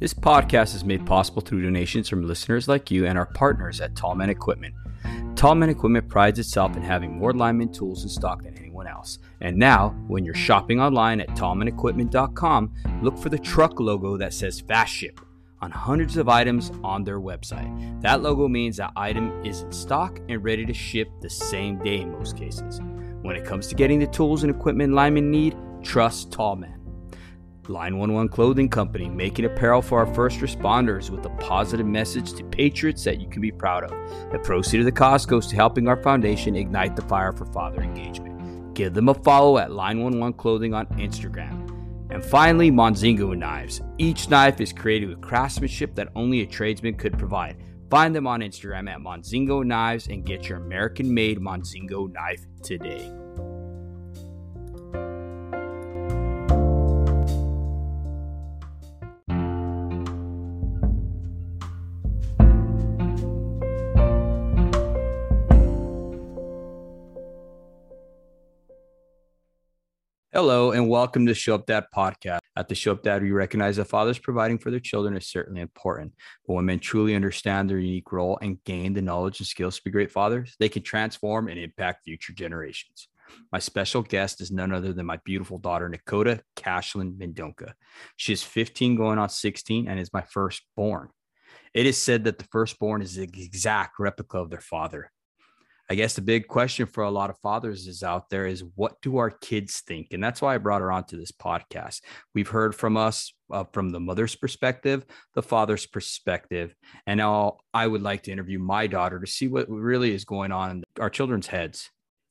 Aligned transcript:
This 0.00 0.14
podcast 0.14 0.76
is 0.76 0.84
made 0.84 1.04
possible 1.04 1.42
through 1.42 1.62
donations 1.62 2.08
from 2.08 2.24
listeners 2.24 2.68
like 2.68 2.88
you 2.88 3.06
and 3.06 3.18
our 3.18 3.26
partners 3.26 3.80
at 3.80 3.96
Tallman 3.96 4.30
Equipment. 4.30 4.72
Tallman 5.34 5.70
Equipment 5.70 6.08
prides 6.08 6.38
itself 6.38 6.76
in 6.76 6.82
having 6.82 7.18
more 7.18 7.32
lineman 7.32 7.72
tools 7.72 8.04
in 8.04 8.08
stock 8.08 8.44
than 8.44 8.56
anyone 8.56 8.86
else. 8.86 9.18
And 9.40 9.56
now, 9.56 9.88
when 10.06 10.24
you're 10.24 10.36
shopping 10.36 10.80
online 10.80 11.20
at 11.20 11.30
tallmanequipment.com, 11.30 12.74
look 13.02 13.18
for 13.18 13.28
the 13.28 13.40
truck 13.40 13.80
logo 13.80 14.16
that 14.16 14.32
says 14.32 14.60
Fast 14.60 14.94
Ship 14.94 15.20
on 15.60 15.72
hundreds 15.72 16.16
of 16.16 16.28
items 16.28 16.70
on 16.84 17.02
their 17.02 17.18
website. 17.18 18.00
That 18.00 18.22
logo 18.22 18.46
means 18.46 18.76
that 18.76 18.92
item 18.94 19.44
is 19.44 19.62
in 19.62 19.72
stock 19.72 20.20
and 20.28 20.44
ready 20.44 20.64
to 20.64 20.72
ship 20.72 21.08
the 21.20 21.30
same 21.30 21.82
day 21.82 22.02
in 22.02 22.12
most 22.12 22.36
cases. 22.36 22.80
When 23.22 23.34
it 23.34 23.44
comes 23.44 23.66
to 23.66 23.74
getting 23.74 23.98
the 23.98 24.06
tools 24.06 24.44
and 24.44 24.54
equipment 24.54 24.92
linemen 24.92 25.28
need, 25.32 25.56
trust 25.82 26.30
Tallman. 26.30 26.77
Line 27.68 27.94
11 27.94 28.28
Clothing 28.28 28.68
Company, 28.68 29.08
making 29.08 29.44
apparel 29.44 29.82
for 29.82 29.98
our 29.98 30.14
first 30.14 30.40
responders 30.40 31.10
with 31.10 31.24
a 31.26 31.30
positive 31.36 31.86
message 31.86 32.32
to 32.34 32.44
patriots 32.44 33.04
that 33.04 33.20
you 33.20 33.28
can 33.28 33.42
be 33.42 33.52
proud 33.52 33.84
of. 33.84 33.90
The 34.32 34.38
proceed 34.38 34.80
of 34.80 34.84
the 34.86 34.92
cost 34.92 35.28
goes 35.28 35.46
to 35.48 35.56
helping 35.56 35.88
our 35.88 36.02
foundation 36.02 36.56
ignite 36.56 36.96
the 36.96 37.02
fire 37.02 37.32
for 37.32 37.46
father 37.46 37.82
engagement. 37.82 38.74
Give 38.74 38.94
them 38.94 39.08
a 39.08 39.14
follow 39.14 39.58
at 39.58 39.72
Line 39.72 39.98
11 39.98 40.34
Clothing 40.34 40.74
on 40.74 40.86
Instagram. 40.98 41.68
And 42.10 42.24
finally, 42.24 42.70
Monzingo 42.70 43.36
knives. 43.36 43.82
Each 43.98 44.28
knife 44.30 44.60
is 44.60 44.72
created 44.72 45.08
with 45.10 45.20
craftsmanship 45.20 45.94
that 45.96 46.08
only 46.14 46.40
a 46.40 46.46
tradesman 46.46 46.94
could 46.94 47.18
provide. 47.18 47.56
Find 47.90 48.14
them 48.14 48.26
on 48.26 48.40
Instagram 48.40 48.90
at 48.90 49.00
Monzingo 49.00 49.64
Knives 49.64 50.08
and 50.08 50.24
get 50.24 50.48
your 50.48 50.58
American 50.58 51.12
made 51.12 51.38
Monzingo 51.38 52.12
knife 52.12 52.46
today. 52.62 53.10
Hello, 70.40 70.70
and 70.70 70.88
welcome 70.88 71.26
to 71.26 71.34
Show 71.34 71.56
Up 71.56 71.66
Dad 71.66 71.86
podcast. 71.92 72.38
At 72.54 72.68
the 72.68 72.74
Show 72.76 72.92
Up 72.92 73.02
Dad, 73.02 73.22
we 73.24 73.32
recognize 73.32 73.74
that 73.74 73.86
fathers 73.86 74.20
providing 74.20 74.58
for 74.58 74.70
their 74.70 74.78
children 74.78 75.16
is 75.16 75.26
certainly 75.26 75.60
important. 75.60 76.14
But 76.46 76.54
when 76.54 76.66
men 76.66 76.78
truly 76.78 77.16
understand 77.16 77.68
their 77.68 77.80
unique 77.80 78.12
role 78.12 78.38
and 78.40 78.62
gain 78.62 78.92
the 78.92 79.02
knowledge 79.02 79.40
and 79.40 79.48
skills 79.48 79.78
to 79.78 79.82
be 79.82 79.90
great 79.90 80.12
fathers, 80.12 80.54
they 80.60 80.68
can 80.68 80.84
transform 80.84 81.48
and 81.48 81.58
impact 81.58 82.04
future 82.04 82.32
generations. 82.32 83.08
My 83.50 83.58
special 83.58 84.00
guest 84.00 84.40
is 84.40 84.52
none 84.52 84.72
other 84.72 84.92
than 84.92 85.06
my 85.06 85.18
beautiful 85.24 85.58
daughter, 85.58 85.90
Nekodah 85.90 86.40
Cashlin 86.54 87.18
Mendonca. 87.18 87.72
She 88.16 88.32
is 88.32 88.44
15 88.44 88.94
going 88.94 89.18
on 89.18 89.30
16 89.30 89.88
and 89.88 89.98
is 89.98 90.12
my 90.12 90.22
firstborn. 90.22 91.08
It 91.74 91.84
is 91.84 92.00
said 92.00 92.22
that 92.24 92.38
the 92.38 92.46
firstborn 92.52 93.02
is 93.02 93.16
the 93.16 93.24
exact 93.24 93.98
replica 93.98 94.38
of 94.38 94.50
their 94.50 94.60
father. 94.60 95.10
I 95.90 95.94
guess 95.94 96.14
the 96.14 96.20
big 96.20 96.48
question 96.48 96.86
for 96.86 97.04
a 97.04 97.10
lot 97.10 97.30
of 97.30 97.38
fathers 97.38 97.86
is 97.86 98.02
out 98.02 98.28
there 98.28 98.46
is 98.46 98.62
what 98.74 99.00
do 99.00 99.16
our 99.16 99.30
kids 99.30 99.80
think? 99.80 100.08
And 100.12 100.22
that's 100.22 100.42
why 100.42 100.54
I 100.54 100.58
brought 100.58 100.82
her 100.82 100.92
onto 100.92 101.18
this 101.18 101.32
podcast. 101.32 102.02
We've 102.34 102.48
heard 102.48 102.74
from 102.74 102.98
us 102.98 103.32
uh, 103.50 103.64
from 103.72 103.88
the 103.90 104.00
mother's 104.00 104.36
perspective, 104.36 105.06
the 105.34 105.42
father's 105.42 105.86
perspective, 105.86 106.74
and 107.06 107.16
now 107.18 107.56
I 107.72 107.86
would 107.86 108.02
like 108.02 108.24
to 108.24 108.32
interview 108.32 108.58
my 108.58 108.86
daughter 108.86 109.18
to 109.18 109.26
see 109.26 109.48
what 109.48 109.70
really 109.70 110.12
is 110.12 110.26
going 110.26 110.52
on 110.52 110.70
in 110.70 110.84
our 111.00 111.08
children's 111.08 111.46
heads. 111.46 111.88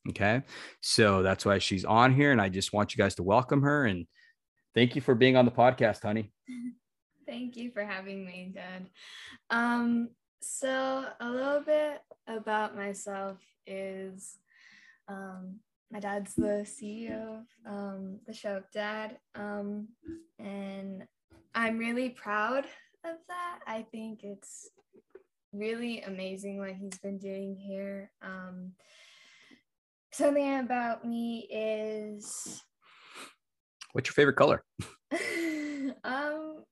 Okay. 0.09 0.43
So 0.81 1.23
that's 1.23 1.43
why 1.43 1.57
she's 1.57 1.83
on 1.83 2.13
here. 2.13 2.31
And 2.31 2.41
I 2.41 2.49
just 2.49 2.73
want 2.73 2.95
you 2.95 3.03
guys 3.03 3.15
to 3.15 3.23
welcome 3.23 3.63
her 3.63 3.85
and 3.85 4.05
thank 4.75 4.95
you 4.95 5.01
for 5.01 5.15
being 5.15 5.35
on 5.35 5.45
the 5.45 5.51
podcast, 5.51 6.03
honey. 6.03 6.31
Thank 7.27 7.57
you 7.57 7.71
for 7.71 7.83
having 7.83 8.25
me, 8.25 8.53
Dad. 8.55 8.89
Um, 9.49 10.11
so, 10.41 11.05
a 11.19 11.29
little 11.29 11.61
bit 11.61 12.01
about 12.27 12.75
myself 12.75 13.37
is 13.65 14.37
um, 15.07 15.59
my 15.91 15.99
dad's 15.99 16.35
the 16.35 16.65
CEO 16.65 17.43
of 17.65 17.71
um, 17.71 18.19
the 18.27 18.33
Show 18.33 18.61
Dad, 18.73 19.17
um, 19.35 19.87
and 20.39 21.03
I'm 21.55 21.77
really 21.77 22.09
proud 22.09 22.65
of 23.05 23.15
that. 23.27 23.59
I 23.65 23.85
think 23.91 24.23
it's 24.23 24.69
really 25.53 26.01
amazing 26.01 26.59
what 26.59 26.73
he's 26.73 26.97
been 26.99 27.17
doing 27.17 27.55
here. 27.55 28.11
Um, 28.21 28.73
something 30.11 30.59
about 30.59 31.05
me 31.05 31.47
is 31.49 32.63
what's 33.93 34.09
your 34.09 34.13
favorite 34.13 34.35
color? 34.35 34.63
um, 36.03 36.63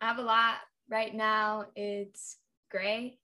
I 0.00 0.06
have 0.06 0.18
a 0.18 0.22
lot 0.22 0.56
right 0.90 1.14
now. 1.14 1.66
It's 1.76 2.36
gray. 2.70 3.18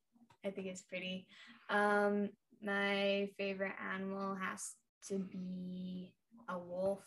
I 0.44 0.50
think 0.50 0.66
it's 0.66 0.82
pretty. 0.82 1.26
Um, 1.70 2.30
my 2.62 3.28
favorite 3.38 3.74
animal 3.94 4.34
has 4.34 4.74
to 5.08 5.18
be 5.18 6.12
a 6.48 6.58
wolf. 6.58 7.00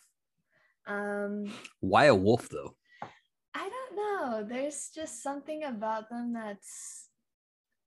Um, 0.88 1.52
Why 1.80 2.06
a 2.06 2.16
wolf 2.16 2.50
though? 2.50 2.76
I 3.54 3.70
don't 3.70 3.96
know. 3.96 4.48
There's 4.48 4.90
just 4.94 5.22
something 5.22 5.64
about 5.64 6.10
them 6.10 6.34
that's 6.34 7.10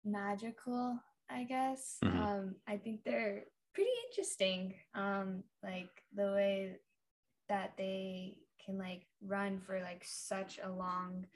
magical, 0.04 0.98
I 1.30 1.44
guess. 1.44 1.98
Mm-hmm. 2.04 2.22
Um, 2.22 2.54
I 2.66 2.76
think 2.76 3.00
they're 3.04 3.44
pretty 3.74 3.90
interesting. 4.10 4.74
Um, 4.94 5.44
like 5.62 5.90
the 6.14 6.32
way 6.32 6.76
that 7.48 7.72
they 7.76 8.38
can 8.64 8.78
like 8.78 9.06
run 9.24 9.60
for 9.60 9.80
like 9.80 10.02
such 10.04 10.58
a 10.62 10.70
long 10.70 11.26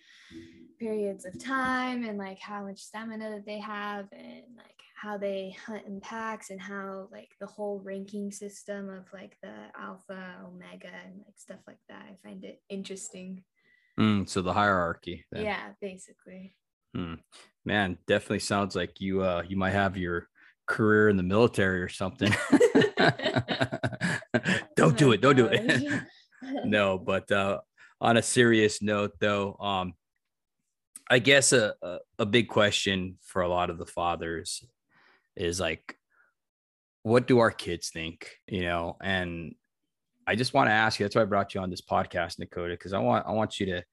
periods 0.78 1.24
of 1.24 1.42
time 1.42 2.04
and 2.04 2.18
like 2.18 2.38
how 2.38 2.62
much 2.62 2.78
stamina 2.78 3.30
that 3.30 3.46
they 3.46 3.58
have 3.58 4.06
and 4.12 4.42
like 4.56 4.76
how 4.94 5.16
they 5.18 5.56
hunt 5.66 5.86
in 5.86 6.00
packs 6.00 6.50
and 6.50 6.60
how 6.60 7.08
like 7.12 7.30
the 7.40 7.46
whole 7.46 7.80
ranking 7.84 8.30
system 8.30 8.88
of 8.88 9.04
like 9.12 9.36
the 9.42 9.52
alpha 9.78 10.36
omega 10.46 10.90
and 11.04 11.18
like 11.18 11.36
stuff 11.36 11.60
like 11.66 11.80
that. 11.88 12.06
I 12.10 12.16
find 12.26 12.44
it 12.44 12.62
interesting. 12.68 13.42
Mm, 13.98 14.28
so 14.28 14.42
the 14.42 14.52
hierarchy 14.52 15.24
then. 15.32 15.44
yeah 15.44 15.70
basically. 15.80 16.54
Hmm. 16.94 17.14
man 17.64 17.98
definitely 18.06 18.38
sounds 18.38 18.74
like 18.74 19.00
you 19.00 19.22
uh 19.22 19.42
you 19.46 19.56
might 19.56 19.72
have 19.72 19.98
your 19.98 20.28
career 20.66 21.08
in 21.08 21.16
the 21.16 21.22
military 21.22 21.82
or 21.82 21.88
something. 21.88 22.34
Don't 24.76 24.96
do 24.96 25.12
it 25.12 25.20
don't 25.20 25.36
do 25.36 25.46
it 25.50 26.02
no, 26.64 26.98
but 26.98 27.30
uh, 27.30 27.60
on 28.00 28.16
a 28.16 28.22
serious 28.22 28.82
note, 28.82 29.12
though, 29.20 29.54
um, 29.54 29.94
I 31.08 31.18
guess 31.18 31.52
a, 31.52 31.74
a, 31.82 31.98
a 32.18 32.26
big 32.26 32.48
question 32.48 33.18
for 33.22 33.42
a 33.42 33.48
lot 33.48 33.70
of 33.70 33.78
the 33.78 33.86
fathers 33.86 34.64
is 35.36 35.60
like, 35.60 35.96
what 37.02 37.28
do 37.28 37.38
our 37.38 37.52
kids 37.52 37.90
think? 37.90 38.30
You 38.48 38.62
know, 38.62 38.96
and 39.00 39.54
I 40.26 40.34
just 40.34 40.54
want 40.54 40.68
to 40.68 40.72
ask 40.72 40.98
you. 40.98 41.04
That's 41.04 41.14
why 41.14 41.22
I 41.22 41.26
brought 41.26 41.54
you 41.54 41.60
on 41.60 41.70
this 41.70 41.82
podcast, 41.82 42.40
Nekodah, 42.40 42.70
because 42.70 42.92
I 42.92 42.98
want 42.98 43.26
I 43.26 43.32
want 43.32 43.60
you 43.60 43.66
to 43.66 43.84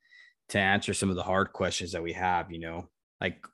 to 0.49 0.59
answer 0.59 0.93
some 0.93 1.09
of 1.11 1.15
the 1.15 1.23
hard 1.23 1.53
questions 1.53 1.91
that 1.91 2.01
we 2.01 2.13
have. 2.13 2.51
You 2.51 2.59
know, 2.59 2.89
like 3.21 3.45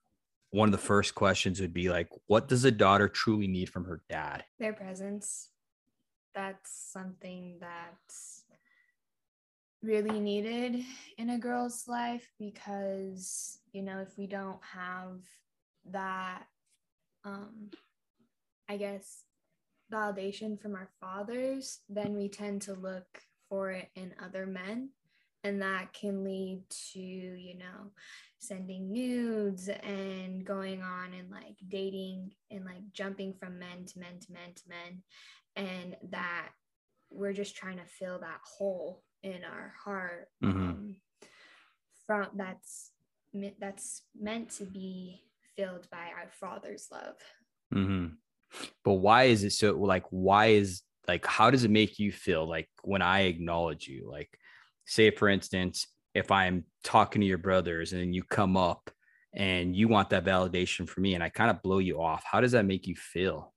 one 0.51 0.69
of 0.69 0.71
the 0.71 0.77
first 0.77 1.13
questions 1.13 1.59
would 1.59 1.73
be 1.73 1.89
like, 1.89 2.09
what 2.27 2.47
does 2.47 2.63
a 2.63 2.71
daughter 2.71 3.09
truly 3.09 3.47
need 3.47 3.69
from 3.69 3.83
her 3.83 4.01
dad? 4.09 4.45
Their 4.59 4.73
presence. 4.73 5.49
That's 6.33 6.71
something 6.93 7.57
that's 7.59 8.28
really 9.81 10.19
needed 10.19 10.83
in 11.17 11.29
a 11.29 11.39
girl's 11.39 11.87
life 11.87 12.29
because 12.37 13.59
you 13.71 13.81
know 13.81 13.99
if 13.99 14.17
we 14.17 14.27
don't 14.27 14.59
have 14.61 15.21
that 15.89 16.43
um 17.23 17.69
i 18.67 18.75
guess 18.75 19.23
validation 19.91 20.59
from 20.59 20.75
our 20.75 20.89
fathers 20.99 21.79
then 21.87 22.15
we 22.17 22.27
tend 22.27 22.61
to 22.61 22.73
look 22.73 23.21
for 23.49 23.71
it 23.71 23.89
in 23.95 24.13
other 24.23 24.45
men. 24.45 24.89
And 25.43 25.61
that 25.61 25.93
can 25.93 26.23
lead 26.23 26.63
to 26.93 26.99
you 26.99 27.57
know 27.57 27.91
sending 28.39 28.91
nudes 28.91 29.69
and 29.69 30.45
going 30.45 30.81
on 30.81 31.13
and 31.13 31.29
like 31.29 31.57
dating 31.67 32.31
and 32.51 32.65
like 32.65 32.91
jumping 32.93 33.33
from 33.33 33.59
men 33.59 33.85
to 33.87 33.99
men 33.99 34.19
to 34.19 34.31
men 34.31 34.53
to 34.55 34.63
men. 34.69 35.03
And 35.55 35.95
that 36.11 36.49
we're 37.09 37.33
just 37.33 37.55
trying 37.55 37.77
to 37.77 37.85
fill 37.85 38.19
that 38.19 38.39
hole 38.43 39.01
in 39.23 39.43
our 39.43 39.73
heart 39.83 40.27
mm-hmm. 40.43 40.57
um, 40.57 40.95
from 42.05 42.27
that's 42.35 42.91
that's 43.59 44.03
meant 44.19 44.49
to 44.49 44.65
be 44.65 45.21
filled 45.55 45.87
by 45.91 46.07
our 46.17 46.29
father's 46.39 46.87
love 46.91 47.15
mm-hmm. 47.73 48.07
but 48.83 48.93
why 48.93 49.23
is 49.23 49.43
it 49.43 49.51
so 49.51 49.73
like 49.73 50.05
why 50.09 50.47
is 50.47 50.81
like 51.07 51.25
how 51.25 51.51
does 51.51 51.63
it 51.63 51.71
make 51.71 51.99
you 51.99 52.11
feel 52.11 52.47
like 52.47 52.69
when 52.83 53.01
i 53.01 53.21
acknowledge 53.21 53.87
you 53.87 54.09
like 54.09 54.29
say 54.85 55.11
for 55.11 55.27
instance 55.27 55.87
if 56.15 56.31
i'm 56.31 56.63
talking 56.83 57.21
to 57.21 57.27
your 57.27 57.37
brothers 57.37 57.93
and 57.93 58.15
you 58.15 58.23
come 58.23 58.57
up 58.57 58.89
and 59.33 59.75
you 59.75 59.87
want 59.87 60.09
that 60.09 60.25
validation 60.25 60.87
from 60.89 61.03
me 61.03 61.13
and 61.13 61.23
i 61.23 61.29
kind 61.29 61.51
of 61.51 61.61
blow 61.61 61.77
you 61.77 62.01
off 62.01 62.23
how 62.25 62.41
does 62.41 62.53
that 62.53 62.65
make 62.65 62.87
you 62.87 62.95
feel 62.95 63.53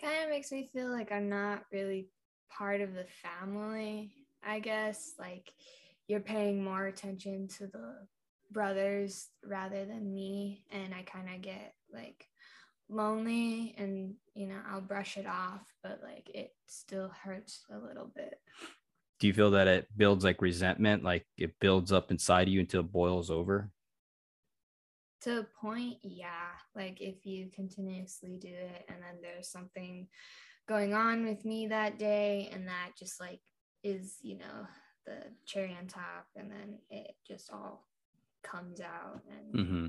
kind 0.00 0.24
of 0.24 0.30
makes 0.30 0.52
me 0.52 0.68
feel 0.72 0.90
like 0.90 1.12
i'm 1.12 1.28
not 1.28 1.64
really 1.72 2.08
part 2.56 2.80
of 2.80 2.94
the 2.94 3.06
family, 3.22 4.12
I 4.44 4.60
guess. 4.60 5.14
Like, 5.18 5.52
you're 6.08 6.20
paying 6.20 6.64
more 6.64 6.86
attention 6.86 7.48
to 7.58 7.66
the 7.66 7.94
brothers 8.50 9.28
rather 9.44 9.84
than 9.84 10.12
me 10.12 10.64
and 10.70 10.94
I 10.94 11.02
kind 11.02 11.28
of 11.34 11.42
get 11.42 11.74
like 11.92 12.26
lonely 12.88 13.74
and 13.76 14.14
you 14.34 14.46
know 14.46 14.58
I'll 14.70 14.80
brush 14.80 15.18
it 15.18 15.26
off 15.26 15.60
but 15.82 16.00
like 16.02 16.30
it 16.32 16.54
still 16.66 17.10
hurts 17.22 17.60
a 17.70 17.78
little 17.78 18.10
bit. 18.14 18.40
Do 19.20 19.26
you 19.26 19.34
feel 19.34 19.50
that 19.50 19.68
it 19.68 19.86
builds 19.96 20.24
like 20.24 20.40
resentment 20.40 21.04
like 21.04 21.26
it 21.36 21.52
builds 21.60 21.92
up 21.92 22.10
inside 22.10 22.48
you 22.48 22.60
until 22.60 22.80
it 22.80 22.92
boils 22.92 23.30
over? 23.30 23.70
To 25.22 25.40
a 25.40 25.46
point, 25.60 25.96
yeah. 26.02 26.52
Like 26.74 27.00
if 27.00 27.26
you 27.26 27.50
continuously 27.52 28.38
do 28.40 28.48
it 28.48 28.84
and 28.88 28.98
then 29.02 29.20
there's 29.20 29.48
something 29.50 30.06
going 30.68 30.94
on 30.94 31.24
with 31.24 31.44
me 31.44 31.66
that 31.66 31.98
day 31.98 32.50
and 32.52 32.68
that 32.68 32.90
just 32.98 33.20
like 33.20 33.40
is, 33.82 34.16
you 34.22 34.38
know, 34.38 34.66
the 35.08 35.16
cherry 35.46 35.76
on 35.80 35.86
top 35.86 36.26
and 36.36 36.50
then 36.50 36.78
it 36.90 37.14
just 37.26 37.50
all 37.50 37.86
comes 38.42 38.80
out 38.80 39.20
and 39.30 39.66
mm-hmm. 39.66 39.86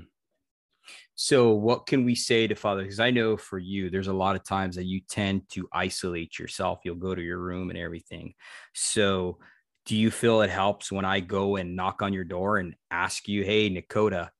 so 1.14 1.50
what 1.50 1.86
can 1.86 2.04
we 2.04 2.14
say 2.14 2.46
to 2.46 2.54
father 2.54 2.82
because 2.82 2.98
i 2.98 3.10
know 3.10 3.36
for 3.36 3.58
you 3.58 3.90
there's 3.90 4.08
a 4.08 4.12
lot 4.12 4.34
of 4.34 4.44
times 4.44 4.74
that 4.74 4.86
you 4.86 5.00
tend 5.08 5.42
to 5.48 5.68
isolate 5.72 6.38
yourself. 6.38 6.80
You'll 6.84 6.96
go 6.96 7.14
to 7.14 7.22
your 7.22 7.38
room 7.38 7.70
and 7.70 7.78
everything. 7.78 8.34
So 8.74 9.38
do 9.86 9.96
you 9.96 10.10
feel 10.10 10.42
it 10.42 10.50
helps 10.50 10.90
when 10.90 11.04
i 11.04 11.20
go 11.20 11.56
and 11.56 11.76
knock 11.76 12.02
on 12.02 12.12
your 12.12 12.24
door 12.24 12.58
and 12.58 12.74
ask 12.90 13.28
you 13.28 13.44
hey 13.44 13.70
Nekodah 13.70 14.30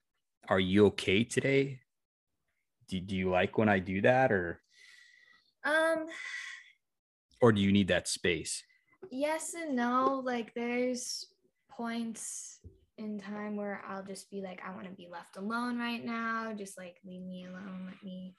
are 0.48 0.60
you 0.60 0.86
okay 0.86 1.22
today? 1.22 1.80
Do, 2.88 3.00
do 3.00 3.14
you 3.14 3.30
like 3.30 3.58
when 3.58 3.68
i 3.68 3.78
do 3.78 4.00
that 4.02 4.32
or 4.32 4.60
um 5.64 6.06
or 7.40 7.52
do 7.52 7.60
you 7.60 7.72
need 7.72 7.88
that 7.88 8.08
space 8.08 8.62
yes 9.10 9.54
and 9.54 9.74
no 9.74 10.22
like 10.24 10.52
there's 10.54 11.26
points 11.68 12.60
in 13.00 13.18
time 13.18 13.56
where 13.56 13.82
I'll 13.88 14.02
just 14.02 14.30
be 14.30 14.42
like, 14.42 14.60
I 14.66 14.74
want 14.74 14.84
to 14.84 14.92
be 14.92 15.08
left 15.10 15.36
alone 15.36 15.78
right 15.78 16.04
now. 16.04 16.52
Just 16.56 16.76
like 16.76 16.96
leave 17.04 17.22
me 17.22 17.46
alone. 17.46 17.86
Let 17.86 18.02
me 18.04 18.34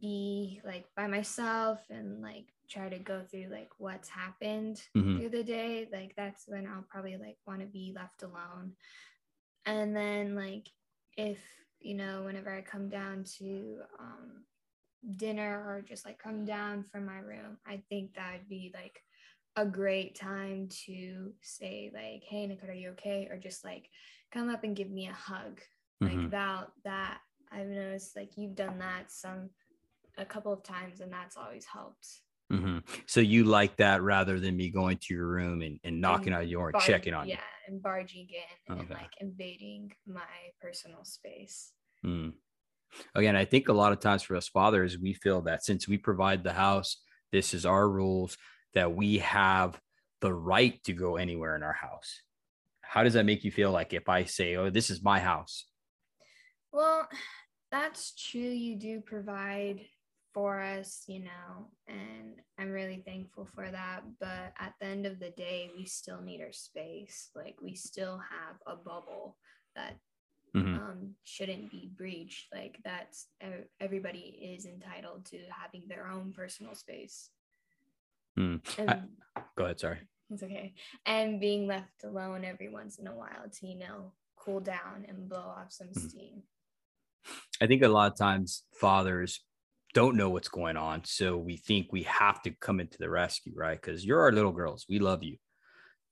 be 0.00 0.60
like 0.64 0.86
by 0.96 1.08
myself 1.08 1.80
and 1.90 2.22
like 2.22 2.46
try 2.68 2.88
to 2.88 2.98
go 2.98 3.22
through 3.28 3.48
like 3.50 3.70
what's 3.78 4.08
happened 4.08 4.80
mm-hmm. 4.96 5.18
through 5.18 5.30
the 5.30 5.42
day. 5.42 5.88
Like 5.92 6.14
that's 6.16 6.44
when 6.46 6.66
I'll 6.66 6.86
probably 6.88 7.16
like 7.16 7.38
want 7.46 7.60
to 7.60 7.66
be 7.66 7.92
left 7.94 8.22
alone. 8.22 8.72
And 9.66 9.94
then 9.94 10.36
like 10.36 10.70
if 11.16 11.38
you 11.80 11.94
know, 11.94 12.22
whenever 12.24 12.54
I 12.54 12.60
come 12.60 12.88
down 12.88 13.24
to 13.38 13.78
um 13.98 14.44
dinner 15.16 15.64
or 15.66 15.82
just 15.82 16.04
like 16.04 16.18
come 16.18 16.44
down 16.44 16.84
from 16.84 17.06
my 17.06 17.18
room, 17.18 17.58
I 17.66 17.82
think 17.88 18.14
that'd 18.14 18.48
be 18.48 18.72
like 18.74 19.02
a 19.56 19.64
great 19.66 20.14
time 20.14 20.68
to 20.86 21.32
say 21.42 21.90
like 21.92 22.22
hey 22.22 22.46
Nicole, 22.46 22.70
are 22.70 22.72
you 22.72 22.90
okay 22.90 23.28
or 23.30 23.36
just 23.36 23.64
like 23.64 23.88
come 24.32 24.48
up 24.48 24.62
and 24.64 24.76
give 24.76 24.90
me 24.90 25.08
a 25.08 25.12
hug 25.12 25.60
like 26.00 26.12
mm-hmm. 26.12 26.28
that 26.30 26.68
that 26.84 27.18
i've 27.52 27.66
noticed 27.66 28.16
like 28.16 28.30
you've 28.36 28.54
done 28.54 28.78
that 28.78 29.10
some 29.10 29.50
a 30.18 30.24
couple 30.24 30.52
of 30.52 30.62
times 30.62 31.00
and 31.00 31.12
that's 31.12 31.36
always 31.36 31.66
helped 31.66 32.06
mm-hmm. 32.52 32.78
so 33.06 33.20
you 33.20 33.44
like 33.44 33.76
that 33.76 34.02
rather 34.02 34.38
than 34.38 34.56
me 34.56 34.70
going 34.70 34.96
to 34.98 35.14
your 35.14 35.26
room 35.26 35.62
and, 35.62 35.78
and 35.84 36.00
knocking 36.00 36.28
and 36.28 36.36
on 36.36 36.48
your 36.48 36.70
door 36.70 36.80
and 36.80 36.86
checking 36.86 37.14
on 37.14 37.26
yeah, 37.26 37.34
you 37.34 37.38
yeah 37.38 37.72
and 37.72 37.82
barging 37.82 38.28
in 38.28 38.74
okay. 38.74 38.80
and 38.80 38.90
like 38.90 39.10
invading 39.20 39.90
my 40.06 40.22
personal 40.60 41.04
space 41.04 41.72
mm. 42.04 42.32
Again 43.14 43.36
i 43.36 43.44
think 43.44 43.68
a 43.68 43.72
lot 43.72 43.92
of 43.92 44.00
times 44.00 44.22
for 44.22 44.36
us 44.36 44.48
fathers 44.48 44.98
we 44.98 45.12
feel 45.12 45.40
that 45.42 45.64
since 45.64 45.86
we 45.86 45.96
provide 45.96 46.42
the 46.42 46.52
house 46.52 47.02
this 47.32 47.54
is 47.54 47.64
our 47.64 47.88
rules 47.88 48.36
that 48.74 48.94
we 48.94 49.18
have 49.18 49.80
the 50.20 50.32
right 50.32 50.82
to 50.84 50.92
go 50.92 51.16
anywhere 51.16 51.56
in 51.56 51.62
our 51.62 51.72
house. 51.72 52.22
How 52.82 53.02
does 53.02 53.14
that 53.14 53.26
make 53.26 53.44
you 53.44 53.50
feel 53.50 53.70
like 53.70 53.92
if 53.92 54.08
I 54.08 54.24
say, 54.24 54.56
oh, 54.56 54.70
this 54.70 54.90
is 54.90 55.02
my 55.02 55.20
house? 55.20 55.66
Well, 56.72 57.08
that's 57.70 58.14
true. 58.14 58.40
You 58.40 58.76
do 58.76 59.00
provide 59.00 59.80
for 60.34 60.60
us, 60.60 61.04
you 61.08 61.20
know, 61.20 61.70
and 61.88 62.34
I'm 62.58 62.70
really 62.70 63.02
thankful 63.04 63.48
for 63.54 63.68
that. 63.70 64.02
But 64.20 64.52
at 64.58 64.74
the 64.80 64.86
end 64.86 65.06
of 65.06 65.18
the 65.18 65.30
day, 65.30 65.70
we 65.76 65.86
still 65.86 66.20
need 66.20 66.40
our 66.40 66.52
space. 66.52 67.30
Like, 67.34 67.56
we 67.60 67.74
still 67.74 68.18
have 68.18 68.56
a 68.66 68.76
bubble 68.76 69.36
that 69.74 69.96
mm-hmm. 70.54 70.74
um, 70.74 71.14
shouldn't 71.24 71.70
be 71.70 71.90
breached. 71.96 72.48
Like, 72.52 72.78
that's 72.84 73.28
everybody 73.80 74.54
is 74.56 74.66
entitled 74.66 75.24
to 75.26 75.38
having 75.50 75.82
their 75.88 76.08
own 76.08 76.32
personal 76.32 76.74
space. 76.74 77.30
Mm. 78.38 78.60
I, 78.88 79.00
go 79.56 79.64
ahead. 79.64 79.80
Sorry. 79.80 79.98
It's 80.30 80.42
okay. 80.42 80.74
And 81.06 81.40
being 81.40 81.66
left 81.66 82.04
alone 82.04 82.44
every 82.44 82.68
once 82.68 82.98
in 82.98 83.06
a 83.06 83.14
while 83.14 83.48
to, 83.52 83.66
you 83.66 83.78
know, 83.78 84.12
cool 84.36 84.60
down 84.60 85.04
and 85.08 85.28
blow 85.28 85.38
off 85.38 85.70
some 85.70 85.88
mm. 85.88 86.08
steam. 86.08 86.42
I 87.60 87.66
think 87.66 87.82
a 87.82 87.88
lot 87.88 88.12
of 88.12 88.18
times 88.18 88.62
fathers 88.72 89.40
don't 89.92 90.16
know 90.16 90.30
what's 90.30 90.48
going 90.48 90.76
on. 90.76 91.04
So 91.04 91.36
we 91.36 91.56
think 91.56 91.88
we 91.92 92.04
have 92.04 92.40
to 92.42 92.50
come 92.52 92.80
into 92.80 92.96
the 92.98 93.10
rescue, 93.10 93.52
right? 93.56 93.80
Because 93.80 94.06
you're 94.06 94.20
our 94.20 94.32
little 94.32 94.52
girls. 94.52 94.86
We 94.88 95.00
love 95.00 95.22
you, 95.24 95.36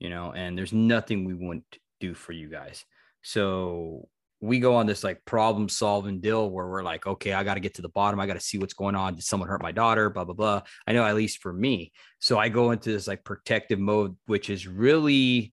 you 0.00 0.10
know, 0.10 0.32
and 0.32 0.58
there's 0.58 0.72
nothing 0.72 1.24
we 1.24 1.34
wouldn't 1.34 1.78
do 2.00 2.12
for 2.14 2.32
you 2.32 2.48
guys. 2.50 2.84
So 3.22 4.08
we 4.40 4.60
go 4.60 4.76
on 4.76 4.86
this 4.86 5.02
like 5.02 5.24
problem 5.24 5.68
solving 5.68 6.20
deal 6.20 6.48
where 6.48 6.68
we're 6.68 6.82
like, 6.82 7.06
okay, 7.06 7.32
I 7.32 7.42
got 7.42 7.54
to 7.54 7.60
get 7.60 7.74
to 7.74 7.82
the 7.82 7.88
bottom. 7.88 8.20
I 8.20 8.26
got 8.26 8.34
to 8.34 8.40
see 8.40 8.58
what's 8.58 8.74
going 8.74 8.94
on. 8.94 9.16
Did 9.16 9.24
someone 9.24 9.48
hurt 9.48 9.62
my 9.62 9.72
daughter? 9.72 10.10
Blah, 10.10 10.24
blah, 10.24 10.34
blah. 10.34 10.62
I 10.86 10.92
know, 10.92 11.04
at 11.04 11.16
least 11.16 11.42
for 11.42 11.52
me. 11.52 11.92
So 12.20 12.38
I 12.38 12.48
go 12.48 12.70
into 12.70 12.92
this 12.92 13.08
like 13.08 13.24
protective 13.24 13.80
mode, 13.80 14.16
which 14.26 14.48
is 14.48 14.68
really 14.68 15.52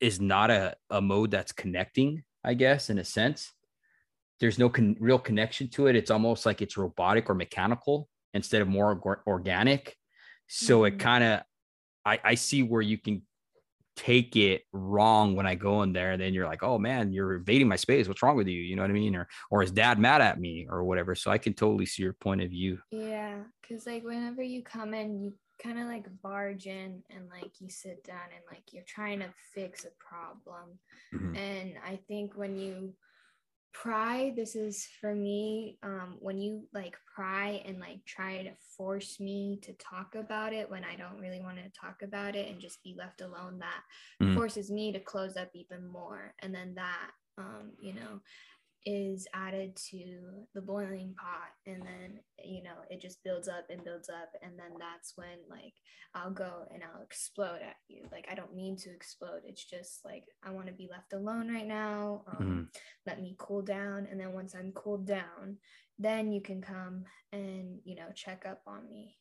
is 0.00 0.20
not 0.20 0.50
a, 0.50 0.76
a 0.90 1.00
mode 1.00 1.30
that's 1.30 1.52
connecting, 1.52 2.22
I 2.44 2.54
guess, 2.54 2.90
in 2.90 2.98
a 2.98 3.04
sense. 3.04 3.50
There's 4.40 4.58
no 4.58 4.68
con- 4.68 4.96
real 5.00 5.18
connection 5.18 5.68
to 5.70 5.86
it. 5.86 5.96
It's 5.96 6.10
almost 6.10 6.44
like 6.44 6.60
it's 6.60 6.76
robotic 6.76 7.30
or 7.30 7.34
mechanical 7.34 8.08
instead 8.34 8.62
of 8.62 8.68
more 8.68 9.00
or- 9.02 9.22
organic. 9.26 9.96
So 10.48 10.80
mm-hmm. 10.80 10.94
it 10.94 10.98
kind 10.98 11.24
of, 11.24 11.40
I, 12.04 12.20
I 12.22 12.34
see 12.34 12.62
where 12.62 12.82
you 12.82 12.98
can 12.98 13.22
take 13.98 14.36
it 14.36 14.62
wrong 14.72 15.34
when 15.34 15.46
I 15.46 15.56
go 15.56 15.82
in 15.82 15.92
there, 15.92 16.12
And 16.12 16.22
then 16.22 16.32
you're 16.32 16.46
like, 16.46 16.62
oh 16.62 16.78
man, 16.78 17.12
you're 17.12 17.36
invading 17.36 17.66
my 17.66 17.76
space. 17.76 18.06
What's 18.06 18.22
wrong 18.22 18.36
with 18.36 18.46
you? 18.46 18.60
You 18.60 18.76
know 18.76 18.82
what 18.82 18.92
I 18.92 18.94
mean? 18.94 19.16
Or 19.16 19.28
or 19.50 19.62
is 19.62 19.72
dad 19.72 19.98
mad 19.98 20.20
at 20.20 20.38
me 20.38 20.66
or 20.70 20.84
whatever? 20.84 21.14
So 21.16 21.30
I 21.32 21.38
can 21.38 21.52
totally 21.52 21.84
see 21.84 22.04
your 22.04 22.12
point 22.12 22.42
of 22.42 22.50
view. 22.50 22.78
Yeah, 22.92 23.38
because 23.60 23.86
like 23.86 24.04
whenever 24.04 24.42
you 24.42 24.62
come 24.62 24.94
in, 24.94 25.20
you 25.20 25.34
kind 25.60 25.80
of 25.80 25.86
like 25.86 26.06
barge 26.22 26.66
in 26.66 27.02
and 27.10 27.28
like 27.28 27.50
you 27.60 27.68
sit 27.68 28.04
down 28.04 28.30
and 28.32 28.44
like 28.50 28.62
you're 28.72 28.84
trying 28.86 29.18
to 29.18 29.28
fix 29.52 29.84
a 29.84 29.90
problem. 29.98 30.78
Mm-hmm. 31.12 31.36
And 31.36 31.72
I 31.84 31.98
think 32.06 32.36
when 32.36 32.56
you 32.56 32.94
pry 33.72 34.32
this 34.34 34.56
is 34.56 34.88
for 35.00 35.14
me 35.14 35.78
um 35.82 36.16
when 36.20 36.38
you 36.38 36.62
like 36.72 36.96
pry 37.14 37.62
and 37.64 37.78
like 37.78 38.04
try 38.06 38.42
to 38.42 38.50
force 38.76 39.20
me 39.20 39.58
to 39.62 39.72
talk 39.74 40.14
about 40.14 40.52
it 40.52 40.68
when 40.70 40.84
i 40.84 40.96
don't 40.96 41.20
really 41.20 41.40
want 41.40 41.56
to 41.56 41.80
talk 41.80 42.02
about 42.02 42.34
it 42.34 42.50
and 42.50 42.60
just 42.60 42.82
be 42.82 42.94
left 42.98 43.20
alone 43.20 43.58
that 43.58 43.82
mm. 44.22 44.34
forces 44.34 44.70
me 44.70 44.90
to 44.92 44.98
close 44.98 45.36
up 45.36 45.50
even 45.54 45.86
more 45.86 46.34
and 46.40 46.54
then 46.54 46.74
that 46.74 47.10
um 47.36 47.70
you 47.80 47.92
know 47.92 48.20
is 48.86 49.26
added 49.34 49.74
to 49.74 50.46
the 50.54 50.60
boiling 50.60 51.14
pot 51.20 51.50
and 51.66 51.82
then 51.82 52.20
you 52.44 52.62
know 52.62 52.76
it 52.90 53.00
just 53.00 53.22
builds 53.24 53.48
up 53.48 53.66
and 53.70 53.84
builds 53.84 54.08
up 54.08 54.30
and 54.42 54.52
then 54.58 54.70
that's 54.78 55.14
when 55.16 55.38
like 55.50 55.74
i'll 56.14 56.30
go 56.30 56.66
and 56.72 56.82
i'll 56.82 57.02
explode 57.02 57.60
at 57.60 57.76
you 57.88 58.02
like 58.12 58.26
i 58.30 58.34
don't 58.34 58.54
mean 58.54 58.76
to 58.76 58.90
explode 58.90 59.40
it's 59.44 59.64
just 59.64 60.04
like 60.04 60.24
i 60.44 60.50
want 60.50 60.66
to 60.66 60.72
be 60.72 60.88
left 60.90 61.12
alone 61.12 61.52
right 61.52 61.66
now 61.66 62.22
um, 62.28 62.36
mm-hmm. 62.36 62.62
let 63.06 63.20
me 63.20 63.34
cool 63.38 63.62
down 63.62 64.06
and 64.10 64.20
then 64.20 64.32
once 64.32 64.54
i'm 64.54 64.72
cooled 64.72 65.06
down 65.06 65.56
then 65.98 66.30
you 66.30 66.40
can 66.40 66.62
come 66.62 67.04
and 67.32 67.80
you 67.84 67.96
know 67.96 68.08
check 68.14 68.44
up 68.48 68.62
on 68.66 68.88
me 68.88 69.16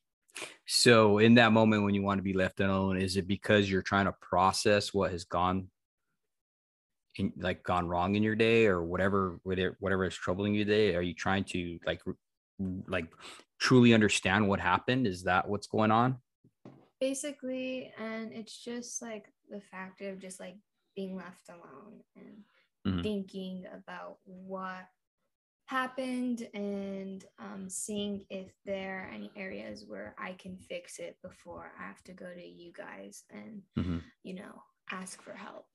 so 0.68 1.18
in 1.18 1.34
that 1.34 1.52
moment 1.52 1.84
when 1.84 1.96
you 1.96 2.04
want 2.04 2.20
to 2.20 2.24
be 2.24 2.34
left 2.34 2.60
alone 2.60 2.96
is 2.96 3.18
it 3.18 3.28
because 3.28 3.70
you're 3.70 3.82
trying 3.82 4.06
to 4.06 4.16
process 4.22 4.94
what 4.94 5.12
has 5.12 5.24
gone 5.24 5.68
in, 7.20 7.34
like 7.38 7.64
gone 7.64 7.88
wrong 7.88 8.16
in 8.16 8.24
your 8.24 8.36
day 8.36 8.66
or 8.66 8.84
whatever 8.84 9.40
whatever 9.44 10.06
is 10.06 10.16
troubling 10.16 10.54
you 10.54 10.66
today 10.66 10.96
are 10.96 11.02
you 11.02 11.14
trying 11.14 11.44
to 11.44 11.80
like 11.86 12.02
like 12.88 13.08
truly 13.60 13.94
understand 13.94 14.48
what 14.48 14.60
happened 14.60 15.08
is 15.08 15.24
that 15.24 15.48
what's 15.48 15.68
going 15.68 15.92
on 15.92 16.18
basically 17.00 17.92
and 18.00 18.32
it's 18.34 18.64
just 18.64 19.02
like 19.02 19.26
the 19.50 19.62
fact 19.62 20.02
of 20.02 20.20
just 20.20 20.40
like 20.40 20.56
being 20.96 21.16
left 21.16 21.50
alone 21.50 22.02
and 22.16 22.44
mm-hmm. 22.88 23.02
thinking 23.02 23.66
about 23.74 24.18
what 24.26 24.88
happened 25.68 26.48
and 26.54 27.26
um, 27.40 27.70
seeing 27.70 28.26
if 28.30 28.52
there 28.66 29.04
are 29.04 29.14
any 29.14 29.30
areas 29.36 29.86
where 29.88 30.16
I 30.18 30.32
can 30.34 30.58
fix 30.58 30.98
it 30.98 31.18
before 31.22 31.72
I 31.80 31.86
have 31.86 32.02
to 32.06 32.14
go 32.14 32.34
to 32.34 32.46
you 32.46 32.72
guys 32.72 33.24
and, 33.30 33.62
mm-hmm. 33.78 33.98
you 34.24 34.36
know, 34.36 34.64
ask 34.92 35.22
for 35.22 35.34
help 35.34 35.68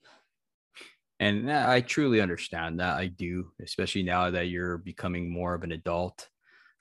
and 1.22 1.50
i 1.50 1.80
truly 1.80 2.20
understand 2.20 2.80
that 2.80 2.96
i 2.96 3.06
do 3.06 3.50
especially 3.62 4.02
now 4.02 4.30
that 4.30 4.48
you're 4.48 4.78
becoming 4.78 5.30
more 5.30 5.54
of 5.54 5.62
an 5.62 5.72
adult 5.72 6.28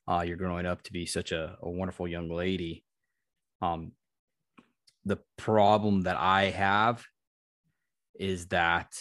uh, 0.08 0.24
you're 0.26 0.36
growing 0.36 0.66
up 0.66 0.82
to 0.82 0.92
be 0.92 1.06
such 1.06 1.32
a, 1.32 1.56
a 1.62 1.70
wonderful 1.70 2.08
young 2.08 2.30
lady 2.30 2.84
um, 3.62 3.92
the 5.06 5.20
problem 5.38 6.02
that 6.02 6.18
i 6.18 6.46
have 6.46 7.04
is 8.22 8.48
that 8.48 8.94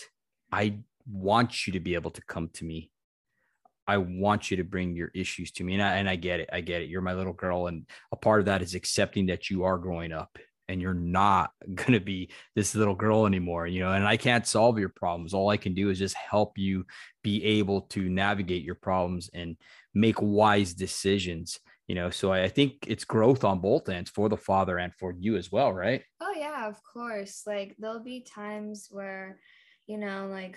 I 0.50 0.78
want 1.06 1.66
you 1.66 1.74
to 1.74 1.80
be 1.80 1.94
able 1.94 2.10
to 2.12 2.22
come 2.22 2.48
to 2.54 2.64
me. 2.64 2.90
I 3.86 3.98
want 3.98 4.50
you 4.50 4.56
to 4.58 4.64
bring 4.64 4.94
your 4.94 5.10
issues 5.14 5.50
to 5.52 5.64
me. 5.64 5.74
And 5.74 5.82
I, 5.82 5.96
and 5.96 6.08
I 6.08 6.16
get 6.16 6.40
it. 6.40 6.48
I 6.52 6.60
get 6.60 6.82
it. 6.82 6.88
You're 6.88 7.00
my 7.02 7.14
little 7.14 7.32
girl. 7.32 7.66
And 7.66 7.86
a 8.12 8.16
part 8.16 8.40
of 8.40 8.46
that 8.46 8.62
is 8.62 8.74
accepting 8.74 9.26
that 9.26 9.50
you 9.50 9.64
are 9.64 9.78
growing 9.78 10.12
up 10.12 10.38
and 10.70 10.80
you're 10.80 10.94
not 10.94 11.52
going 11.74 11.92
to 11.92 12.00
be 12.00 12.30
this 12.54 12.74
little 12.74 12.94
girl 12.94 13.26
anymore, 13.26 13.66
you 13.66 13.80
know, 13.80 13.92
and 13.92 14.06
I 14.06 14.16
can't 14.16 14.46
solve 14.46 14.78
your 14.78 14.88
problems. 14.88 15.34
All 15.34 15.50
I 15.50 15.56
can 15.56 15.74
do 15.74 15.90
is 15.90 15.98
just 15.98 16.14
help 16.14 16.56
you 16.56 16.86
be 17.22 17.44
able 17.44 17.82
to 17.82 18.08
navigate 18.08 18.62
your 18.62 18.76
problems 18.76 19.28
and 19.34 19.56
make 19.92 20.22
wise 20.22 20.72
decisions, 20.72 21.58
you 21.88 21.94
know. 21.94 22.10
So 22.10 22.32
I, 22.32 22.44
I 22.44 22.48
think 22.48 22.86
it's 22.86 23.04
growth 23.04 23.44
on 23.44 23.58
both 23.58 23.88
ends 23.88 24.10
for 24.10 24.28
the 24.28 24.36
father 24.36 24.78
and 24.78 24.94
for 24.94 25.12
you 25.12 25.36
as 25.36 25.50
well, 25.50 25.72
right? 25.72 26.02
Oh, 26.20 26.34
yeah, 26.36 26.68
of 26.68 26.80
course. 26.84 27.42
Like 27.46 27.74
there'll 27.78 28.04
be 28.04 28.20
times 28.20 28.88
where, 28.90 29.40
you 29.86 29.98
know, 29.98 30.28
like 30.30 30.56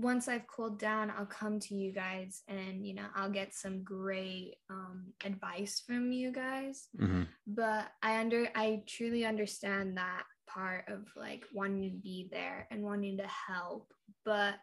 once 0.00 0.28
I've 0.28 0.46
cooled 0.46 0.78
down, 0.78 1.12
I'll 1.16 1.26
come 1.26 1.60
to 1.60 1.74
you 1.74 1.92
guys 1.92 2.42
and 2.48 2.86
you 2.86 2.94
know 2.94 3.06
I'll 3.14 3.30
get 3.30 3.54
some 3.54 3.82
great 3.82 4.56
um, 4.68 5.12
advice 5.24 5.82
from 5.86 6.12
you 6.12 6.32
guys. 6.32 6.88
Mm-hmm. 6.98 7.24
But 7.46 7.88
I 8.02 8.18
under 8.18 8.48
I 8.54 8.82
truly 8.86 9.24
understand 9.24 9.96
that 9.96 10.24
part 10.48 10.84
of 10.88 11.06
like 11.16 11.44
wanting 11.52 11.90
to 11.90 11.96
be 11.96 12.28
there 12.30 12.66
and 12.70 12.82
wanting 12.82 13.18
to 13.18 13.26
help, 13.26 13.92
but 14.24 14.54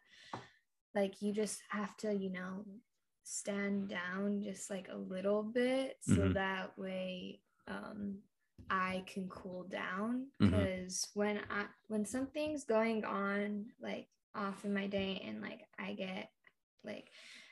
like 0.95 1.21
you 1.21 1.33
just 1.33 1.59
have 1.69 1.95
to 1.97 2.13
you 2.13 2.31
know 2.31 2.65
stand 3.23 3.89
down 3.89 4.41
just 4.41 4.69
like 4.69 4.87
a 4.89 4.97
little 4.97 5.43
bit 5.43 5.97
so 5.99 6.13
mm-hmm. 6.13 6.33
that 6.33 6.71
way 6.77 7.41
um, 7.67 8.19
I 8.69 9.03
can 9.05 9.27
cool 9.27 9.63
down 9.63 10.27
because 10.39 10.93
mm-hmm. 10.93 11.19
when 11.19 11.37
I 11.49 11.65
when 11.87 12.05
something's 12.05 12.63
going 12.63 13.03
on 13.03 13.65
like 13.81 14.07
off 14.37 14.63
in 14.63 14.73
my 14.73 14.87
day 14.87 15.21
and 15.25 15.41
like 15.41 15.61
I 15.79 15.93
get 15.93 16.29
like 16.83 17.09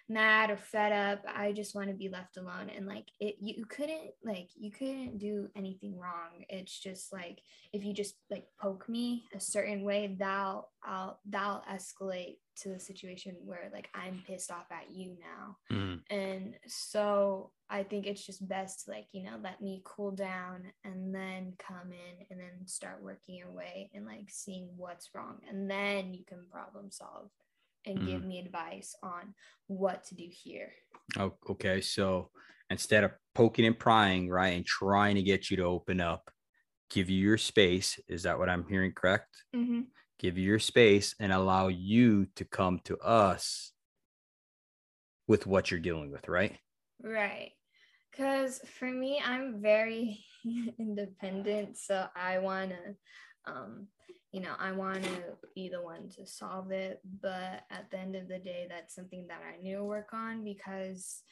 mad 0.08 0.52
or 0.52 0.58
fed 0.58 0.92
up 0.92 1.24
i 1.36 1.52
just 1.52 1.74
want 1.74 1.88
to 1.88 1.96
be 1.96 2.10
left 2.10 2.38
alone 2.38 2.70
and 2.76 2.86
like 2.86 3.08
it 3.20 3.36
you 3.40 3.66
couldn't 3.66 4.12
like 4.24 4.50
you 4.56 4.72
couldn't 4.72 5.18
do 5.18 5.48
anything 5.56 5.98
wrong. 5.98 6.46
It's 6.50 6.78
just 6.78 7.12
like 7.12 7.40
if 7.74 7.84
you 7.84 7.94
just 7.94 8.16
like 8.30 8.46
poke 8.60 8.88
me 8.90 9.26
a 9.34 9.40
certain 9.40 9.84
way 9.84 10.16
that'll 10.18 10.70
i'll 10.84 11.20
that'll 11.28 11.64
escalate 11.72 12.38
to 12.58 12.70
the 12.70 12.80
situation 12.80 13.36
where 13.44 13.70
like 13.74 13.90
i'm 13.94 14.24
pissed 14.28 14.52
off 14.52 14.72
at 14.72 14.92
you 14.92 15.16
now. 15.20 15.58
Mm. 15.76 16.02
and 16.10 16.56
so 16.68 17.52
i 17.70 17.84
think 17.84 18.06
it's 18.06 18.26
just 18.26 18.48
best 18.48 18.86
to 18.86 18.92
like 18.92 19.08
you 19.12 19.24
know 19.24 19.38
let 19.44 19.62
me 19.62 19.82
cool 19.84 20.12
down 20.12 20.64
and 20.84 21.14
then 21.14 21.54
come 21.58 21.92
in 21.92 22.26
and 22.30 22.40
then 22.40 22.66
start 22.66 23.04
working 23.04 23.36
your 23.36 23.52
way 23.52 23.90
and 23.94 24.06
like 24.06 24.30
seeing 24.30 24.70
what's 24.78 25.10
wrong 25.14 25.40
and 25.50 25.70
then 25.70 26.14
you 26.14 26.24
can 26.26 26.46
problem 26.52 26.92
solve 26.92 27.30
and 27.86 28.00
mm. 28.00 28.06
give 28.08 28.24
me 28.24 28.40
advice 28.40 28.96
on 29.04 29.34
what 29.68 30.04
to 30.06 30.16
do 30.16 30.28
here. 30.30 30.72
Oh, 31.18 31.34
okay. 31.50 31.82
So 31.82 32.30
instead 32.70 33.04
of 33.04 33.12
poking 33.34 33.66
and 33.66 33.78
prying, 33.78 34.30
right, 34.30 34.56
and 34.56 34.66
trying 34.66 35.16
to 35.16 35.24
get 35.24 35.50
you 35.50 35.58
to 35.58 35.64
open 35.64 36.00
up, 36.00 36.32
give 36.90 37.10
you 37.10 37.20
your 37.20 37.38
space. 37.38 38.00
Is 38.08 38.24
that 38.24 38.40
what 38.40 38.50
I'm 38.50 38.66
hearing 38.68 38.94
correct? 38.94 39.36
Mm-hmm. 39.56 39.82
Give 40.20 40.38
you 40.38 40.46
your 40.46 40.60
space 40.60 41.16
and 41.20 41.32
allow 41.32 41.68
you 41.68 42.28
to 42.36 42.46
come 42.46 42.80
to 42.86 42.98
us 43.00 43.74
with 45.28 45.46
what 45.46 45.72
you're 45.72 45.80
dealing 45.80 46.12
with, 46.12 46.28
right? 46.28 46.58
Right. 47.02 47.52
Because 48.12 48.62
for 48.80 48.90
me, 48.90 49.22
I'm 49.24 49.62
very 49.62 50.24
independent. 50.80 51.78
So 51.78 52.08
I 52.16 52.40
want 52.40 52.72
to 52.72 53.52
um, 53.52 53.88
you 54.36 54.42
know, 54.42 54.52
I 54.60 54.74
want 54.74 55.02
to 55.02 55.24
be 55.56 55.70
the 55.70 55.82
one 55.82 56.10
to 56.18 56.28
solve 56.28 56.70
it. 56.72 57.00
But 57.22 57.62
at 57.72 57.90
the 57.90 57.98
end 57.98 58.18
of 58.18 58.28
the 58.28 58.38
day, 58.38 58.68
that's 58.70 58.94
something 58.94 59.26
that 59.30 59.40
I 59.42 59.64
need 59.64 59.76
to 59.76 59.84
work 59.86 60.10
on 60.12 60.44
because 60.44 61.24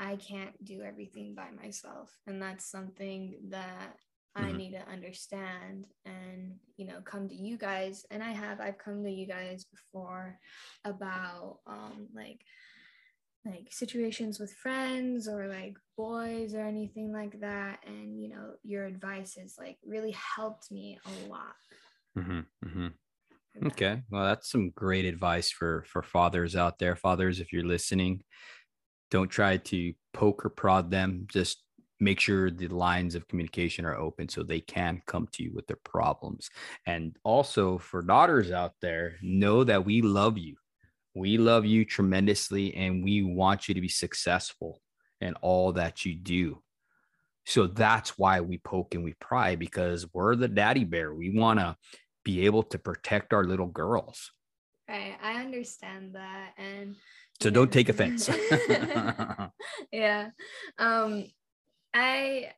I 0.00 0.16
can't 0.16 0.64
do 0.64 0.82
everything 0.82 1.36
by 1.36 1.50
myself. 1.52 2.10
And 2.26 2.42
that's 2.42 2.68
something 2.68 3.36
that 3.50 3.94
mm-hmm. 4.36 4.44
I 4.44 4.50
need 4.50 4.72
to 4.72 4.90
understand 4.90 5.86
and, 6.04 6.56
you 6.76 6.88
know, 6.88 7.00
come 7.04 7.28
to 7.28 7.34
you 7.36 7.56
guys. 7.56 8.04
And 8.10 8.20
I 8.20 8.32
have, 8.32 8.60
I've 8.60 8.78
come 8.78 9.04
to 9.04 9.12
you 9.12 9.28
guys 9.28 9.64
before 9.64 10.36
about 10.84 11.58
um, 11.68 12.08
like, 12.12 12.40
like 13.44 13.68
situations 13.70 14.40
with 14.40 14.52
friends 14.54 15.28
or 15.28 15.46
like 15.46 15.76
boys 15.96 16.52
or 16.52 16.60
anything 16.60 17.10
like 17.10 17.40
that 17.40 17.78
and 17.86 18.20
you 18.20 18.28
know 18.28 18.50
your 18.64 18.84
advice 18.84 19.36
has 19.40 19.56
like 19.58 19.78
really 19.82 20.14
helped 20.36 20.70
me 20.70 20.98
a 21.06 21.30
lot 21.30 21.54
Mm-hmm, 22.18 22.40
mm-hmm. 22.66 23.66
Okay, 23.66 24.02
well, 24.10 24.24
that's 24.24 24.50
some 24.50 24.70
great 24.70 25.04
advice 25.04 25.50
for 25.50 25.84
for 25.86 26.02
fathers 26.02 26.56
out 26.56 26.78
there. 26.78 26.96
Fathers, 26.96 27.40
if 27.40 27.52
you're 27.52 27.64
listening, 27.64 28.22
don't 29.10 29.28
try 29.28 29.56
to 29.56 29.92
poke 30.12 30.44
or 30.44 30.50
prod 30.50 30.90
them. 30.90 31.26
Just 31.30 31.64
make 31.98 32.18
sure 32.18 32.50
the 32.50 32.68
lines 32.68 33.14
of 33.14 33.28
communication 33.28 33.84
are 33.84 33.96
open 33.96 34.28
so 34.28 34.42
they 34.42 34.60
can 34.60 35.02
come 35.06 35.28
to 35.32 35.42
you 35.42 35.52
with 35.54 35.66
their 35.66 35.78
problems. 35.84 36.48
And 36.86 37.16
also 37.24 37.78
for 37.78 38.02
daughters 38.02 38.50
out 38.50 38.72
there, 38.80 39.16
know 39.20 39.64
that 39.64 39.84
we 39.84 40.00
love 40.00 40.38
you. 40.38 40.56
We 41.14 41.38
love 41.38 41.66
you 41.66 41.84
tremendously, 41.84 42.74
and 42.74 43.04
we 43.04 43.22
want 43.22 43.68
you 43.68 43.74
to 43.74 43.80
be 43.80 43.88
successful 43.88 44.80
in 45.20 45.34
all 45.42 45.72
that 45.72 46.06
you 46.06 46.14
do. 46.14 46.62
So 47.46 47.66
that's 47.66 48.18
why 48.18 48.40
we 48.40 48.58
poke 48.58 48.94
and 48.94 49.04
we 49.04 49.14
pry 49.20 49.56
because 49.56 50.06
we're 50.12 50.36
the 50.36 50.48
daddy 50.48 50.84
bear. 50.84 51.14
We 51.14 51.30
want 51.30 51.58
to 51.58 51.76
be 52.24 52.46
able 52.46 52.62
to 52.64 52.78
protect 52.78 53.32
our 53.32 53.44
little 53.44 53.66
girls. 53.66 54.30
Right. 54.88 55.16
I 55.22 55.40
understand 55.40 56.14
that. 56.14 56.52
And 56.58 56.96
so 57.40 57.48
yeah. 57.48 57.54
don't 57.54 57.72
take 57.72 57.88
offense. 57.88 58.28
yeah. 59.92 60.30
Um 60.78 61.24
I 61.94 62.52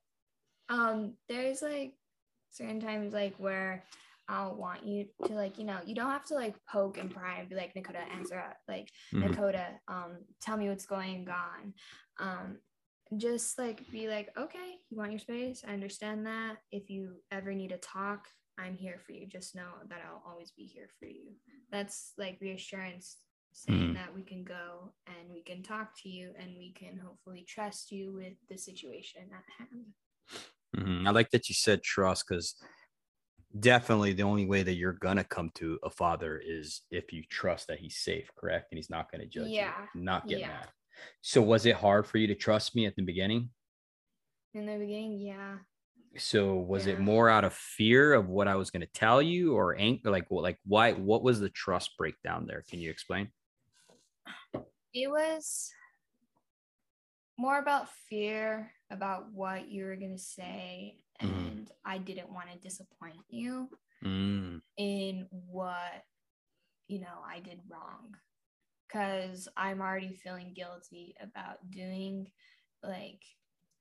um 0.68 1.14
there's 1.28 1.62
like 1.62 1.94
certain 2.50 2.80
times 2.80 3.12
like 3.12 3.34
where 3.38 3.84
I'll 4.28 4.54
want 4.54 4.86
you 4.86 5.06
to 5.26 5.34
like, 5.34 5.58
you 5.58 5.64
know, 5.64 5.78
you 5.84 5.94
don't 5.94 6.10
have 6.10 6.24
to 6.26 6.34
like 6.34 6.54
poke 6.70 6.96
and 6.96 7.10
pry 7.10 7.38
and 7.38 7.48
be 7.48 7.54
like, 7.54 7.74
Nekodah, 7.74 8.16
answer 8.16 8.42
Like, 8.68 8.88
mm-hmm. 9.12 9.30
Nekodah, 9.30 9.66
um, 9.88 10.18
tell 10.40 10.56
me 10.56 10.68
what's 10.68 10.86
going 10.86 11.28
on. 11.28 11.74
Um, 12.18 12.58
just 13.16 13.58
like 13.58 13.90
be 13.90 14.08
like, 14.08 14.30
okay, 14.38 14.78
you 14.90 14.96
want 14.96 15.12
your 15.12 15.20
space. 15.20 15.62
I 15.66 15.72
understand 15.72 16.26
that. 16.26 16.56
If 16.70 16.90
you 16.90 17.16
ever 17.30 17.52
need 17.52 17.68
to 17.68 17.78
talk, 17.78 18.26
I'm 18.58 18.76
here 18.76 19.00
for 19.04 19.12
you. 19.12 19.26
Just 19.26 19.54
know 19.54 19.70
that 19.88 20.00
I'll 20.06 20.22
always 20.30 20.52
be 20.52 20.64
here 20.64 20.88
for 20.98 21.06
you. 21.06 21.32
That's 21.70 22.12
like 22.18 22.38
reassurance 22.40 23.16
saying 23.52 23.78
mm-hmm. 23.78 23.94
that 23.94 24.14
we 24.14 24.22
can 24.22 24.44
go 24.44 24.92
and 25.06 25.30
we 25.32 25.42
can 25.42 25.62
talk 25.62 25.90
to 26.02 26.08
you 26.08 26.30
and 26.38 26.56
we 26.56 26.72
can 26.72 26.98
hopefully 26.98 27.44
trust 27.46 27.92
you 27.92 28.12
with 28.14 28.34
the 28.48 28.56
situation 28.56 29.22
at 29.32 29.44
hand. 29.58 29.84
Mm-hmm. 30.76 31.06
I 31.06 31.10
like 31.10 31.30
that 31.30 31.48
you 31.48 31.54
said 31.54 31.82
trust 31.82 32.24
because 32.28 32.54
definitely 33.60 34.14
the 34.14 34.22
only 34.22 34.46
way 34.46 34.62
that 34.62 34.74
you're 34.74 34.92
gonna 34.94 35.24
come 35.24 35.50
to 35.56 35.78
a 35.82 35.90
father 35.90 36.40
is 36.44 36.82
if 36.90 37.12
you 37.12 37.22
trust 37.30 37.68
that 37.68 37.78
he's 37.78 37.98
safe, 37.98 38.30
correct? 38.38 38.68
And 38.70 38.78
he's 38.78 38.90
not 38.90 39.10
gonna 39.10 39.26
judge 39.26 39.48
yeah. 39.48 39.72
you, 39.94 40.00
not 40.02 40.26
get 40.26 40.40
yeah. 40.40 40.48
mad. 40.48 40.68
So 41.20 41.42
was 41.42 41.66
it 41.66 41.76
hard 41.76 42.06
for 42.06 42.18
you 42.18 42.26
to 42.28 42.34
trust 42.34 42.74
me 42.74 42.86
at 42.86 42.96
the 42.96 43.02
beginning? 43.02 43.50
In 44.54 44.66
the 44.66 44.76
beginning, 44.76 45.18
yeah. 45.18 45.56
So 46.18 46.56
was 46.56 46.86
yeah. 46.86 46.94
it 46.94 47.00
more 47.00 47.30
out 47.30 47.44
of 47.44 47.54
fear 47.54 48.12
of 48.12 48.28
what 48.28 48.48
I 48.48 48.56
was 48.56 48.70
going 48.70 48.82
to 48.82 48.92
tell 48.92 49.22
you 49.22 49.54
or 49.54 49.76
anger 49.78 50.10
like 50.10 50.26
what 50.30 50.42
like 50.42 50.58
why 50.66 50.92
what 50.92 51.22
was 51.22 51.40
the 51.40 51.48
trust 51.48 51.96
breakdown 51.96 52.46
there? 52.46 52.62
Can 52.68 52.80
you 52.80 52.90
explain? 52.90 53.28
It 54.92 55.10
was 55.10 55.70
more 57.38 57.58
about 57.58 57.88
fear 58.10 58.72
about 58.90 59.32
what 59.32 59.70
you 59.70 59.84
were 59.84 59.96
going 59.96 60.16
to 60.16 60.22
say 60.22 60.98
mm. 61.22 61.28
and 61.28 61.66
mm. 61.66 61.70
I 61.84 61.96
didn't 61.96 62.30
want 62.30 62.48
to 62.52 62.58
disappoint 62.58 63.16
you 63.30 63.70
mm. 64.04 64.60
in 64.76 65.26
what 65.30 66.02
you 66.88 67.00
know 67.00 67.22
I 67.26 67.40
did 67.40 67.60
wrong 67.70 68.14
because 68.92 69.48
I'm 69.56 69.80
already 69.80 70.14
feeling 70.14 70.52
guilty 70.54 71.14
about 71.20 71.70
doing 71.70 72.30
like 72.82 73.22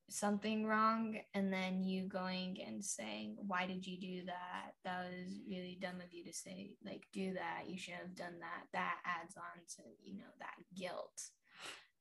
something 0.10 0.66
wrong 0.66 1.18
and 1.34 1.52
then 1.52 1.84
you 1.84 2.04
going 2.04 2.58
and 2.66 2.84
saying 2.84 3.38
why 3.48 3.66
did 3.66 3.86
you 3.88 3.98
do 3.98 4.26
that? 4.26 4.74
That 4.84 5.06
was 5.10 5.40
really 5.50 5.78
dumb 5.82 6.02
of 6.02 6.14
you 6.14 6.24
to 6.26 6.34
say 6.34 6.72
like 6.86 7.04
do 7.14 7.34
that. 7.34 7.70
You 7.70 7.78
should 7.78 7.96
have 7.96 8.16
done 8.16 8.40
that. 8.40 8.68
That 8.74 8.96
adds 9.06 9.36
on 9.38 9.64
to 9.78 9.82
you 10.04 10.18
know 10.18 10.32
that 10.40 10.56
guilt. 10.78 11.30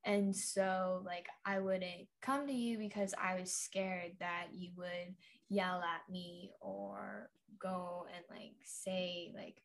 And 0.05 0.35
so 0.35 1.03
like 1.05 1.27
i 1.45 1.59
wouldn't 1.59 2.09
come 2.23 2.47
to 2.47 2.53
you 2.55 2.79
because 2.79 3.13
i 3.23 3.39
was 3.39 3.53
scared 3.53 4.13
that 4.19 4.47
you 4.51 4.71
would 4.77 5.15
yell 5.51 5.83
at 5.83 6.11
me 6.11 6.53
or 6.61 7.29
go 7.59 8.07
and 8.15 8.25
like 8.31 8.55
say 8.65 9.31
like 9.37 9.61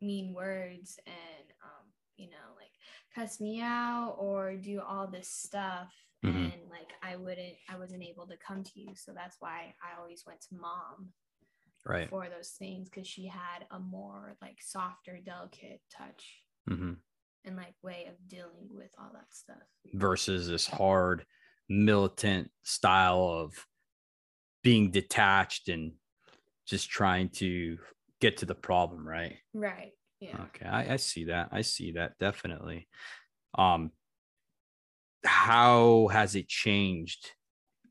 mean 0.00 0.32
words 0.32 0.98
and 1.06 1.52
um 1.62 1.84
you 2.16 2.30
know 2.30 2.54
like 2.56 2.73
cuss 3.14 3.40
me 3.40 3.60
out 3.60 4.16
or 4.18 4.54
do 4.54 4.80
all 4.80 5.06
this 5.06 5.28
stuff 5.28 5.92
mm-hmm. 6.24 6.36
and 6.36 6.52
like 6.70 6.92
i 7.02 7.16
wouldn't 7.16 7.54
i 7.68 7.76
wasn't 7.78 8.02
able 8.02 8.26
to 8.26 8.36
come 8.36 8.62
to 8.62 8.80
you 8.80 8.94
so 8.94 9.12
that's 9.14 9.36
why 9.40 9.74
i 9.82 10.00
always 10.00 10.24
went 10.26 10.40
to 10.40 10.54
mom 10.60 11.08
right 11.86 12.08
for 12.10 12.26
those 12.34 12.50
things 12.58 12.88
because 12.88 13.06
she 13.06 13.26
had 13.26 13.66
a 13.70 13.78
more 13.78 14.36
like 14.42 14.58
softer, 14.60 15.18
delicate 15.24 15.80
touch 15.96 16.42
hmm 16.68 16.92
and 17.46 17.56
like 17.56 17.74
way 17.82 18.06
of 18.08 18.14
dealing 18.26 18.70
with 18.70 18.88
all 18.98 19.10
that 19.12 19.26
stuff. 19.30 19.58
versus 19.92 20.48
this 20.48 20.66
hard 20.66 21.26
militant 21.68 22.50
style 22.62 23.22
of 23.22 23.52
being 24.62 24.90
detached 24.90 25.68
and 25.68 25.92
just 26.66 26.88
trying 26.88 27.28
to 27.28 27.76
get 28.18 28.38
to 28.38 28.46
the 28.46 28.54
problem 28.54 29.06
right 29.06 29.36
Right. 29.52 29.92
Yeah. 30.20 30.40
Okay, 30.46 30.66
I, 30.66 30.94
I 30.94 30.96
see 30.96 31.24
that. 31.24 31.48
I 31.52 31.62
see 31.62 31.92
that 31.92 32.18
definitely. 32.18 32.88
Um, 33.56 33.90
how 35.24 36.08
has 36.08 36.34
it 36.34 36.48
changed? 36.48 37.32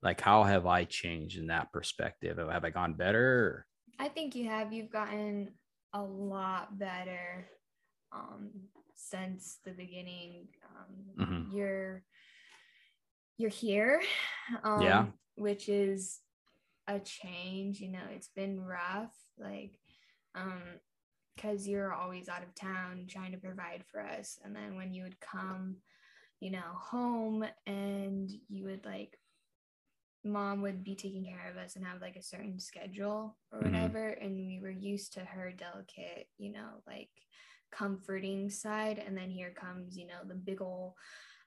Like, 0.02 0.20
how 0.20 0.44
have 0.44 0.66
I 0.66 0.84
changed 0.84 1.38
in 1.38 1.48
that 1.48 1.72
perspective? 1.72 2.38
Have 2.38 2.66
I 2.66 2.70
gone 2.70 2.94
better? 2.94 3.66
I 4.00 4.10
think 4.10 4.36
you 4.36 4.50
have. 4.50 4.74
You've 4.74 4.92
gotten 4.92 5.54
a 5.94 6.02
lot 6.02 6.78
better 6.78 7.48
um, 8.12 8.50
since 8.96 9.60
the 9.64 9.72
beginning. 9.72 10.48
Um, 10.76 11.26
Mhm. 11.26 11.54
You're 11.54 12.04
you're 13.38 13.50
here, 13.50 14.02
um, 14.64 14.84
Yeah. 14.84 15.06
which 15.36 15.68
is 15.70 16.20
a 16.88 17.00
change. 17.00 17.80
You 17.80 17.90
know, 17.90 18.06
it's 18.12 18.28
been 18.30 18.60
rough, 18.62 19.16
like, 19.38 19.80
um, 20.36 20.62
because 21.36 21.68
you're 21.68 21.94
always 21.94 22.30
out 22.30 22.44
of 22.44 22.54
town 22.56 23.06
trying 23.10 23.32
to 23.32 23.38
provide 23.38 23.84
for 23.92 24.02
us, 24.02 24.40
and 24.44 24.56
then 24.56 24.76
when 24.76 24.94
you 24.94 25.04
would 25.04 25.20
come, 25.20 25.78
you 26.40 26.52
know, 26.52 26.74
home 26.76 27.46
and 27.66 28.32
you 28.50 28.66
would 28.66 28.86
like 28.86 29.18
mom 30.26 30.62
would 30.62 30.84
be 30.86 30.96
taking 30.96 31.26
care 31.26 31.52
of 31.52 31.58
us 31.58 31.76
and 31.76 31.86
have 31.86 32.02
like 32.02 32.16
a 32.16 32.22
certain 32.24 32.58
schedule 32.58 33.38
or 33.52 33.60
Mhm. 33.60 33.66
whatever 33.66 34.08
and 34.10 34.48
we 34.48 34.58
were 34.62 34.70
used 34.70 35.12
to 35.12 35.20
her 35.20 35.52
delicate 35.52 36.30
you 36.38 36.50
know 36.50 36.82
like 36.88 37.10
comforting 37.72 38.50
side. 38.50 39.00
And 39.00 39.18
then 39.18 39.30
here 39.30 39.52
comes 39.52 39.98
you 39.98 40.08
know 40.08 40.24
the 40.26 40.36
big 40.36 40.62
ol' 40.62 40.96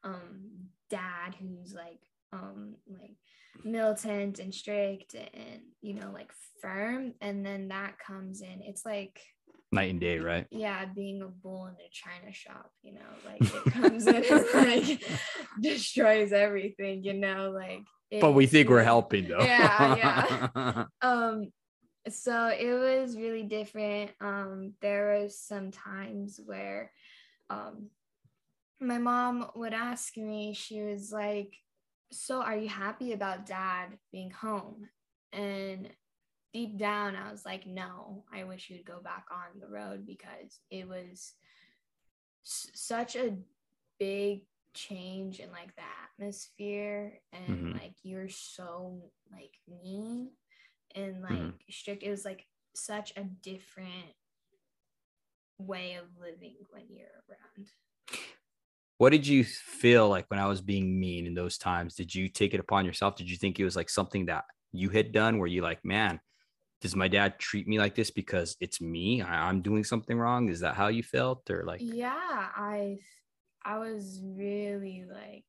um 0.04 0.68
dad 0.90 1.34
who's 1.40 1.72
like 1.72 2.00
um 2.32 2.76
like 2.86 3.16
militant 3.64 4.38
and 4.40 4.54
strict 4.54 5.14
and 5.14 5.62
you 5.80 5.94
know 5.94 6.10
like 6.12 6.32
firm. 6.60 7.14
And 7.20 7.46
then 7.46 7.68
that 7.68 7.98
comes 7.98 8.42
in. 8.42 8.60
It's 8.62 8.84
like 8.84 9.20
Night 9.72 9.90
and 9.90 10.00
day, 10.00 10.18
right? 10.18 10.46
yeah, 10.50 10.84
being 10.84 11.22
a 11.22 11.26
bull 11.28 11.66
in 11.66 11.74
a 11.74 11.88
china 11.90 12.32
shop, 12.32 12.70
you 12.82 12.94
know, 12.94 13.00
like 13.24 13.42
it 13.42 13.72
comes 13.72 14.06
in 14.06 14.24
and 14.24 14.46
like 14.54 15.02
destroys 15.60 16.32
everything, 16.32 17.02
you 17.02 17.14
know, 17.14 17.50
like. 17.50 17.82
But 18.20 18.32
we 18.32 18.46
think 18.46 18.68
we're 18.68 18.84
helping, 18.84 19.28
though. 19.28 19.42
Yeah, 19.42 19.96
yeah. 20.54 20.84
Um, 21.02 21.50
so 22.08 22.48
it 22.48 22.72
was 22.72 23.16
really 23.16 23.42
different. 23.42 24.12
Um, 24.20 24.74
there 24.80 25.18
was 25.20 25.40
some 25.40 25.72
times 25.72 26.40
where, 26.44 26.92
um, 27.50 27.90
my 28.80 28.98
mom 28.98 29.50
would 29.56 29.72
ask 29.72 30.16
me. 30.16 30.54
She 30.54 30.82
was 30.82 31.10
like, 31.10 31.56
"So, 32.12 32.42
are 32.42 32.56
you 32.56 32.68
happy 32.68 33.12
about 33.12 33.46
dad 33.46 33.98
being 34.12 34.30
home?" 34.30 34.88
And 35.32 35.90
deep 36.52 36.78
down, 36.78 37.16
I 37.16 37.30
was 37.30 37.44
like, 37.44 37.66
"No, 37.66 38.24
I 38.32 38.44
wish 38.44 38.70
you'd 38.70 38.84
go 38.86 39.00
back 39.00 39.26
on 39.30 39.60
the 39.60 39.68
road 39.68 40.06
because 40.06 40.60
it 40.70 40.88
was 40.88 41.34
s- 42.44 42.70
such 42.74 43.16
a 43.16 43.36
big 43.98 44.46
change 44.74 45.40
in 45.40 45.50
like 45.50 45.74
the 45.74 45.82
atmosphere 46.04 47.20
and 47.32 47.48
Mhm. 47.48 47.74
like 47.74 47.94
you're 48.02 48.28
so 48.28 49.10
like 49.32 49.54
mean 49.66 50.30
and 50.94 51.22
like 51.22 51.38
Mhm. 51.38 51.58
strict 51.70 52.02
it 52.02 52.10
was 52.10 52.24
like 52.26 52.46
such 52.74 53.12
a 53.16 53.24
different 53.24 54.14
way 55.58 55.94
of 55.94 56.04
living 56.18 56.56
when 56.70 56.84
you're 56.90 57.24
around 57.28 57.68
what 58.98 59.10
did 59.10 59.26
you 59.26 59.44
feel 59.44 60.08
like 60.08 60.24
when 60.30 60.40
I 60.40 60.46
was 60.46 60.62
being 60.62 60.98
mean 60.98 61.26
in 61.26 61.34
those 61.34 61.58
times? 61.58 61.94
Did 61.94 62.14
you 62.14 62.28
take 62.30 62.54
it 62.54 62.60
upon 62.60 62.86
yourself? 62.86 63.14
Did 63.14 63.28
you 63.30 63.36
think 63.36 63.60
it 63.60 63.64
was 63.64 63.76
like 63.76 63.90
something 63.90 64.24
that 64.26 64.44
you 64.72 64.88
had 64.88 65.12
done 65.12 65.38
where 65.38 65.46
you 65.48 65.60
like, 65.60 65.84
man, 65.84 66.18
does 66.86 66.94
my 66.94 67.08
dad 67.08 67.36
treat 67.40 67.66
me 67.66 67.80
like 67.80 67.96
this 67.96 68.12
because 68.12 68.56
it's 68.60 68.80
me? 68.80 69.20
I- 69.20 69.48
I'm 69.48 69.60
doing 69.60 69.82
something 69.82 70.16
wrong? 70.16 70.48
Is 70.48 70.60
that 70.60 70.76
how 70.76 70.86
you 70.86 71.02
felt? 71.02 71.50
Or 71.50 71.64
like, 71.64 71.80
yeah 71.82 72.48
i 72.54 72.96
i 73.64 73.76
was 73.78 74.20
really 74.22 75.04
like 75.10 75.44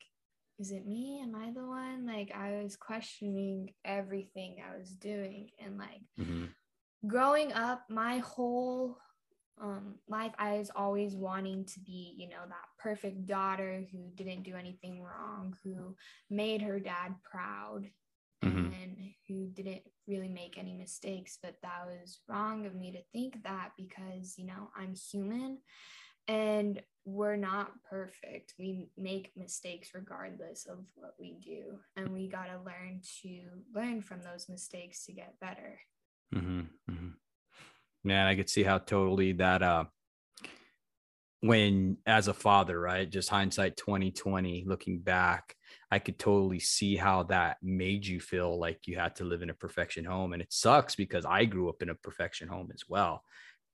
is 0.60 0.72
it 0.72 0.86
me 0.88 1.22
am 1.22 1.36
i 1.36 1.52
the 1.52 1.64
one 1.66 2.08
like 2.08 2.32
i 2.34 2.50
was 2.64 2.76
questioning 2.76 3.70
everything 3.86 4.58
i 4.68 4.76
was 4.78 4.90
doing 4.90 5.50
and 5.64 5.78
like 5.78 6.02
Mhm. 6.20 6.50
growing 7.06 7.54
up 7.54 7.84
my 7.90 8.18
whole 8.34 8.98
um, 9.62 9.86
life 10.08 10.34
i 10.40 10.58
was 10.58 10.72
always 10.76 11.14
wanting 11.16 11.66
to 11.66 11.80
be 11.82 12.16
you 12.18 12.28
know 12.30 12.44
that 12.48 12.68
perfect 12.80 13.26
daughter 13.28 13.86
who 13.92 14.00
didn't 14.16 14.44
do 14.50 14.56
anything 14.56 15.02
wrong 15.02 15.56
who 15.64 15.96
made 16.30 16.62
her 16.64 16.80
dad 16.80 17.12
proud 17.32 17.82
Mhm. 18.44 18.74
and 18.82 18.92
who 19.28 19.38
didn't 19.58 19.84
really 20.08 20.30
make 20.30 20.58
any 20.58 20.74
mistakes 20.74 21.38
but 21.42 21.56
that 21.62 21.86
was 21.86 22.20
wrong 22.28 22.66
of 22.66 22.76
me 22.76 22.92
to 22.92 23.02
think 23.12 23.44
that 23.44 23.72
because 23.78 24.38
you 24.38 24.46
know 24.46 24.70
i'm 24.78 24.94
human 24.94 25.58
and 26.28 26.82
we're 27.06 27.38
not 27.38 27.72
perfect. 27.90 28.54
We 28.60 28.90
make 28.98 29.32
mistakes 29.38 29.92
regardless 29.94 30.66
of 30.66 30.80
what 30.96 31.14
we 31.20 31.38
do 31.44 31.80
and 31.96 32.10
we 32.10 32.28
got 32.28 32.48
to 32.48 32.60
learn 32.66 33.02
to 33.22 33.40
learn 33.74 34.02
from 34.02 34.22
those 34.22 34.50
mistakes 34.50 35.06
to 35.06 35.14
get 35.14 35.40
better. 35.40 35.80
Hmm 36.34 36.62
hmm 36.90 37.10
Man, 38.04 38.28
I 38.28 38.36
could 38.36 38.50
see 38.50 38.64
how 38.64 38.78
totally 38.78 39.34
that 39.34 39.64
uh 39.64 39.86
when 41.42 41.98
as 42.06 42.28
a 42.28 42.34
father, 42.34 42.80
right? 42.80 43.10
Just 43.10 43.30
hindsight 43.30 43.78
2020, 43.78 44.64
looking 44.66 45.00
back, 45.00 45.56
I 45.92 46.00
could 46.00 46.18
totally 46.18 46.60
see 46.60 46.96
how 46.96 47.24
that 47.24 47.58
made 47.62 48.06
you 48.06 48.20
feel 48.20 48.60
like 48.60 48.88
you 48.88 48.98
had 48.98 49.16
to 49.18 49.24
live 49.24 49.42
in 49.42 49.50
a 49.50 49.54
perfection 49.56 50.04
home. 50.06 50.34
And 50.34 50.42
it 50.42 50.52
sucks 50.52 50.96
because 50.96 51.26
I 51.26 51.46
grew 51.46 51.70
up 51.70 51.82
in 51.82 51.90
a 51.90 51.96
perfection 51.96 52.48
home 52.48 52.72
as 52.74 52.84
well, 52.88 53.24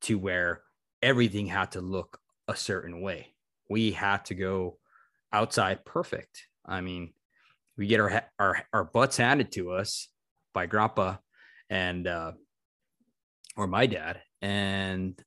to 0.01 0.19
where 0.19 0.61
everything 1.01 1.47
had 1.47 1.71
to 1.71 1.81
look 1.81 2.19
a 2.47 2.55
certain 2.55 3.01
way. 3.01 3.33
We 3.69 3.91
had 3.91 4.25
to 4.25 4.35
go 4.35 4.77
outside 5.31 5.85
perfect. 5.85 6.43
I 6.65 6.81
mean, 6.81 7.13
we 7.77 7.87
get 7.87 7.99
our 7.99 8.23
our 8.37 8.63
our 8.71 8.83
butts 8.83 9.17
handed 9.17 9.51
to 9.53 9.71
us 9.71 10.07
by 10.53 10.67
grandpa 10.67 11.15
and 11.69 12.05
uh 12.07 12.33
or 13.55 13.67
my 13.67 13.87
dad. 13.87 14.21
And 14.41 15.19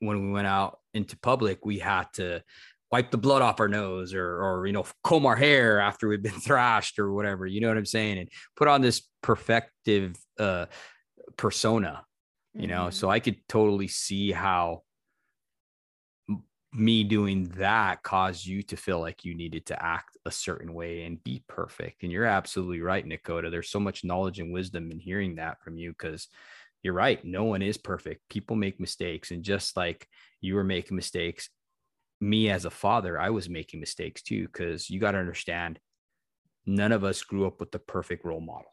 when 0.00 0.26
we 0.26 0.32
went 0.32 0.46
out 0.46 0.78
into 0.94 1.16
public, 1.18 1.64
we 1.64 1.78
had 1.78 2.04
to 2.14 2.42
wipe 2.90 3.10
the 3.10 3.18
blood 3.18 3.42
off 3.42 3.60
our 3.60 3.68
nose 3.68 4.14
or, 4.14 4.42
or, 4.42 4.66
you 4.66 4.72
know, 4.72 4.86
comb 5.04 5.26
our 5.26 5.36
hair 5.36 5.78
after 5.80 6.08
we've 6.08 6.22
been 6.22 6.32
thrashed 6.40 6.98
or 6.98 7.12
whatever, 7.12 7.46
you 7.46 7.60
know 7.60 7.68
what 7.68 7.76
I'm 7.76 7.84
saying? 7.84 8.18
And 8.18 8.28
put 8.56 8.68
on 8.68 8.80
this 8.80 9.02
perfective 9.22 10.16
uh, 10.38 10.66
persona, 11.36 12.04
you 12.54 12.66
know? 12.66 12.86
Mhm. 12.86 12.92
So 12.94 13.10
I 13.10 13.20
could 13.20 13.36
totally 13.48 13.88
see 13.88 14.32
how 14.32 14.82
me 16.72 17.02
doing 17.02 17.44
that 17.56 18.02
caused 18.02 18.46
you 18.46 18.62
to 18.62 18.76
feel 18.76 19.00
like 19.00 19.24
you 19.24 19.34
needed 19.34 19.64
to 19.66 19.82
act 19.82 20.18
a 20.26 20.30
certain 20.30 20.74
way 20.74 21.04
and 21.04 21.22
be 21.24 21.42
perfect. 21.48 22.02
And 22.02 22.12
you're 22.12 22.26
absolutely 22.26 22.82
right, 22.82 23.06
Nekodah. 23.06 23.50
There's 23.50 23.70
so 23.70 23.80
much 23.80 24.04
knowledge 24.04 24.38
and 24.38 24.52
wisdom 24.52 24.90
in 24.90 24.98
hearing 24.98 25.36
that 25.36 25.62
from 25.62 25.78
you 25.78 25.90
because 25.92 26.28
you're 26.82 26.94
right. 26.94 27.24
No 27.24 27.44
one 27.44 27.62
is 27.62 27.76
perfect. 27.76 28.28
People 28.28 28.56
make 28.56 28.80
mistakes. 28.80 29.30
And 29.30 29.42
just 29.42 29.76
like 29.76 30.08
you 30.40 30.54
were 30.54 30.64
making 30.64 30.96
mistakes, 30.96 31.50
me 32.20 32.50
as 32.50 32.64
a 32.64 32.70
father, 32.70 33.18
I 33.18 33.30
was 33.30 33.48
making 33.48 33.80
mistakes 33.80 34.22
too. 34.22 34.46
Because 34.46 34.90
you 34.90 35.00
got 35.00 35.12
to 35.12 35.18
understand, 35.18 35.80
none 36.66 36.92
of 36.92 37.04
us 37.04 37.22
grew 37.22 37.46
up 37.46 37.60
with 37.60 37.72
the 37.72 37.78
perfect 37.78 38.24
role 38.24 38.40
model. 38.40 38.70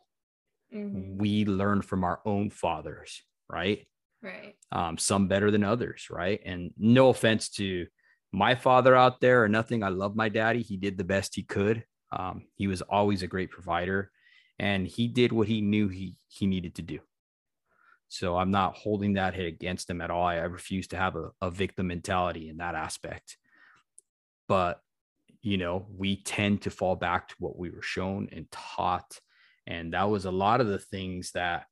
Mhm. 0.73 1.17
We 1.17 1.45
learned 1.45 1.85
from 1.85 2.03
our 2.03 2.21
own 2.25 2.49
fathers, 2.49 3.23
right? 3.49 3.87
right 4.21 4.55
Um, 4.71 4.97
some 4.97 5.27
better 5.27 5.51
than 5.51 5.63
others, 5.63 6.07
right? 6.09 6.41
And 6.43 6.73
no 6.77 7.09
offense 7.09 7.49
to 7.51 7.87
my 8.31 8.55
father 8.55 8.95
out 8.95 9.21
there 9.21 9.43
or 9.43 9.47
nothing. 9.47 9.83
I 9.83 9.89
love 9.89 10.15
my 10.15 10.29
daddy. 10.29 10.61
He 10.61 10.77
did 10.77 10.97
the 10.97 11.03
best 11.03 11.35
he 11.35 11.43
could. 11.43 11.85
Um, 12.11 12.47
he 12.55 12.67
was 12.67 12.81
always 12.81 13.23
a 13.23 13.27
great 13.27 13.51
provider 13.51 14.11
and 14.59 14.87
he 14.87 15.07
did 15.07 15.31
what 15.31 15.47
he 15.47 15.61
knew 15.61 15.87
he 15.89 16.17
he 16.27 16.47
needed 16.47 16.75
to 16.75 16.81
do. 16.81 16.99
So 18.07 18.37
I'm 18.37 18.51
not 18.51 18.75
holding 18.75 19.13
that 19.13 19.33
hit 19.33 19.47
against 19.47 19.89
him 19.89 20.01
at 20.01 20.11
all. 20.11 20.25
I, 20.25 20.35
I 20.35 20.43
refuse 20.43 20.87
to 20.89 20.97
have 20.97 21.15
a, 21.15 21.29
a 21.41 21.49
victim 21.51 21.87
mentality 21.87 22.49
in 22.49 22.57
that 22.57 22.75
aspect. 22.75 23.37
But 24.47 24.79
you 25.41 25.57
know, 25.57 25.85
we 25.95 26.23
tend 26.23 26.63
to 26.63 26.71
fall 26.71 26.95
back 26.95 27.27
to 27.27 27.35
what 27.37 27.55
we 27.55 27.69
were 27.69 27.83
shown 27.83 28.29
and 28.31 28.49
taught. 28.51 29.19
And 29.67 29.93
that 29.93 30.09
was 30.09 30.25
a 30.25 30.31
lot 30.31 30.59
of 30.59 30.65
the 30.65 30.79
things 30.79 31.31
that 31.33 31.65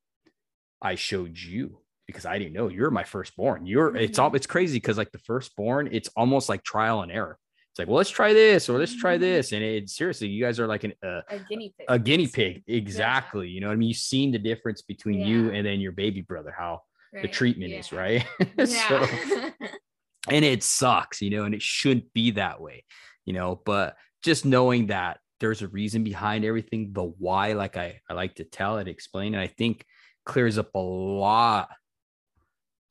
I 0.80 0.94
showed 0.94 1.36
you 1.36 1.80
because 2.06 2.24
I 2.24 2.38
didn't 2.38 2.52
know 2.52 2.68
you're 2.68 2.92
my 2.92 3.02
firstborn. 3.02 3.66
You're 3.66 3.96
it's 3.96 4.18
all 4.18 4.28
mm-hmm. 4.28 4.36
it's 4.36 4.46
crazy 4.46 4.76
because 4.76 4.96
like 4.96 5.10
the 5.10 5.18
firstborn, 5.18 5.88
it's 5.90 6.08
almost 6.16 6.48
like 6.48 6.62
trial 6.62 7.02
and 7.02 7.10
error. 7.10 7.38
It's 7.74 7.80
like, 7.80 7.88
well, 7.88 7.96
let's 7.96 8.10
try 8.10 8.32
this 8.32 8.68
or 8.68 8.78
let's 8.78 8.94
try 8.94 9.18
this. 9.18 9.50
And 9.50 9.60
it 9.60 9.90
seriously, 9.90 10.28
you 10.28 10.44
guys 10.44 10.60
are 10.60 10.68
like 10.68 10.84
an, 10.84 10.92
uh, 11.04 11.22
a 11.28 11.40
guinea 11.40 11.74
pig. 11.76 11.86
a 11.88 11.98
guinea 11.98 12.28
pig. 12.28 12.62
Exactly. 12.68 13.48
You 13.48 13.60
know 13.60 13.66
what 13.66 13.72
I 13.72 13.76
mean? 13.76 13.88
You've 13.88 13.98
seen 13.98 14.30
the 14.30 14.38
difference 14.38 14.82
between 14.82 15.18
you 15.18 15.50
and 15.50 15.66
then 15.66 15.80
your 15.80 15.90
baby 15.90 16.20
brother, 16.20 16.54
how 16.56 16.82
the 17.12 17.22
right? 17.22 17.32
treatment 17.32 17.72
is, 17.72 17.90
right? 17.92 18.24
so, 18.64 18.64
Yeah. 18.64 19.50
and 20.30 20.44
it 20.44 20.62
sucks, 20.62 21.20
you 21.20 21.30
know, 21.30 21.42
and 21.42 21.52
it 21.52 21.62
shouldn't 21.62 22.12
be 22.12 22.30
that 22.30 22.60
way, 22.60 22.84
you 23.24 23.32
know, 23.32 23.60
but 23.66 23.96
just 24.22 24.44
knowing 24.44 24.86
that 24.86 25.18
there's 25.40 25.62
a 25.62 25.66
reason 25.66 26.04
behind 26.04 26.44
everything, 26.44 26.92
the 26.92 27.02
why, 27.02 27.54
like 27.54 27.76
I, 27.76 28.00
I 28.08 28.14
like 28.14 28.36
to 28.36 28.44
tell 28.44 28.78
and 28.78 28.88
explain, 28.88 29.34
and 29.34 29.42
I 29.42 29.48
think 29.48 29.84
clears 30.24 30.58
up 30.58 30.72
a 30.76 30.78
lot 30.78 31.70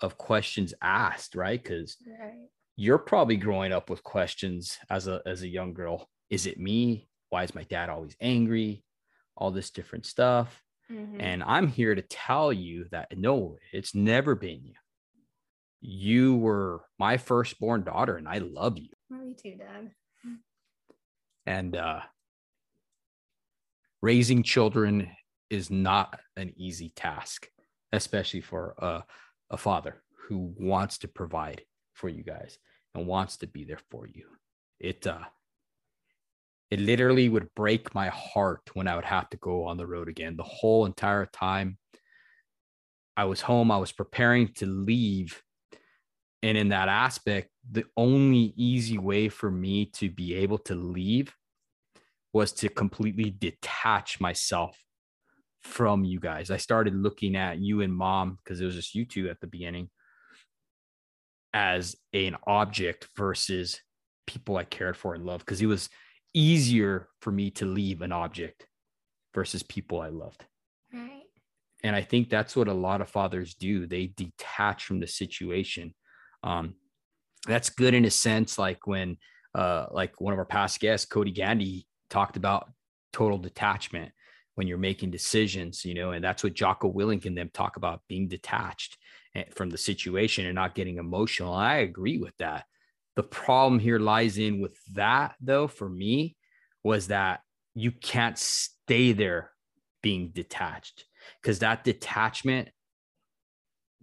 of 0.01 0.17
questions 0.17 0.73
asked, 0.81 1.35
right? 1.35 1.63
Because 1.63 1.95
right. 2.19 2.49
You're 2.75 2.97
probably 2.97 3.37
growing 3.37 3.71
up 3.71 3.89
with 3.89 4.03
questions 4.03 4.77
as 4.89 5.07
a 5.07 5.21
as 5.25 5.41
a 5.43 5.47
young 5.47 5.73
girl. 5.73 6.09
Is 6.29 6.45
it 6.45 6.59
me? 6.59 7.07
Why 7.29 7.43
is 7.43 7.55
my 7.55 7.63
dad 7.63 7.89
always 7.89 8.15
angry? 8.19 8.83
All 9.35 9.51
this 9.51 9.71
different 9.71 10.05
stuff. 10.05 10.61
Mhm. 10.91 11.21
And 11.21 11.43
I'm 11.43 11.67
here 11.67 11.95
to 11.95 12.01
tell 12.01 12.51
you 12.51 12.85
that 12.91 13.17
no, 13.17 13.57
it's 13.71 13.95
never 13.95 14.35
been 14.35 14.63
you. 14.63 14.73
You 15.81 16.37
were 16.37 16.85
my 16.97 17.17
firstborn 17.17 17.83
daughter, 17.83 18.15
and 18.17 18.27
I 18.27 18.37
love 18.37 18.77
you. 18.77 18.89
Love 19.09 19.25
you 19.25 19.35
too, 19.35 19.55
Dad. 19.57 19.91
And 21.45 21.75
uh, 21.75 22.01
raising 24.01 24.43
children 24.43 25.09
is 25.49 25.69
not 25.69 26.19
an 26.37 26.53
easy 26.55 26.89
task, 26.95 27.49
especially 27.91 28.41
for 28.41 28.75
a, 28.77 29.03
a 29.49 29.57
father 29.57 30.01
who 30.27 30.53
wants 30.57 30.99
to 30.99 31.07
provide 31.09 31.63
for 31.93 32.09
you 32.09 32.23
guys 32.23 32.57
and 32.95 33.07
wants 33.07 33.37
to 33.37 33.47
be 33.47 33.63
there 33.63 33.79
for 33.89 34.07
you. 34.07 34.25
It 34.79 35.07
uh, 35.07 35.23
it 36.71 36.79
literally 36.79 37.29
would 37.29 37.53
break 37.55 37.93
my 37.93 38.09
heart 38.09 38.61
when 38.73 38.87
I 38.87 38.95
would 38.95 39.05
have 39.05 39.29
to 39.29 39.37
go 39.37 39.65
on 39.65 39.77
the 39.77 39.85
road 39.85 40.09
again. 40.09 40.35
The 40.35 40.43
whole 40.43 40.85
entire 40.85 41.27
time 41.27 41.77
I 43.15 43.25
was 43.25 43.41
home, 43.41 43.69
I 43.69 43.77
was 43.77 43.91
preparing 43.91 44.47
to 44.55 44.65
leave. 44.65 45.41
And 46.41 46.57
in 46.57 46.69
that 46.69 46.89
aspect, 46.89 47.49
the 47.71 47.85
only 47.95 48.53
easy 48.57 48.97
way 48.97 49.29
for 49.29 49.51
me 49.51 49.85
to 49.93 50.09
be 50.09 50.33
able 50.35 50.57
to 50.59 50.75
leave 50.75 51.33
was 52.33 52.51
to 52.53 52.69
completely 52.69 53.29
detach 53.29 54.19
myself 54.19 54.77
from 55.61 56.03
you 56.03 56.19
guys. 56.19 56.49
I 56.49 56.57
started 56.57 56.95
looking 56.95 57.35
at 57.35 57.59
you 57.59 57.81
and 57.81 57.95
mom 57.95 58.39
because 58.43 58.59
it 58.59 58.65
was 58.65 58.75
just 58.75 58.95
you 58.95 59.05
two 59.05 59.29
at 59.29 59.39
the 59.39 59.47
beginning 59.47 59.89
as 61.53 61.95
an 62.13 62.35
object 62.47 63.07
versus 63.15 63.79
people 64.25 64.57
I 64.57 64.63
cared 64.63 64.97
for 64.97 65.13
and 65.13 65.25
loved 65.25 65.45
because 65.45 65.61
it 65.61 65.67
was 65.67 65.89
easier 66.33 67.09
for 67.21 67.31
me 67.31 67.51
to 67.51 67.65
leave 67.65 68.01
an 68.01 68.11
object 68.11 68.65
versus 69.33 69.63
people 69.63 70.01
I 70.01 70.09
loved. 70.09 70.45
Right. 70.93 71.23
And 71.83 71.95
I 71.95 72.01
think 72.01 72.29
that's 72.29 72.55
what 72.55 72.67
a 72.67 72.73
lot 72.73 73.01
of 73.01 73.09
fathers 73.09 73.55
do. 73.55 73.85
They 73.85 74.07
detach 74.07 74.85
from 74.85 74.99
the 74.99 75.07
situation. 75.07 75.93
Um, 76.43 76.75
that's 77.45 77.69
good 77.69 77.93
in 77.93 78.05
a 78.05 78.11
sense, 78.11 78.57
like 78.57 78.87
when, 78.87 79.17
uh, 79.53 79.87
like 79.91 80.19
one 80.19 80.33
of 80.33 80.39
our 80.39 80.45
past 80.45 80.79
guests, 80.79 81.05
Cody 81.05 81.31
Gandy, 81.31 81.85
talked 82.09 82.37
about 82.37 82.71
total 83.11 83.37
detachment 83.37 84.11
when 84.55 84.67
you're 84.67 84.77
making 84.77 85.11
decisions, 85.11 85.83
you 85.83 85.93
know, 85.93 86.11
and 86.11 86.23
that's 86.23 86.43
what 86.43 86.53
Jocko 86.53 86.91
Willink 86.91 87.25
and 87.25 87.37
them 87.37 87.49
talk 87.53 87.75
about 87.75 88.01
being 88.07 88.27
detached 88.27 88.97
from 89.51 89.69
the 89.69 89.77
situation 89.77 90.45
and 90.45 90.55
not 90.55 90.75
getting 90.75 90.97
emotional. 90.97 91.53
I 91.53 91.77
agree 91.77 92.17
with 92.17 92.35
that. 92.37 92.65
The 93.15 93.23
problem 93.23 93.79
here 93.79 93.99
lies 93.99 94.37
in 94.37 94.59
with 94.61 94.77
that, 94.93 95.35
though, 95.41 95.67
for 95.67 95.89
me, 95.89 96.35
was 96.83 97.07
that 97.07 97.41
you 97.75 97.91
can't 97.91 98.37
stay 98.37 99.11
there 99.13 99.51
being 100.01 100.29
detached 100.29 101.05
because 101.41 101.59
that 101.59 101.83
detachment 101.83 102.69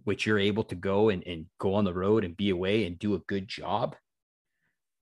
which 0.03 0.25
you're 0.25 0.39
able 0.39 0.63
to 0.63 0.73
go 0.75 1.09
and, 1.09 1.23
and 1.27 1.45
go 1.59 1.75
on 1.75 1.85
the 1.85 1.93
road 1.93 2.23
and 2.23 2.35
be 2.35 2.49
away 2.49 2.85
and 2.85 2.97
do 2.97 3.13
a 3.13 3.19
good 3.19 3.47
job 3.47 3.95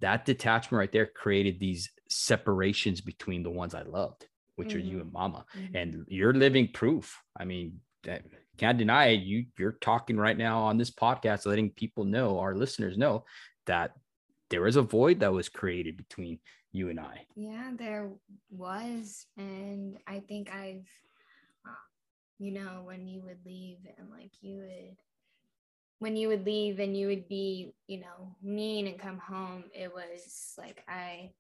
that 0.02 0.26
detachment 0.26 0.78
right 0.78 0.92
there 0.92 1.06
created 1.06 1.58
these 1.60 1.89
separations 2.10 3.00
between 3.00 3.42
the 3.42 3.50
ones 3.50 3.74
i 3.74 3.82
loved 3.84 4.28
which 4.58 4.76
are 4.76 4.80
you 4.80 4.98
Mhm. 4.98 5.02
and 5.02 5.13
mama 5.13 5.46
Mhm. 5.56 5.76
and 5.76 6.06
you're 6.10 6.34
living 6.34 6.68
proof 6.74 7.18
i 7.38 7.46
mean 7.46 7.80
that- 8.04 8.26
can't 8.60 8.78
deny 8.78 9.08
it 9.08 9.22
you 9.22 9.45
you're 9.58 9.78
talking 9.82 10.17
right 10.17 10.38
now 10.38 10.60
on 10.60 10.78
this 10.78 10.91
podcast 10.91 11.45
letting 11.45 11.69
people 11.72 12.04
know 12.04 12.39
our 12.39 12.56
listeners 12.56 12.98
know 12.98 13.24
that 13.65 13.91
there 14.50 14.62
was 14.62 14.76
a 14.76 14.82
void 14.82 15.19
that 15.19 15.32
was 15.32 15.50
created 15.50 15.95
between 15.98 16.39
you 16.72 16.89
and 16.89 17.00
i 17.00 17.26
Yeah, 17.36 17.72
there 17.76 18.12
was. 18.52 19.26
And 19.38 19.98
I 20.08 20.19
think 20.28 20.52
I've, 20.54 20.88
uh, 21.65 21.86
you 22.38 22.52
know, 22.52 22.82
when 22.84 23.08
you 23.08 23.22
would 23.22 23.39
leave 23.45 23.78
and 23.98 24.10
like 24.10 24.32
you 24.41 24.58
would, 24.58 24.98
when 26.00 26.15
you 26.15 26.28
would 26.28 26.45
leave 26.45 26.80
and 26.80 26.95
you 26.95 27.08
would 27.08 27.28
be, 27.28 27.74
you 27.88 28.00
know, 28.00 28.36
mean 28.41 28.88
and 28.88 29.00
come 29.00 29.17
home, 29.17 29.65
it 29.74 29.91
was 29.93 30.54
like 30.58 30.84
I 30.88 31.32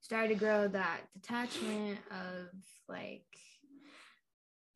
started 0.00 0.28
to 0.28 0.34
grow 0.34 0.68
that 0.68 1.00
detachment 1.14 1.98
of 2.10 2.48
like 2.88 3.26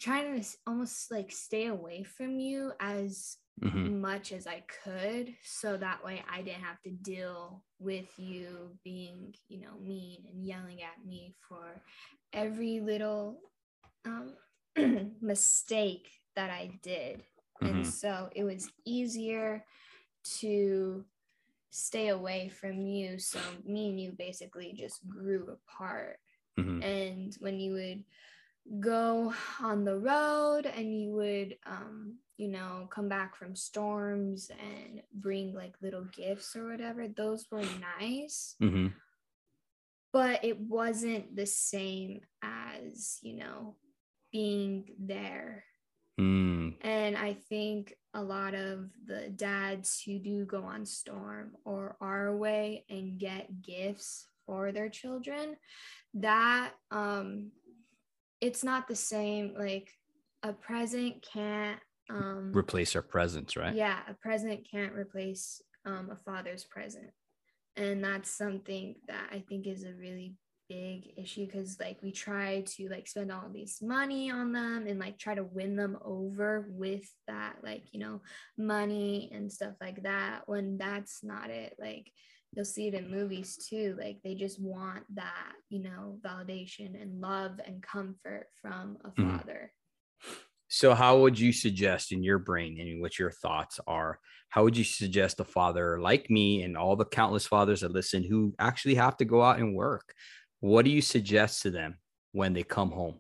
trying 0.01 0.41
to 0.41 0.49
almost 0.67 1.11
like 1.11 1.31
stay 1.31 1.67
away 1.67 2.03
from 2.03 2.39
you 2.39 2.73
as 2.81 3.37
Mhm. 3.63 3.95
much 4.01 4.33
as 4.33 4.47
I 4.47 4.65
could 4.85 5.35
so 5.45 5.77
that 5.77 6.05
way 6.05 6.23
I 6.31 6.43
didn't 6.43 6.63
have 6.63 6.81
to 6.83 6.91
deal 6.91 7.63
with 7.79 8.09
you 8.19 8.79
being, 8.85 9.35
you 9.49 9.61
know, 9.61 9.79
mean 9.81 10.25
and 10.31 10.45
yelling 10.45 10.83
at 10.83 11.05
me 11.07 11.35
for 11.49 11.83
every 12.33 12.81
little 12.81 13.41
um, 14.07 14.35
mistake 15.21 16.09
that 16.37 16.51
I 16.51 16.79
did. 16.83 17.23
And 17.63 17.85
Mhm. 17.85 17.85
so 17.87 18.31
it 18.35 18.45
was 18.45 18.71
easier 18.87 19.65
to 20.41 21.05
stay 21.71 22.09
away 22.09 22.49
from 22.49 22.81
you. 22.81 23.19
So 23.19 23.39
me 23.65 23.91
and 23.91 24.01
you 24.01 24.13
basically 24.13 24.73
just 24.73 25.07
grew 25.09 25.49
apart 25.69 26.19
Mhm. 26.59 26.83
and 26.83 27.35
when 27.41 27.59
you 27.61 27.73
would 27.75 28.05
go 28.81 29.33
on 29.61 29.85
the 29.85 29.99
road 29.99 30.67
and 30.67 30.95
you 31.01 31.11
would 31.13 31.57
um 31.67 32.17
you 32.37 32.49
know 32.49 32.89
come 32.91 33.09
back 33.09 33.35
from 33.37 33.57
storms 33.57 34.51
and 34.51 35.03
bring 35.15 35.55
like 35.55 35.75
little 35.83 36.05
gifts 36.13 36.55
or 36.55 36.69
whatever 36.71 37.09
those 37.09 37.47
were 37.51 37.65
nice 37.99 38.55
Mhm. 38.61 38.93
but 40.13 40.45
it 40.45 40.59
wasn't 40.61 41.35
the 41.37 41.47
same 41.47 42.21
as 42.43 43.19
you 43.23 43.35
know 43.37 43.77
being 44.33 44.85
there 44.99 45.65
Mm. 46.19 46.77
and 46.83 47.17
I 47.17 47.33
think 47.33 47.95
a 48.13 48.23
lot 48.23 48.55
of 48.55 48.91
the 49.07 49.31
dads 49.31 50.03
who 50.05 50.19
do 50.19 50.45
go 50.45 50.65
on 50.65 50.85
storm 50.85 51.57
or 51.65 51.97
are 52.01 52.27
away 52.27 52.85
and 52.91 53.19
get 53.19 53.63
gifts 53.63 54.27
for 54.45 54.71
their 54.73 54.91
children, 54.91 55.57
that 56.15 56.73
um 56.91 57.53
it's 58.41 58.65
not 58.65 58.89
the 58.89 58.97
same 58.97 59.55
like 59.59 59.91
a 60.43 60.53
present 60.53 61.27
can't 61.33 61.79
um 62.09 62.51
replace 62.55 62.97
our 62.97 63.03
presence 63.03 63.57
right 63.57 63.75
yeah, 63.75 63.99
a 64.09 64.15
present 64.15 64.67
can't 64.71 64.95
replace 64.95 65.63
um, 65.87 66.11
a 66.11 66.17
father's 66.17 66.65
present. 66.65 67.11
And 67.77 68.03
that's 68.03 68.31
something 68.31 68.97
that 69.09 69.29
I 69.33 69.43
think 69.49 69.67
is 69.67 69.85
a 69.85 69.95
really 69.99 70.35
big 70.69 71.13
issue 71.17 71.47
because 71.47 71.79
like 71.81 71.99
we 72.01 72.13
try 72.13 72.63
to 72.65 72.89
like 72.89 73.09
spend 73.09 73.33
all 73.33 73.49
this 73.53 73.83
money 73.83 74.31
on 74.31 74.53
them 74.53 74.87
and 74.87 75.01
like 75.01 75.19
try 75.19 75.35
to 75.35 75.43
win 75.43 75.75
them 75.75 75.99
over 76.05 76.69
with 76.71 77.03
that 77.27 77.57
like 77.65 77.83
you 77.91 77.99
know 77.99 78.21
money 78.57 79.29
and 79.35 79.53
stuff 79.53 79.73
like 79.81 80.01
that 80.05 80.43
when 80.47 80.79
that's 80.79 81.25
not 81.25 81.51
it 81.51 81.75
like 81.81 82.13
you'll 82.55 82.65
see 82.65 82.89
it 82.89 82.95
in 82.95 83.11
movies 83.11 83.57
too 83.69 83.97
like 84.01 84.19
they 84.25 84.35
just 84.35 84.61
want 84.61 85.05
that 85.15 85.53
you 85.69 85.81
know 85.83 86.19
validation 86.23 87.01
and 87.01 87.21
love 87.21 87.61
and 87.65 87.83
comfort 87.83 88.47
from 88.61 88.97
a 89.05 89.11
Mhm. 89.21 89.39
father 89.39 89.73
So, 90.73 90.95
how 90.95 91.19
would 91.21 91.39
you 91.39 91.53
suggest 91.53 92.13
in 92.13 92.23
your 92.23 92.39
brain, 92.39 92.81
and 92.81 93.01
what 93.01 93.19
your 93.19 93.33
thoughts 93.33 93.81
are? 93.89 94.21
How 94.51 94.63
would 94.63 94.77
you 94.77 94.85
suggest 94.85 95.41
a 95.41 95.45
father 95.45 96.01
like 96.01 96.31
me 96.31 96.63
and 96.63 96.77
all 96.77 96.95
the 96.97 97.05
countless 97.05 97.47
fathers 97.47 97.81
that 97.81 97.91
listen 97.93 98.23
who 98.23 98.55
actually 98.59 98.95
have 98.95 99.17
to 99.17 99.25
go 99.25 99.43
out 99.43 99.59
and 99.59 99.75
work? 99.75 100.15
What 100.61 100.85
do 100.85 100.91
you 100.93 101.03
suggest 101.03 101.63
to 101.63 101.71
them 101.71 101.99
when 102.33 102.53
they 102.53 102.63
come 102.63 102.93
home, 102.93 103.19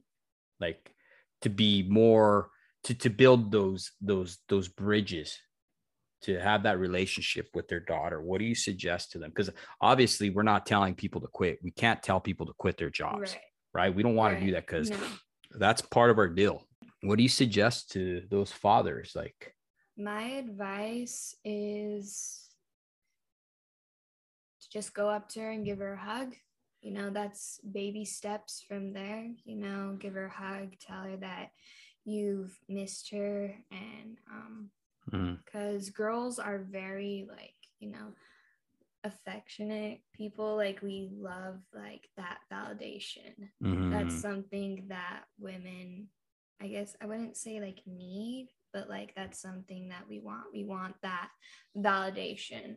like 0.60 0.94
to 1.42 1.48
be 1.50 1.82
more 1.82 2.50
to 2.84 2.94
to 2.94 3.10
build 3.10 3.50
those 3.50 3.92
those 4.00 4.38
those 4.48 4.68
bridges, 4.68 5.36
to 6.22 6.38
have 6.38 6.62
that 6.64 6.78
relationship 6.78 7.48
with 7.54 7.68
their 7.68 7.80
daughter? 7.80 8.20
What 8.20 8.38
do 8.38 8.44
you 8.44 8.54
suggest 8.54 9.12
to 9.12 9.18
them? 9.18 9.30
Because 9.30 9.50
obviously, 9.80 10.30
we're 10.30 10.42
not 10.42 10.66
telling 10.66 10.94
people 10.94 11.20
to 11.20 11.28
quit. 11.28 11.58
We 11.62 11.70
can't 11.70 12.02
tell 12.02 12.20
people 12.20 12.46
to 12.46 12.52
quit 12.58 12.76
their 12.76 12.90
jobs, 12.90 13.32
right 13.32 13.40
right? 13.72 13.94
We 13.94 14.02
don't 14.02 14.16
want 14.16 14.38
to 14.38 14.44
do 14.44 14.52
that 14.52 14.66
because 14.66 14.90
No. 14.90 14.98
that's 15.52 15.82
part 15.82 16.10
of 16.10 16.18
our 16.18 16.28
deal. 16.28 16.66
What 17.02 17.16
do 17.16 17.22
you 17.22 17.28
suggest 17.28 17.92
to 17.92 18.26
those 18.30 18.52
fathers? 18.52 19.12
Like, 19.14 19.54
My 19.96 20.22
advice 20.22 21.34
is 21.44 22.48
to 24.62 24.70
just 24.70 24.94
go 24.94 25.08
up 25.08 25.28
to 25.30 25.40
her 25.40 25.50
and 25.50 25.64
give 25.64 25.78
her 25.78 25.94
a 25.94 25.98
hug. 25.98 26.34
You 26.80 26.92
know, 26.92 27.10
that's 27.10 27.60
baby 27.60 28.04
steps 28.04 28.64
from 28.66 28.92
there. 28.92 29.28
You 29.44 29.56
know, 29.56 29.96
give 29.98 30.14
her 30.14 30.26
a 30.26 30.30
hug, 30.30 30.74
tell 30.80 31.02
her 31.02 31.16
that 31.18 31.50
you've 32.04 32.58
missed 32.68 33.10
her, 33.10 33.54
and 33.70 34.18
um, 34.30 34.70
because 35.10 35.90
Mhm. 35.90 35.94
girls 35.94 36.38
are 36.38 36.58
very 36.58 37.26
like 37.28 37.54
you 37.78 37.90
know 37.90 38.14
affectionate 39.04 40.00
people 40.12 40.56
like 40.56 40.82
we 40.82 41.10
love 41.12 41.58
like 41.72 42.08
that 42.16 42.38
validation 42.52 43.32
Mhm. 43.62 43.90
that's 43.90 44.20
something 44.20 44.84
that 44.88 45.24
women 45.38 46.08
i 46.60 46.66
guess 46.68 46.94
i 47.00 47.06
wouldn't 47.06 47.36
say 47.36 47.60
like 47.60 47.80
need 47.86 48.50
but 48.72 48.88
like 48.90 49.14
that's 49.16 49.40
something 49.40 49.88
that 49.88 50.06
we 50.08 50.18
want 50.20 50.44
we 50.52 50.64
want 50.64 50.94
that 51.02 51.30
validation 51.76 52.76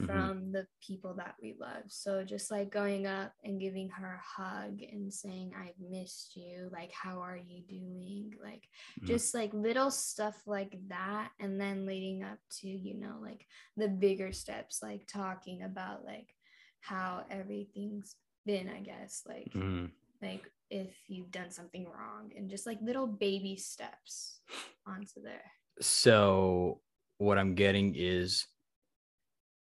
Mhm. 0.00 0.06
from 0.06 0.52
the 0.52 0.66
people 0.86 1.14
that 1.14 1.36
we 1.40 1.54
love 1.58 1.84
so 1.88 2.22
just 2.22 2.50
like 2.50 2.70
going 2.70 3.06
up 3.06 3.32
and 3.44 3.58
giving 3.60 3.88
her 3.88 4.14
a 4.20 4.42
hug 4.42 4.82
and 4.82 5.12
saying 5.12 5.52
i've 5.56 5.78
missed 5.80 6.36
you 6.36 6.68
like 6.70 6.92
how 6.92 7.20
are 7.20 7.36
you 7.38 7.62
doing 7.62 8.30
like 8.42 8.68
Mhm. 9.00 9.06
just 9.06 9.34
like 9.34 9.52
little 9.54 9.90
stuff 9.90 10.46
like 10.46 10.76
that 10.88 11.32
and 11.40 11.58
then 11.60 11.86
leading 11.86 12.22
up 12.22 12.38
to 12.60 12.68
you 12.68 12.94
know 12.94 13.18
like 13.22 13.46
the 13.76 13.88
bigger 13.88 14.32
steps 14.32 14.82
like 14.82 15.06
talking 15.06 15.62
about 15.62 16.04
like 16.04 16.34
how 16.80 17.24
everything's 17.30 18.16
been 18.44 18.68
i 18.68 18.80
guess 18.80 19.22
like 19.26 19.50
Mhm. 19.54 19.90
like 20.20 20.50
if 20.70 20.94
you've 21.08 21.30
done 21.30 21.50
something 21.50 21.88
wrong 21.88 22.32
and 22.36 22.50
just 22.50 22.66
like 22.66 22.78
little 22.82 23.06
baby 23.06 23.56
steps 23.56 24.40
onto 24.86 25.22
there 25.22 25.50
So 25.80 26.82
what 27.18 27.38
I'm 27.38 27.54
getting 27.54 27.94
is 27.94 28.46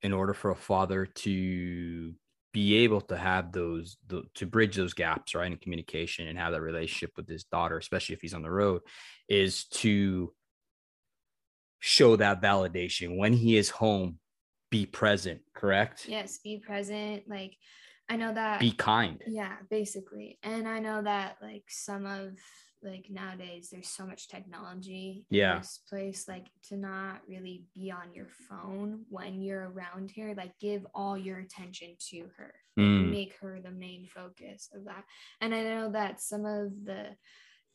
in 0.05 0.13
order 0.13 0.33
for 0.33 0.51
a 0.51 0.55
father 0.55 1.05
to 1.05 2.13
be 2.53 2.75
able 2.77 3.01
to 3.01 3.17
have 3.17 3.51
those 3.51 3.97
the, 4.07 4.23
to 4.35 4.45
bridge 4.45 4.77
those 4.77 4.93
gaps 4.93 5.35
right 5.35 5.51
in 5.51 5.57
communication 5.57 6.27
and 6.27 6.37
have 6.37 6.53
that 6.53 6.61
relationship 6.61 7.11
with 7.17 7.27
his 7.27 7.43
daughter 7.43 7.77
especially 7.77 8.13
if 8.13 8.21
he's 8.21 8.33
on 8.33 8.43
the 8.43 8.49
road 8.49 8.81
is 9.27 9.65
to 9.65 10.31
show 11.79 12.15
that 12.15 12.41
validation. 12.41 13.17
When 13.17 13.33
he 13.33 13.57
is 13.57 13.69
home 13.69 14.19
be 14.71 14.85
present 14.85 15.41
correct? 15.53 16.05
Yes 16.07 16.39
be 16.43 16.57
present 16.57 17.23
like 17.29 17.55
i 18.09 18.15
know 18.15 18.33
that 18.33 18.59
be 18.59 18.71
kind. 18.71 19.21
Yeah 19.27 19.55
basically. 19.69 20.39
And 20.43 20.67
i 20.67 20.79
know 20.79 21.01
that 21.01 21.37
like 21.41 21.65
some 21.67 22.05
of 22.05 22.31
like 22.85 23.07
nowadays 23.09 23.69
there's 23.71 23.87
so 23.89 24.05
much 24.05 24.29
technology 24.29 25.25
in 25.31 25.37
Yeah. 25.37 25.57
this 25.57 25.79
place 25.89 26.27
like 26.27 26.45
to 26.63 26.77
not 26.77 27.21
really 27.27 27.63
be 27.73 27.91
on 27.91 28.13
your 28.13 28.29
phone 28.47 29.03
when 29.09 29.41
you're 29.41 29.69
around 29.71 30.11
here 30.11 30.33
like 30.37 30.53
give 30.59 30.85
all 30.93 31.17
your 31.17 31.39
attention 31.39 31.95
to 32.11 32.27
her 32.37 32.53
Mm. 32.77 33.09
make 33.11 33.33
her 33.39 33.59
the 33.63 33.71
main 33.71 34.05
focus 34.05 34.69
of 34.75 34.83
that 34.85 35.05
and 35.39 35.55
i 35.55 35.63
know 35.63 35.89
that 35.91 36.19
some 36.21 36.45
of 36.45 36.71
the 36.83 37.15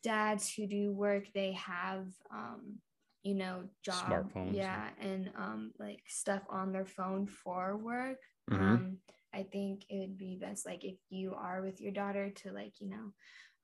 dads 0.03 0.53
who 0.53 0.67
do 0.67 0.93
work 0.93 1.25
they 1.35 1.53
have 1.53 2.07
um 2.31 2.79
you 3.23 3.35
know 3.35 3.65
job 3.85 4.31
Smartphones. 4.33 4.55
yeah 4.57 4.89
and 5.01 5.31
um 5.37 5.73
like 5.79 6.01
stuff 6.07 6.43
on 6.51 6.73
their 6.73 6.87
phone 6.87 7.27
for 7.27 7.77
work 7.77 8.19
Mhm. 8.51 8.61
um 8.61 8.97
i 9.35 9.43
think 9.43 9.85
it 9.89 9.99
would 10.01 10.19
be 10.19 10.37
best 10.41 10.67
like 10.67 10.85
if 10.85 10.97
you 11.09 11.35
are 11.35 11.63
with 11.63 11.81
your 11.81 11.93
daughter 11.93 12.31
to 12.31 12.53
like 12.53 12.75
you 12.81 12.89
know 12.91 13.13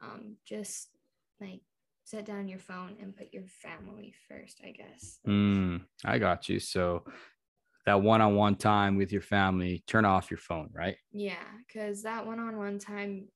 um 0.02 0.36
just 0.46 0.88
like 1.40 1.60
set 2.04 2.24
down 2.24 2.48
your 2.48 2.58
phone 2.58 2.96
and 3.00 3.16
put 3.16 3.32
your 3.32 3.46
family 3.46 4.14
first 4.28 4.60
i 4.64 4.70
guess 4.70 5.18
Mm, 5.26 5.82
I 6.04 6.18
got 6.18 6.48
you 6.48 6.60
so 6.60 7.04
that 7.84 8.00
one-on-one 8.02 8.56
time 8.56 8.96
with 8.96 9.12
your 9.12 9.22
family 9.22 9.82
turn 9.86 10.04
off 10.04 10.30
your 10.30 10.38
phone 10.38 10.70
right 10.72 10.96
yeah 11.12 11.44
because 11.66 12.02
that 12.02 12.26
one-on-one 12.26 12.78
time 12.78 13.28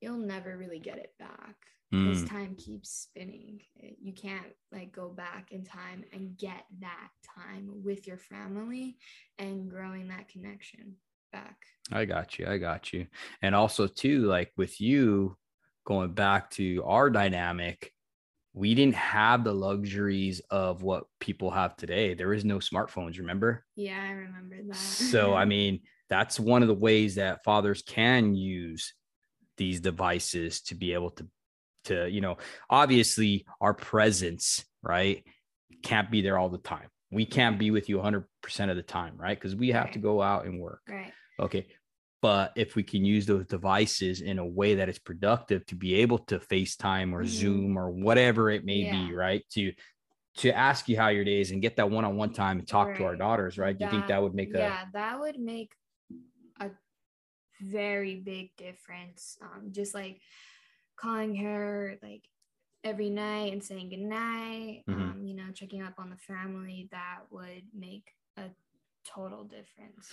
you'll 0.00 0.18
never 0.18 0.56
really 0.56 0.78
get 0.78 0.98
it 0.98 1.12
back 1.18 1.56
because 1.90 2.24
Mm. 2.24 2.28
time 2.28 2.54
keeps 2.56 2.90
spinning 2.90 3.60
you 4.02 4.12
can't 4.12 4.48
like 4.72 4.90
go 4.90 5.08
back 5.08 5.52
in 5.52 5.64
time 5.64 6.04
and 6.12 6.36
get 6.36 6.64
that 6.80 7.08
time 7.36 7.70
with 7.84 8.06
your 8.06 8.18
family 8.18 8.96
and 9.38 9.70
growing 9.70 10.08
that 10.08 10.28
connection 10.28 10.96
back 11.32 11.56
I 11.92 12.06
got 12.06 12.38
you. 12.38 12.46
I 12.46 12.56
got 12.58 12.92
you. 12.94 13.06
And 13.42 13.54
also 13.54 13.86
too, 13.86 14.20
like 14.24 14.50
with 14.56 14.80
you 14.80 15.36
going 15.84 16.12
back 16.12 16.50
to 16.52 16.82
our 16.84 17.10
dynamic, 17.10 17.92
we 18.52 18.74
didn't 18.74 18.94
have 18.94 19.44
the 19.44 19.52
luxuries 19.52 20.40
of 20.50 20.82
what 20.82 21.04
people 21.20 21.50
have 21.50 21.76
today. 21.76 22.14
There 22.14 22.32
is 22.32 22.44
no 22.44 22.58
smartphones, 22.58 23.18
remember? 23.18 23.64
yeah 23.76 24.00
i 24.00 24.12
remember 24.12 24.56
that 24.68 24.76
So 24.76 25.34
I 25.34 25.44
mean, 25.54 25.80
that's 26.08 26.38
one 26.38 26.62
of 26.62 26.68
the 26.68 26.74
ways 26.74 27.16
that 27.16 27.44
fathers 27.44 27.82
can 27.82 28.34
use 28.34 28.94
these 29.56 29.80
devices 29.80 30.60
to 30.62 30.74
be 30.74 30.94
able 30.94 31.10
to 31.10 31.26
to, 31.84 32.08
you 32.08 32.22
know, 32.22 32.38
obviously 32.70 33.44
our 33.60 33.74
presence, 33.74 34.64
right, 34.82 35.22
can't 35.82 36.10
be 36.10 36.22
there 36.22 36.38
all 36.38 36.48
the 36.48 36.58
time. 36.58 36.88
We 37.10 37.26
can't 37.26 37.58
be 37.58 37.70
with 37.70 37.90
you 37.90 37.98
100% 37.98 38.24
of 38.70 38.76
the 38.76 38.82
time, 38.82 39.16
right? 39.18 39.38
Because 39.38 39.54
we 39.54 39.68
have 39.72 39.90
to 39.92 39.98
go 39.98 40.22
out 40.22 40.46
and 40.46 40.60
work. 40.60 40.80
right 40.88 41.12
Okay. 41.38 41.66
But 42.24 42.52
if 42.56 42.74
we 42.74 42.82
can 42.82 43.04
use 43.04 43.26
those 43.26 43.44
devices 43.44 44.22
in 44.22 44.38
a 44.38 44.46
way 44.46 44.76
that 44.76 44.88
is 44.88 44.98
productive 44.98 45.66
to 45.66 45.74
be 45.74 45.96
able 45.96 46.16
to 46.20 46.38
FaceTime 46.38 47.12
or 47.12 47.20
Mhm. 47.22 47.26
Zoom 47.26 47.78
or 47.78 47.90
whatever 47.90 48.48
it 48.48 48.64
may 48.64 48.82
be, 48.82 49.12
right? 49.12 49.44
To 49.50 49.74
to 50.38 50.50
ask 50.56 50.88
you 50.88 50.96
how 50.96 51.08
your 51.08 51.22
day 51.22 51.42
is 51.42 51.50
and 51.50 51.60
get 51.60 51.76
that 51.76 51.90
one-on-one 51.90 52.32
time 52.32 52.58
and 52.60 52.66
talk 52.66 52.96
to 52.96 53.04
our 53.04 53.14
daughters, 53.14 53.58
right? 53.58 53.76
Do 53.76 53.84
you 53.84 53.90
think 53.90 54.06
that 54.06 54.22
would 54.22 54.34
make 54.34 54.54
a 54.54 54.58
yeah 54.58 54.86
that 54.94 55.20
would 55.20 55.38
make 55.38 55.74
a 56.60 56.70
very 57.60 58.14
big 58.16 58.56
difference 58.56 59.36
um 59.42 59.70
just 59.70 59.92
like 59.92 60.18
calling 60.96 61.36
her 61.36 61.98
like 62.02 62.22
every 62.84 63.10
night 63.10 63.52
and 63.52 63.62
saying 63.62 63.90
good 63.90 63.98
night 63.98 64.82
Mhm. 64.88 65.10
um 65.10 65.26
you 65.26 65.34
know 65.36 65.52
checking 65.52 65.82
up 65.82 65.96
on 65.98 66.08
the 66.08 66.16
family 66.16 66.88
that 66.90 67.20
would 67.30 67.64
make 67.74 68.14
a 68.38 68.44
total 69.04 69.44
difference 69.44 70.10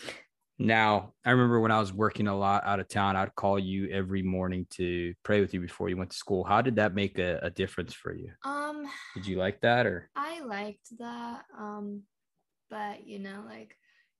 now 0.65 1.13
I 1.25 1.31
remember 1.31 1.59
when 1.59 1.71
I 1.71 1.79
was 1.79 1.93
working 1.93 2.27
a 2.27 2.37
lot 2.37 2.63
out 2.65 2.79
of 2.79 2.87
town, 2.87 3.15
I'd 3.15 3.35
call 3.35 3.59
you 3.59 3.89
every 3.89 4.21
morning 4.21 4.65
to 4.71 5.13
pray 5.23 5.41
with 5.41 5.53
you 5.53 5.59
before 5.61 5.89
you 5.89 5.97
went 5.97 6.11
to 6.11 6.17
school. 6.17 6.43
How 6.43 6.61
did 6.61 6.75
that 6.77 6.93
make 6.93 7.17
a, 7.19 7.39
a 7.41 7.49
difference 7.49 7.93
for 7.93 8.13
you? 8.13 8.31
um 8.45 8.85
Did 9.15 9.25
you 9.27 9.37
like 9.37 9.61
that 9.61 9.85
or 9.85 10.09
I 10.15 10.41
liked 10.41 10.97
that. 10.99 11.43
Um, 11.57 12.03
but 12.69 13.05
you 13.05 13.19
know, 13.19 13.43
like 13.47 13.75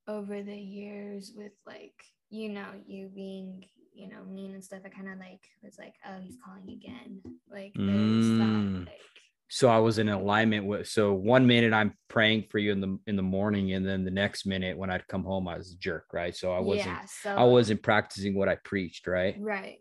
over 0.08 0.42
the 0.44 0.58
years 0.58 1.34
with 1.36 1.54
like, 1.66 1.94
you 2.30 2.50
know, 2.50 2.68
you 2.86 3.10
being, 3.14 3.66
you 3.94 4.10
know, 4.10 4.24
mean 4.24 4.54
and 4.54 4.64
stuff, 4.64 4.82
I 4.86 4.90
kind 4.90 5.10
of 5.10 5.20
like 5.20 5.44
was 5.64 5.78
like, 5.78 5.96
oh, 6.08 6.20
he's 6.22 6.38
calling 6.44 6.70
again. 6.70 7.22
Like 7.52 7.74
there's 7.86 8.32
Mm. 8.32 8.38
that 8.40 8.64
like 8.88 9.11
so 9.54 9.68
I 9.68 9.80
was 9.80 10.00
in 10.00 10.08
alignment 10.08 10.66
with 10.66 10.88
so 10.88 11.14
one 11.14 11.46
minute 11.46 11.74
I'm 11.74 11.94
praying 12.08 12.46
for 12.50 12.58
you 12.58 12.72
in 12.72 12.80
the 12.80 12.98
in 13.06 13.18
the 13.18 13.22
morning 13.22 13.74
and 13.74 13.86
then 13.86 14.06
the 14.06 14.12
next 14.12 14.46
minute 14.46 14.78
when 14.78 14.90
I'd 14.90 15.08
come 15.08 15.26
home 15.26 15.48
I 15.48 15.58
was 15.58 15.74
a 15.74 15.78
jerk, 15.78 16.06
right? 16.14 16.34
So 16.36 16.54
I 16.54 16.60
wasn't 16.60 17.00
yeah, 17.00 17.06
so 17.06 17.36
I 17.36 17.44
wasn't 17.44 17.84
practicing 17.84 18.34
what 18.36 18.48
I 18.48 18.56
preached, 18.56 19.08
right? 19.08 19.42
right. 19.42 19.80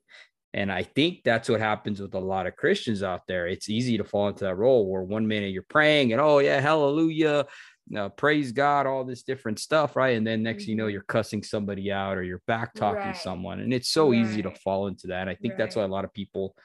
And 0.53 0.73
I 0.73 0.83
think 0.83 1.23
that's 1.25 1.49
what 1.49 1.61
happens 1.61 2.01
with 2.01 2.15
a 2.15 2.19
lot 2.19 2.49
of 2.49 2.57
Christians 2.57 3.05
out 3.05 3.29
there. 3.29 3.47
It's 3.47 3.69
easy 3.69 3.97
to 3.99 4.05
fall 4.05 4.27
into 4.29 4.45
that 4.45 4.57
role 4.57 4.91
where 4.91 5.03
one 5.03 5.29
minute 5.29 5.53
you're 5.53 5.63
praying 5.63 6.13
and 6.13 6.21
oh 6.21 6.41
yeah, 6.41 6.61
hallelujah, 6.61 7.47
uh, 7.97 8.09
praise 8.09 8.51
God, 8.51 8.87
all 8.87 9.05
this 9.05 9.23
different 9.23 9.61
stuff, 9.61 9.95
right? 9.95 10.17
And 10.17 10.27
then 10.27 10.43
next 10.43 10.67
you 10.67 10.75
know 10.75 10.89
Mhm. 10.89 10.93
you're 10.93 11.03
cussing 11.03 11.45
somebody 11.45 11.93
out 11.93 12.19
or 12.19 12.25
you're 12.25 12.43
back 12.49 12.75
talking 12.75 13.13
Right. 13.13 13.17
someone, 13.17 13.61
and 13.61 13.73
it's 13.73 13.89
so 13.91 14.13
easy 14.13 14.43
to 14.43 14.51
fall 14.51 14.89
into 14.89 15.09
that. 15.09 15.29
I 15.29 15.37
think 15.37 15.57
that's 15.57 15.77
why 15.77 15.85
a 15.85 15.89
lot 15.89 16.05
of 16.05 16.13
people 16.13 16.57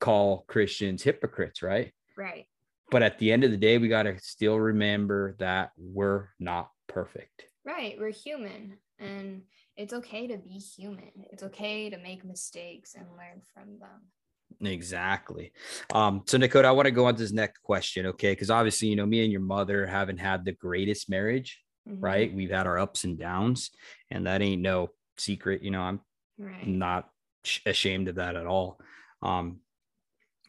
call 0.00 0.44
Christians 0.48 1.02
hypocrites, 1.02 1.62
right? 1.62 1.92
Right. 2.16 2.46
But 2.92 3.02
at 3.02 3.18
the 3.18 3.32
end 3.32 3.42
of 3.42 3.50
the 3.50 3.56
day, 3.56 3.78
we 3.78 3.88
got 3.88 4.02
to 4.02 4.18
still 4.20 4.60
remember 4.60 5.34
that 5.38 5.70
we're 5.78 6.28
not 6.38 6.68
perfect. 6.88 7.46
Right. 7.64 7.96
We're 7.98 8.12
human 8.12 8.76
and 8.98 9.42
it's 9.78 9.94
okay 9.94 10.26
to 10.26 10.36
be 10.36 10.50
human. 10.50 11.10
It's 11.30 11.42
okay 11.42 11.88
to 11.88 11.96
make 11.96 12.22
mistakes 12.22 12.94
and 12.94 13.06
learn 13.16 13.40
from 13.54 13.78
them. 13.78 14.68
Exactly. 14.70 15.52
Um, 15.94 16.22
so 16.26 16.36
Dakota, 16.36 16.68
I 16.68 16.72
want 16.72 16.84
to 16.84 16.92
go 16.92 17.06
on 17.06 17.14
to 17.14 17.22
this 17.22 17.32
next 17.32 17.62
question, 17.62 18.04
okay? 18.08 18.32
Because 18.32 18.50
obviously, 18.50 18.88
you 18.88 18.96
know, 18.96 19.06
me 19.06 19.22
and 19.24 19.32
your 19.32 19.40
mother 19.40 19.86
haven't 19.86 20.18
had 20.18 20.44
the 20.44 20.52
greatest 20.52 21.08
marriage, 21.08 21.62
Mhm. 21.88 21.96
right? 22.02 22.34
We've 22.34 22.50
had 22.50 22.66
our 22.66 22.78
ups 22.78 23.04
and 23.04 23.18
downs, 23.18 23.70
and 24.10 24.26
that 24.26 24.42
ain't 24.42 24.60
no 24.60 24.90
secret. 25.16 25.62
You 25.62 25.70
know, 25.70 25.80
I'm 25.80 26.00
Right. 26.38 26.66
not 26.66 27.10
sh- 27.42 27.60
ashamed 27.64 28.08
of 28.08 28.16
that 28.16 28.36
at 28.36 28.46
all. 28.46 28.78
Um, 29.22 29.62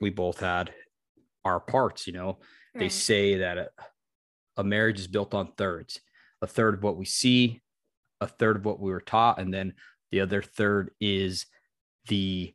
we 0.01 0.09
both 0.09 0.41
had 0.41 0.73
our 1.45 1.59
parts, 1.59 2.07
you 2.07 2.13
know. 2.13 2.39
They 2.75 2.89
say 2.89 3.35
that 3.37 3.57
a, 3.57 3.69
a 4.57 4.63
marriage 4.63 4.99
is 4.99 5.07
built 5.07 5.33
on 5.33 5.53
thirds 5.53 5.99
a 6.41 6.47
third 6.47 6.73
of 6.73 6.83
what 6.83 6.97
we 6.97 7.05
see, 7.05 7.61
a 8.19 8.27
third 8.27 8.57
of 8.57 8.65
what 8.65 8.79
we 8.79 8.91
were 8.91 8.99
taught, 8.99 9.39
and 9.39 9.53
then 9.53 9.73
the 10.11 10.19
other 10.19 10.41
third 10.41 10.91
is 10.99 11.45
the 12.09 12.53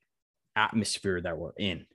atmosphere 0.57 1.21
that 1.23 1.39
we're 1.39 1.53
in. 1.59 1.87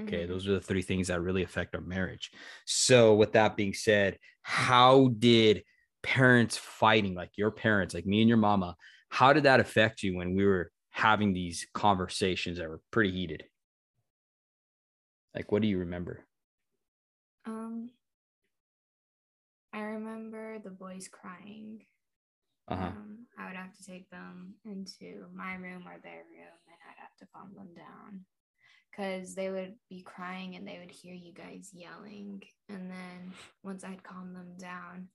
Okay, 0.00 0.24
Mhm. 0.24 0.28
those 0.28 0.48
are 0.48 0.54
the 0.54 0.60
three 0.60 0.82
things 0.82 1.06
that 1.06 1.20
really 1.20 1.44
affect 1.44 1.76
our 1.76 1.80
marriage. 1.80 2.32
So, 2.64 3.14
with 3.14 3.32
that 3.34 3.56
being 3.56 3.74
said, 3.74 4.18
how 4.42 5.08
did 5.18 5.62
parents 6.02 6.56
fighting, 6.56 7.14
like 7.14 7.30
your 7.36 7.52
parents, 7.52 7.94
like 7.94 8.06
me 8.06 8.20
and 8.22 8.28
your 8.28 8.38
mama, 8.38 8.74
how 9.08 9.32
did 9.32 9.44
that 9.44 9.60
affect 9.60 10.02
you 10.02 10.16
when 10.16 10.34
we 10.34 10.44
were 10.44 10.72
having 10.90 11.32
these 11.32 11.64
conversations 11.74 12.58
that 12.58 12.68
were 12.68 12.80
pretty 12.90 13.12
heated? 13.12 13.44
Like, 15.32 15.52
what 15.52 15.62
do 15.62 15.68
you 15.68 15.78
remember? 15.78 16.25
Um, 17.46 17.90
I 19.72 19.80
remember 19.80 20.58
the 20.58 20.70
boys 20.70 21.08
crying. 21.08 21.84
Uh-huh. 22.68 22.86
Um, 22.86 23.26
I 23.38 23.46
would 23.46 23.56
have 23.56 23.76
to 23.76 23.84
take 23.84 24.10
them 24.10 24.54
into 24.64 25.26
my 25.32 25.54
room 25.54 25.84
or 25.86 26.00
their 26.02 26.24
room, 26.24 26.58
and 26.66 26.78
I'd 26.88 27.00
have 27.00 27.16
to 27.20 27.26
calm 27.32 27.52
them 27.54 27.68
down 27.76 28.24
because 28.90 29.34
they 29.34 29.50
would 29.50 29.74
be 29.88 30.02
crying 30.02 30.56
and 30.56 30.66
they 30.66 30.78
would 30.80 30.90
hear 30.90 31.14
you 31.14 31.32
guys 31.32 31.70
yelling. 31.72 32.42
And 32.68 32.90
then 32.90 33.32
once 33.62 33.84
I'd 33.84 34.02
calm 34.02 34.32
them 34.32 34.54
down, 34.58 35.08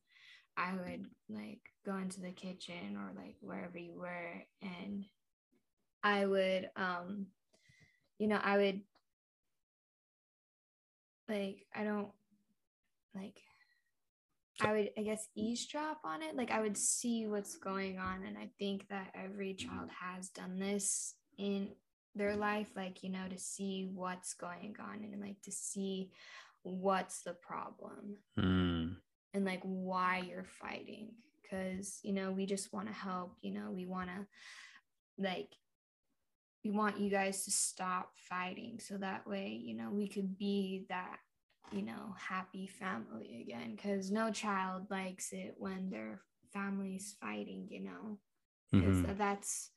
I 0.56 0.74
would 0.74 1.08
like 1.30 1.62
go 1.86 1.98
into 1.98 2.22
the 2.22 2.32
kitchen 2.32 2.96
or 2.98 3.12
like 3.16 3.36
wherever 3.42 3.78
you 3.78 4.00
were, 4.00 4.44
and 4.62 5.06
I 6.04 6.26
would, 6.26 6.70
um, 6.78 7.28
you 8.20 8.28
know, 8.28 8.40
I 8.42 8.58
would 8.58 8.82
like 11.28 11.66
I 11.74 11.84
don't 11.84 12.10
like 13.16 13.40
I 14.62 14.72
would 14.74 14.90
I 14.98 15.02
guess 15.02 15.28
eavesdrop 15.36 16.00
on 16.04 16.22
it. 16.22 16.36
Like 16.36 16.52
I 16.52 16.62
would 16.62 16.78
see 16.78 17.26
what's 17.28 17.56
going 17.58 17.98
on 18.00 18.24
and 18.28 18.38
I 18.38 18.50
think 18.60 18.88
that 18.90 19.12
every 19.16 19.54
child 19.56 19.90
has 20.00 20.30
done 20.30 20.60
this 20.60 21.16
in 21.38 21.70
their 22.14 22.36
life 22.36 22.68
like 22.76 23.04
you 23.04 23.10
know 23.10 23.26
to 23.30 23.38
see 23.40 23.90
what's 23.94 24.34
going 24.34 24.76
on 24.82 25.02
and 25.02 25.22
like 25.22 25.42
to 25.44 25.52
see 25.52 26.12
what's 26.64 27.22
the 27.24 27.34
problem 27.34 28.18
Mm. 28.38 28.98
and 29.34 29.46
like 29.46 29.62
why 29.64 30.22
you're 30.28 30.44
fighting 30.44 31.12
because 31.42 32.00
you 32.04 32.12
know 32.12 32.32
we 32.32 32.46
just 32.46 32.74
want 32.74 32.88
to 32.88 32.94
help 32.94 33.38
you 33.42 33.54
know 33.54 33.72
we 33.72 33.86
want 33.86 34.10
to 34.10 34.28
like 35.18 35.50
we 36.66 36.72
want 36.72 37.00
you 37.00 37.10
guys 37.10 37.46
to 37.46 37.52
stop 37.52 38.12
fighting 38.30 38.80
so 38.80 38.98
that 38.98 39.26
way 39.26 39.58
you 39.64 39.74
know 39.76 39.90
we 39.90 40.10
could 40.10 40.38
be 40.38 40.86
that 40.90 41.18
you 41.72 41.84
know 41.84 42.16
happy 42.18 42.68
family 42.68 43.42
again 43.42 43.76
because 43.76 44.12
no 44.12 44.32
child 44.32 44.88
likes 44.90 45.32
it 45.34 45.56
when 45.58 45.90
their 45.90 46.22
family's 46.54 47.16
fighting 47.22 47.68
you 47.70 47.82
know 47.82 48.18
Mhm. 48.74 49.18
that's 49.18 49.72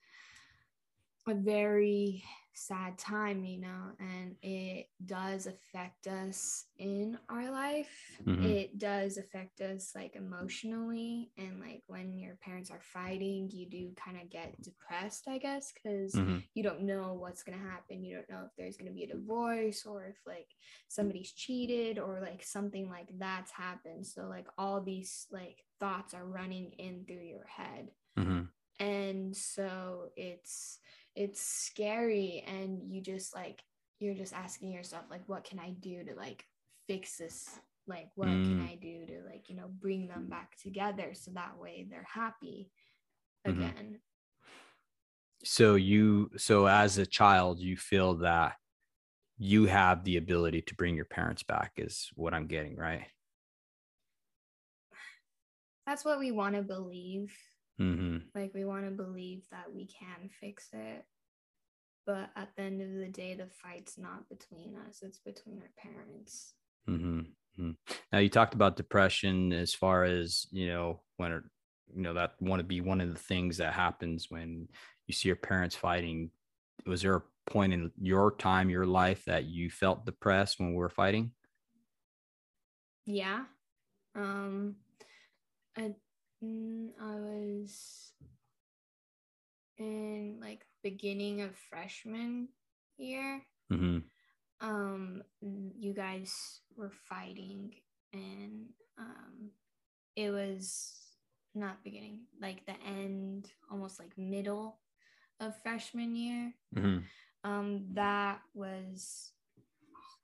a 1.26 1.34
very 1.34 2.22
sad 2.56 2.96
time, 2.98 3.44
you 3.44 3.60
know, 3.60 3.90
and 3.98 4.36
it 4.42 4.88
does 5.06 5.46
affect 5.46 6.06
us 6.06 6.66
in 6.78 7.18
our 7.28 7.50
life. 7.50 8.20
Mhm. 8.22 8.44
It 8.44 8.78
does 8.78 9.16
affect 9.16 9.60
us 9.60 9.92
like 9.94 10.14
emotionally. 10.14 11.32
And 11.36 11.58
like 11.60 11.82
when 11.88 12.12
your 12.16 12.36
parents 12.36 12.70
are 12.70 12.80
fighting, 12.80 13.50
you 13.50 13.68
do 13.68 13.92
kind 13.96 14.20
of 14.20 14.30
get 14.30 14.60
depressed, 14.62 15.26
I 15.26 15.38
guess, 15.38 15.72
because 15.72 16.14
Mhm. 16.14 16.44
you 16.54 16.62
don't 16.62 16.82
know 16.82 17.14
what's 17.14 17.42
going 17.42 17.58
to 17.58 17.64
happen. 17.64 18.04
You 18.04 18.16
don't 18.16 18.30
know 18.30 18.44
if 18.44 18.54
there's 18.56 18.76
going 18.76 18.90
to 18.90 18.94
be 18.94 19.04
a 19.04 19.08
divorce 19.14 19.84
or 19.84 20.04
if 20.04 20.18
like 20.26 20.54
somebody's 20.88 21.32
cheated 21.32 21.98
or 21.98 22.20
like 22.20 22.44
something 22.44 22.88
like 22.88 23.08
that's 23.18 23.50
happened. 23.50 24.06
So, 24.06 24.28
like, 24.28 24.46
all 24.58 24.80
these 24.80 25.26
like 25.32 25.64
thoughts 25.80 26.14
are 26.14 26.24
running 26.26 26.70
in 26.72 27.04
through 27.04 27.24
your 27.24 27.46
head 27.46 27.90
Mhm. 28.16 28.48
and 28.78 29.36
so 29.36 30.10
it's 30.16 30.78
it's 31.16 31.40
scary 31.40 32.44
and 32.46 32.90
you 32.92 33.00
just 33.00 33.34
like 33.34 33.62
you're 34.00 34.14
just 34.14 34.32
asking 34.32 34.72
yourself 34.72 35.04
like 35.10 35.22
what 35.28 35.44
can 35.44 35.58
i 35.58 35.70
do 35.80 36.04
to 36.04 36.14
like 36.14 36.44
fix 36.88 37.16
this 37.18 37.58
like 37.86 38.08
what 38.14 38.28
can 38.44 38.58
Mm. 38.58 38.68
i 38.68 38.74
do 38.76 39.06
to 39.06 39.22
like 39.30 39.48
you 39.48 39.56
know 39.56 39.68
bring 39.80 40.06
them 40.08 40.28
back 40.28 40.56
together 40.58 41.14
so 41.14 41.30
that 41.32 41.58
way 41.58 41.86
they're 41.88 42.06
happy 42.12 42.70
Mhm. 43.46 43.62
again 43.62 44.00
So 45.44 45.74
you 45.74 46.30
so 46.36 46.66
as 46.66 46.98
a 46.98 47.06
child, 47.06 47.60
you 47.60 47.76
feel 47.76 48.14
that 48.18 48.56
you 49.38 49.66
have 49.66 50.04
the 50.04 50.16
ability 50.16 50.62
to 50.62 50.74
bring 50.76 50.96
your 50.96 51.04
parents 51.06 51.42
back 51.42 51.74
is 51.78 52.10
what 52.14 52.34
I'm 52.34 52.46
getting, 52.46 52.76
right? 52.76 53.06
that's 55.86 56.04
what 56.04 56.18
we 56.18 56.30
want 56.30 56.54
to 56.54 56.62
believe 56.62 57.36
Mm-hmm. 57.80 58.18
like 58.34 58.52
we 58.54 58.64
want 58.64 58.84
to 58.84 58.90
believe 58.90 59.42
that 59.50 59.74
we 59.74 59.86
can 59.86 60.30
fix 60.40 60.68
it 60.72 61.04
but 62.06 62.30
at 62.36 62.50
the 62.56 62.62
end 62.62 62.80
of 62.80 62.92
the 62.94 63.08
day 63.08 63.34
the 63.34 63.48
fight's 63.48 63.98
not 63.98 64.28
between 64.28 64.76
us 64.88 65.00
it's 65.02 65.18
between 65.18 65.60
our 65.60 65.72
parents 65.76 66.54
Mm-hmm. 66.88 67.70
Now 68.12 68.18
you 68.18 68.28
talked 68.28 68.54
about 68.54 68.76
depression 68.76 69.52
as 69.52 69.74
far 69.74 70.04
as 70.04 70.46
you 70.50 70.68
know 70.68 71.00
when 71.16 71.32
it, 71.32 71.42
you 71.94 72.02
know 72.02 72.14
that 72.14 72.32
want 72.40 72.60
to 72.60 72.64
be 72.64 72.80
one 72.80 73.00
of 73.00 73.12
the 73.12 73.18
things 73.18 73.56
that 73.58 73.72
happens 73.72 74.26
when 74.28 74.68
you 75.06 75.14
see 75.14 75.28
your 75.28 75.36
parents 75.36 75.76
fighting. 75.76 76.30
Was 76.86 77.02
there 77.02 77.16
a 77.16 77.22
point 77.50 77.72
in 77.72 77.90
your 78.00 78.34
time, 78.36 78.70
your 78.70 78.86
life, 78.86 79.24
that 79.26 79.44
you 79.44 79.70
felt 79.70 80.04
depressed 80.04 80.58
when 80.58 80.70
we 80.70 80.76
were 80.76 80.90
fighting? 80.90 81.30
yeah 83.06 83.44
um 84.14 84.76
I, 85.76 85.94
I 87.00 87.14
was 87.16 88.12
in 89.78 90.38
like 90.40 90.64
beginning 90.82 91.42
of 91.42 91.56
freshman 91.70 92.48
year 92.96 93.42
Mm-hmm. 93.72 93.98
um 94.60 95.22
you 95.42 95.92
guys 95.94 96.60
were 96.76 96.92
fighting 97.08 97.72
and 98.12 98.66
um 98.98 99.50
it 100.16 100.30
was 100.30 100.94
not 101.54 101.82
beginning 101.82 102.20
like 102.40 102.64
the 102.66 102.74
end 102.86 103.50
almost 103.70 103.98
like 103.98 104.16
middle 104.16 104.78
of 105.40 105.54
freshman 105.62 106.14
year 106.14 106.54
Mm-hmm. 106.76 106.98
um 107.50 107.84
that 107.94 108.40
was 108.54 109.32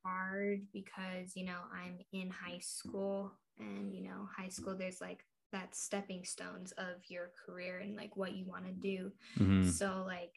hard 0.05 0.63
because 0.73 1.37
you 1.37 1.45
know 1.45 1.61
i'm 1.75 1.99
in 2.13 2.31
high 2.31 2.59
school 2.61 3.33
and 3.59 3.95
you 3.95 4.03
know 4.03 4.29
high 4.37 4.49
school 4.49 4.77
there's 4.77 5.01
like 5.01 5.25
that 5.53 5.75
stepping 5.75 6.25
stones 6.25 6.73
of 6.79 6.97
your 7.09 7.31
career 7.47 7.79
and 7.79 7.97
like 7.97 8.17
what 8.17 8.33
you 8.35 8.45
want 8.47 8.67
to 8.67 8.73
do 8.73 9.11
Mm-hmm. 9.39 9.69
so 9.69 10.05
like 10.07 10.33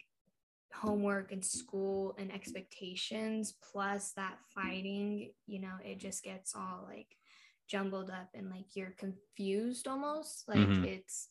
homework 0.73 1.31
and 1.31 1.45
school 1.45 2.15
and 2.17 2.31
expectations 2.33 3.53
plus 3.71 4.11
that 4.13 4.39
fighting 4.55 5.31
you 5.45 5.61
know 5.61 5.75
it 5.83 5.99
just 5.99 6.23
gets 6.23 6.55
all 6.55 6.83
like 6.87 7.15
jumbled 7.67 8.09
up 8.09 8.29
and 8.33 8.49
like 8.49 8.75
you're 8.75 8.95
confused 8.97 9.87
almost 9.87 10.47
like 10.47 10.57
Mhm. 10.57 10.83
it's 10.85 11.27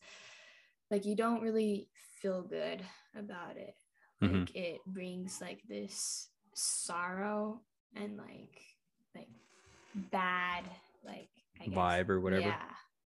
like 0.91 1.05
you 1.05 1.17
don't 1.17 1.43
really 1.43 1.89
feel 2.21 2.43
good 2.43 2.83
about 3.17 3.57
it 3.57 3.75
Mhm. 4.23 4.33
like 4.43 4.55
it 4.57 4.81
brings 4.87 5.41
like 5.41 5.61
this 5.69 6.29
sorrow 6.55 7.61
and 7.97 8.17
like 8.17 8.61
like 9.15 9.29
bad 9.95 10.65
like 11.05 11.31
I 11.61 11.67
guess, 11.67 11.77
Vibe 11.77 12.09
or 12.11 12.21
whatever. 12.21 12.43
yeah 12.47 12.63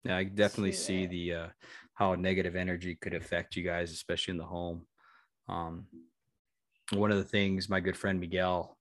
Yeah, 0.03 0.17
I 0.17 0.23
definitely 0.25 0.73
see 0.73 1.05
the 1.05 1.33
uh, 1.33 1.47
how 1.93 2.15
negative 2.15 2.55
energy 2.55 2.95
could 2.95 3.13
affect 3.13 3.55
you 3.55 3.63
guys, 3.63 3.91
especially 3.91 4.33
in 4.33 4.37
the 4.37 4.45
home. 4.45 4.85
Um, 5.47 5.87
one 6.91 7.11
of 7.11 7.17
the 7.17 7.23
things 7.23 7.69
my 7.69 7.79
good 7.79 7.97
friend 7.97 8.19
Miguel, 8.19 8.77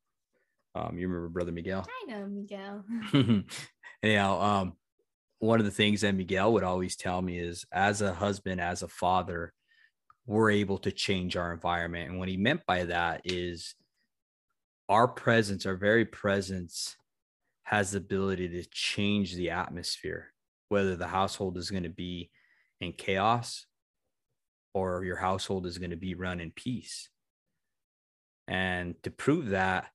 um, 0.74 0.98
you 0.98 1.06
remember 1.06 1.28
brother 1.28 1.52
Miguel? 1.52 1.87
i 1.88 2.11
know 2.11 2.26
miguel 2.26 2.85
Anyhow, 4.02 4.40
um, 4.40 4.72
one 5.38 5.61
of 5.61 5.64
the 5.64 5.72
things 5.72 6.00
that 6.00 6.14
Miguel 6.14 6.52
would 6.52 6.64
always 6.64 6.96
tell 6.96 7.22
me 7.22 7.38
is 7.38 7.64
as 7.72 8.00
a 8.02 8.12
husband, 8.12 8.61
as 8.61 8.82
a 8.82 8.88
father, 8.88 9.52
we're 10.26 10.50
able 10.50 10.78
to 10.78 10.92
change 10.92 11.37
our 11.37 11.52
environment. 11.52 12.11
And 12.11 12.18
what 12.18 12.28
he 12.28 12.37
meant 12.37 12.62
by 12.66 12.85
that 12.85 13.22
is 13.24 13.74
our 14.88 15.08
presence, 15.08 15.66
our 15.66 15.76
very 15.76 16.04
presence 16.04 16.96
has 17.64 17.92
the 17.92 17.98
ability 17.98 18.48
to 18.48 18.64
change 18.70 19.35
the 19.35 19.50
atmosphere, 19.50 20.32
whether 20.72 20.96
the 20.96 21.06
household 21.06 21.58
is 21.58 21.70
going 21.70 21.82
to 21.82 21.90
be 21.90 22.30
in 22.80 22.92
chaos 22.94 23.66
or 24.74 25.04
your 25.04 25.16
household 25.16 25.66
is 25.66 25.76
going 25.76 25.90
to 25.90 25.96
be 25.98 26.14
run 26.14 26.40
in 26.40 26.50
peace. 26.50 27.11
And 28.49 28.94
to 29.03 29.11
prove 29.11 29.51
that, 29.51 29.90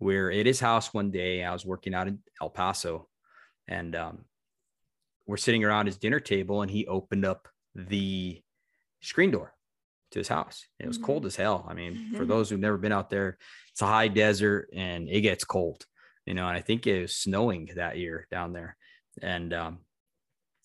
we're 0.00 0.30
at 0.32 0.46
his 0.46 0.58
house 0.60 0.92
one 0.92 1.10
day. 1.12 1.44
I 1.44 1.52
was 1.52 1.64
working 1.64 1.94
out 1.94 2.08
in 2.08 2.18
El 2.42 2.50
Paso, 2.50 3.08
and 3.68 3.94
um, 3.94 4.24
we're 5.26 5.36
sitting 5.36 5.64
around 5.64 5.86
his 5.86 5.96
dinner 5.96 6.18
table, 6.20 6.62
and 6.62 6.70
he 6.70 6.86
opened 6.88 7.24
up 7.24 7.46
the 7.74 8.42
screen 9.00 9.30
door 9.30 9.54
to 10.10 10.18
his 10.18 10.28
house. 10.28 10.66
It 10.80 10.88
was 10.88 10.98
Mhm. 10.98 11.04
cold 11.04 11.26
as 11.26 11.36
hell. 11.36 11.64
I 11.68 11.74
mean, 11.74 12.14
for 12.16 12.24
those 12.32 12.50
who've 12.50 12.58
never 12.66 12.78
been 12.78 12.92
out 12.92 13.10
there, 13.10 13.38
it's 13.70 13.82
a 13.82 13.86
high 13.86 14.08
desert 14.08 14.70
and 14.74 15.08
it 15.08 15.20
gets 15.20 15.44
cold, 15.44 15.86
you 16.26 16.34
know. 16.34 16.48
And 16.48 16.56
I 16.56 16.62
think 16.62 16.86
it 16.86 17.02
was 17.02 17.14
snowing 17.16 17.70
that 17.76 17.96
year 17.96 18.26
down 18.30 18.52
there, 18.52 18.76
and 19.22 19.52
um, 19.54 19.78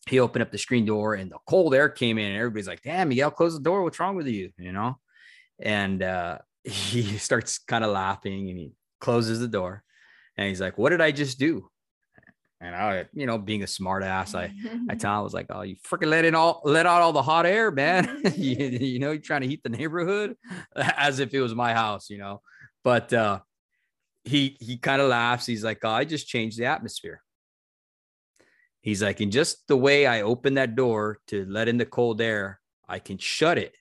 he 0.05 0.19
opened 0.19 0.43
up 0.43 0.51
the 0.51 0.57
screen 0.57 0.85
door, 0.85 1.15
and 1.15 1.31
the 1.31 1.37
cold 1.47 1.73
air 1.73 1.89
came 1.89 2.17
in, 2.17 2.27
and 2.27 2.37
everybody's 2.37 2.67
like, 2.67 2.81
"Damn, 2.81 3.09
Miguel, 3.09 3.31
close 3.31 3.53
the 3.53 3.63
door. 3.63 3.83
What's 3.83 3.99
wrong 3.99 4.15
with 4.15 4.27
you?" 4.27 4.51
You 4.57 4.71
know, 4.71 4.97
and 5.59 6.01
uh, 6.03 6.39
he 6.63 7.17
starts 7.17 7.59
kind 7.59 7.83
of 7.83 7.91
laughing, 7.91 8.49
and 8.49 8.59
he 8.59 8.71
closes 8.99 9.39
the 9.39 9.47
door, 9.47 9.83
and 10.37 10.47
he's 10.47 10.61
like, 10.61 10.77
"What 10.77 10.89
did 10.89 11.01
I 11.01 11.11
just 11.11 11.39
do?" 11.39 11.69
And 12.61 12.73
I, 12.73 13.05
you 13.13 13.25
know, 13.25 13.37
being 13.37 13.63
a 13.63 13.67
smart 13.67 14.03
ass, 14.03 14.33
I 14.33 14.53
I 14.89 14.95
tell 14.95 15.11
him, 15.11 15.19
I 15.19 15.21
was 15.21 15.33
like, 15.33 15.47
oh, 15.49 15.61
you 15.61 15.75
freaking 15.75 16.07
let 16.07 16.25
in 16.25 16.35
all 16.35 16.61
let 16.63 16.85
out 16.85 17.01
all 17.01 17.13
the 17.13 17.21
hot 17.21 17.45
air, 17.45 17.69
man. 17.69 18.21
you, 18.35 18.55
you 18.55 18.99
know, 18.99 19.11
you're 19.11 19.21
trying 19.21 19.41
to 19.41 19.47
heat 19.47 19.61
the 19.63 19.69
neighborhood 19.69 20.35
as 20.75 21.19
if 21.19 21.33
it 21.33 21.41
was 21.41 21.53
my 21.53 21.73
house, 21.73 22.09
you 22.09 22.17
know. 22.17 22.41
But 22.83 23.11
uh 23.13 23.39
he 24.23 24.57
he 24.59 24.77
kind 24.77 25.01
of 25.01 25.09
laughs. 25.09 25.45
He's 25.45 25.63
like, 25.63 25.79
oh, 25.83 25.89
I 25.89 26.05
just 26.05 26.27
changed 26.27 26.57
the 26.57 26.65
atmosphere. 26.65 27.21
He's 28.85 29.01
like, 29.01 29.19
and 29.19 29.31
just 29.31 29.67
the 29.67 29.75
way 29.75 30.05
I 30.05 30.21
open 30.21 30.53
that 30.53 30.75
door 30.75 31.17
to 31.29 31.43
let 31.45 31.67
in 31.67 31.77
the 31.77 31.87
cold 31.87 32.21
air, 32.21 32.59
I 32.87 32.99
can 32.99 33.17
shut 33.17 33.57
it 33.57 33.75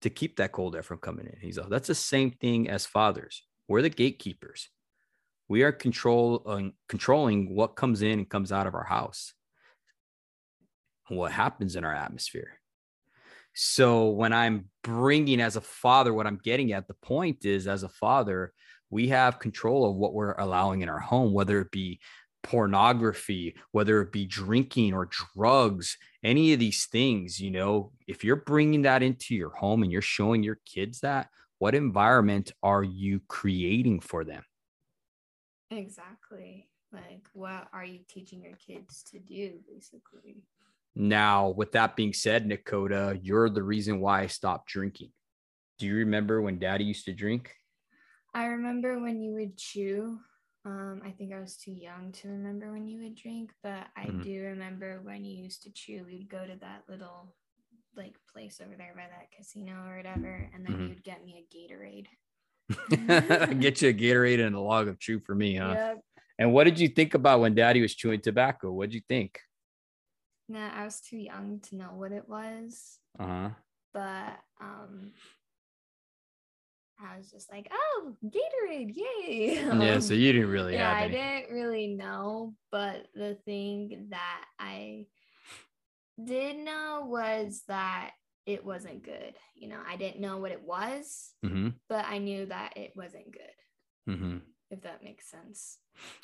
to 0.00 0.08
keep 0.08 0.36
that 0.36 0.50
cold 0.50 0.74
air 0.74 0.82
from 0.82 0.96
coming 0.96 1.26
in. 1.26 1.36
He's 1.42 1.58
like, 1.58 1.68
that's 1.68 1.88
the 1.88 1.94
same 1.94 2.30
thing 2.30 2.70
as 2.70 2.86
fathers. 2.86 3.42
We're 3.68 3.82
the 3.82 3.90
gatekeepers. 3.90 4.70
We 5.46 5.62
are 5.62 5.72
control 5.72 6.42
uh, 6.46 6.70
controlling 6.88 7.54
what 7.54 7.76
comes 7.76 8.00
in 8.00 8.18
and 8.18 8.26
comes 8.26 8.50
out 8.50 8.66
of 8.66 8.74
our 8.74 8.84
house, 8.84 9.34
and 11.10 11.18
what 11.18 11.30
happens 11.30 11.76
in 11.76 11.84
our 11.84 11.94
atmosphere. 11.94 12.58
So 13.52 14.08
when 14.08 14.32
I'm 14.32 14.70
bringing 14.82 15.42
as 15.42 15.56
a 15.56 15.60
father, 15.60 16.14
what 16.14 16.26
I'm 16.26 16.40
getting 16.42 16.72
at, 16.72 16.88
the 16.88 16.94
point 16.94 17.44
is 17.44 17.68
as 17.68 17.82
a 17.82 17.90
father, 17.90 18.54
we 18.88 19.08
have 19.08 19.38
control 19.38 19.90
of 19.90 19.96
what 19.96 20.14
we're 20.14 20.32
allowing 20.32 20.80
in 20.80 20.88
our 20.88 20.98
home, 20.98 21.34
whether 21.34 21.60
it 21.60 21.70
be 21.70 22.00
pornography, 22.44 23.56
whether 23.72 24.00
it 24.00 24.12
be 24.12 24.26
drinking 24.26 24.94
or 24.94 25.08
drugs, 25.34 25.98
any 26.22 26.52
of 26.52 26.60
these 26.60 26.86
things, 26.86 27.40
you 27.40 27.50
know, 27.50 27.90
if 28.06 28.22
you're 28.22 28.36
bringing 28.36 28.82
that 28.82 29.02
into 29.02 29.34
your 29.34 29.50
home 29.50 29.82
and 29.82 29.90
you're 29.90 30.00
showing 30.00 30.44
your 30.44 30.60
kids 30.64 31.00
that, 31.00 31.28
what 31.58 31.74
environment 31.74 32.52
are 32.62 32.84
you 32.84 33.20
creating 33.26 33.98
for 33.98 34.22
them? 34.24 34.44
Exactly. 35.70 36.68
Like, 36.92 37.26
what 37.32 37.66
are 37.72 37.84
you 37.84 38.00
teaching 38.08 38.44
your 38.44 38.56
kids 38.56 39.02
to 39.10 39.18
do, 39.18 39.54
basically? 39.68 40.44
Now, 40.94 41.48
with 41.48 41.72
that 41.72 41.96
being 41.96 42.12
said, 42.12 42.48
Nekodah, 42.48 43.18
you're 43.22 43.50
the 43.50 43.62
reason 43.62 43.98
why 44.00 44.20
I 44.20 44.26
stopped 44.28 44.68
drinking. 44.68 45.10
Do 45.78 45.86
you 45.86 45.96
remember 45.96 46.40
when 46.40 46.60
daddy 46.60 46.84
used 46.84 47.06
to 47.06 47.12
drink? 47.12 47.52
I 48.32 48.46
remember 48.46 49.00
when 49.00 49.20
you 49.20 49.32
would 49.32 49.56
chew. 49.56 50.18
Um, 50.66 51.02
I 51.04 51.10
think 51.10 51.32
I 51.32 51.40
was 51.40 51.56
too 51.56 51.72
young 51.72 52.12
to 52.12 52.28
remember 52.28 52.72
when 52.72 52.86
you 52.86 53.02
would 53.02 53.14
drink, 53.14 53.52
but 53.62 53.86
I 53.96 54.06
mm-hmm. 54.06 54.22
do 54.22 54.42
remember 54.42 55.00
when 55.02 55.24
you 55.24 55.42
used 55.42 55.62
to 55.64 55.70
chew. 55.70 56.04
We'd 56.06 56.30
go 56.30 56.46
to 56.46 56.56
that 56.60 56.84
little 56.88 57.34
like 57.96 58.14
place 58.32 58.60
over 58.64 58.74
there 58.76 58.94
by 58.96 59.02
that 59.02 59.30
casino 59.36 59.74
or 59.86 59.96
whatever, 59.96 60.50
and 60.54 60.64
then 60.64 60.72
mm-hmm. 60.72 60.88
you'd 60.88 61.04
get 61.04 61.24
me 61.24 61.44
a 61.44 61.54
Gatorade. 61.54 62.06
Get 63.60 63.82
you 63.82 63.90
a 63.90 63.92
Gatorade 63.92 64.44
and 64.44 64.56
a 64.56 64.60
log 64.60 64.88
of 64.88 64.98
chew 64.98 65.20
for 65.20 65.34
me, 65.34 65.56
huh? 65.56 65.74
Yep. 65.74 66.00
And 66.38 66.52
what 66.54 66.64
did 66.64 66.80
you 66.80 66.88
think 66.88 67.12
about 67.12 67.40
when 67.40 67.54
Daddy 67.54 67.82
was 67.82 67.94
chewing 67.94 68.22
tobacco? 68.22 68.72
What 68.72 68.88
did 68.88 68.94
you 68.94 69.02
think? 69.06 69.38
Nah, 70.48 70.70
I 70.74 70.84
was 70.84 71.00
too 71.00 71.18
young 71.18 71.60
to 71.68 71.76
know 71.76 71.90
what 71.94 72.12
it 72.12 72.26
was. 72.26 72.98
Uh 73.18 73.26
huh. 73.26 73.50
But 73.92 74.40
um, 74.60 75.12
I 77.04 77.18
was 77.18 77.30
just 77.30 77.50
like, 77.50 77.70
oh, 77.72 78.14
Gatorade, 78.24 78.94
yay. 78.94 79.62
Yeah, 79.64 79.98
so 79.98 80.14
you 80.14 80.32
didn't 80.32 80.50
really 80.50 80.74
yeah, 80.74 80.94
I 80.94 81.08
didn't 81.08 81.54
really 81.54 81.88
know. 81.88 82.54
But 82.70 83.06
the 83.14 83.36
thing 83.44 84.08
that 84.10 84.44
I 84.58 85.06
did 86.22 86.56
know 86.56 87.06
was 87.06 87.62
that 87.68 88.12
it 88.46 88.64
wasn't 88.64 89.04
good. 89.04 89.34
You 89.54 89.68
know, 89.68 89.80
I 89.88 89.96
didn't 89.96 90.20
know 90.20 90.38
what 90.38 90.52
it 90.52 90.62
was, 90.62 91.32
mm-hmm. 91.44 91.70
but 91.88 92.04
I 92.06 92.18
knew 92.18 92.46
that 92.46 92.74
it 92.76 92.92
wasn't 92.94 93.32
good. 93.32 94.12
Mm-hmm. 94.12 94.38
If 94.70 94.82
that 94.82 95.04
makes 95.04 95.30
sense. 95.30 95.78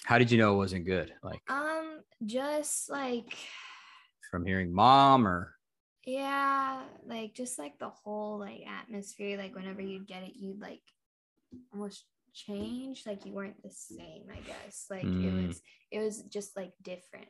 How 0.04 0.18
did 0.18 0.30
you 0.30 0.38
know 0.38 0.54
it 0.54 0.58
wasn't 0.58 0.86
good? 0.86 1.12
Like, 1.22 1.40
um, 1.48 2.00
just 2.24 2.90
like 2.90 3.36
from 4.30 4.44
hearing 4.44 4.74
mom 4.74 5.26
or 5.26 5.54
yeah, 6.04 6.82
like 7.06 7.34
just 7.34 7.58
like 7.58 7.78
the 7.78 7.90
whole 7.90 8.38
like 8.38 8.62
atmosphere. 8.66 9.38
Like 9.38 9.54
whenever 9.54 9.80
you'd 9.80 10.08
get 10.08 10.22
it, 10.22 10.32
you'd 10.34 10.60
like 10.60 10.82
almost 11.72 12.04
change. 12.32 13.04
Like 13.06 13.24
you 13.26 13.32
weren't 13.32 13.62
the 13.62 13.70
same. 13.70 14.24
I 14.30 14.40
guess. 14.40 14.86
Like 14.90 15.04
mm. 15.04 15.24
it 15.24 15.46
was. 15.46 15.60
It 15.90 15.98
was 16.00 16.22
just 16.22 16.56
like 16.56 16.72
different. 16.82 17.26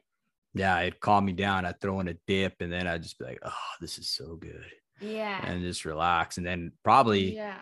Yeah, 0.52 0.78
it 0.80 1.00
calmed 1.00 1.26
me 1.26 1.32
down. 1.32 1.64
I'd 1.64 1.80
throw 1.80 2.00
in 2.00 2.08
a 2.08 2.16
dip, 2.26 2.56
and 2.60 2.72
then 2.72 2.86
I'd 2.86 3.02
just 3.02 3.18
be 3.18 3.24
like, 3.24 3.38
"Oh, 3.42 3.70
this 3.80 3.98
is 3.98 4.08
so 4.08 4.36
good." 4.36 4.66
Yeah. 5.00 5.40
And 5.44 5.62
just 5.62 5.84
relax. 5.84 6.36
And 6.36 6.46
then 6.46 6.72
probably 6.84 7.34
yeah. 7.34 7.58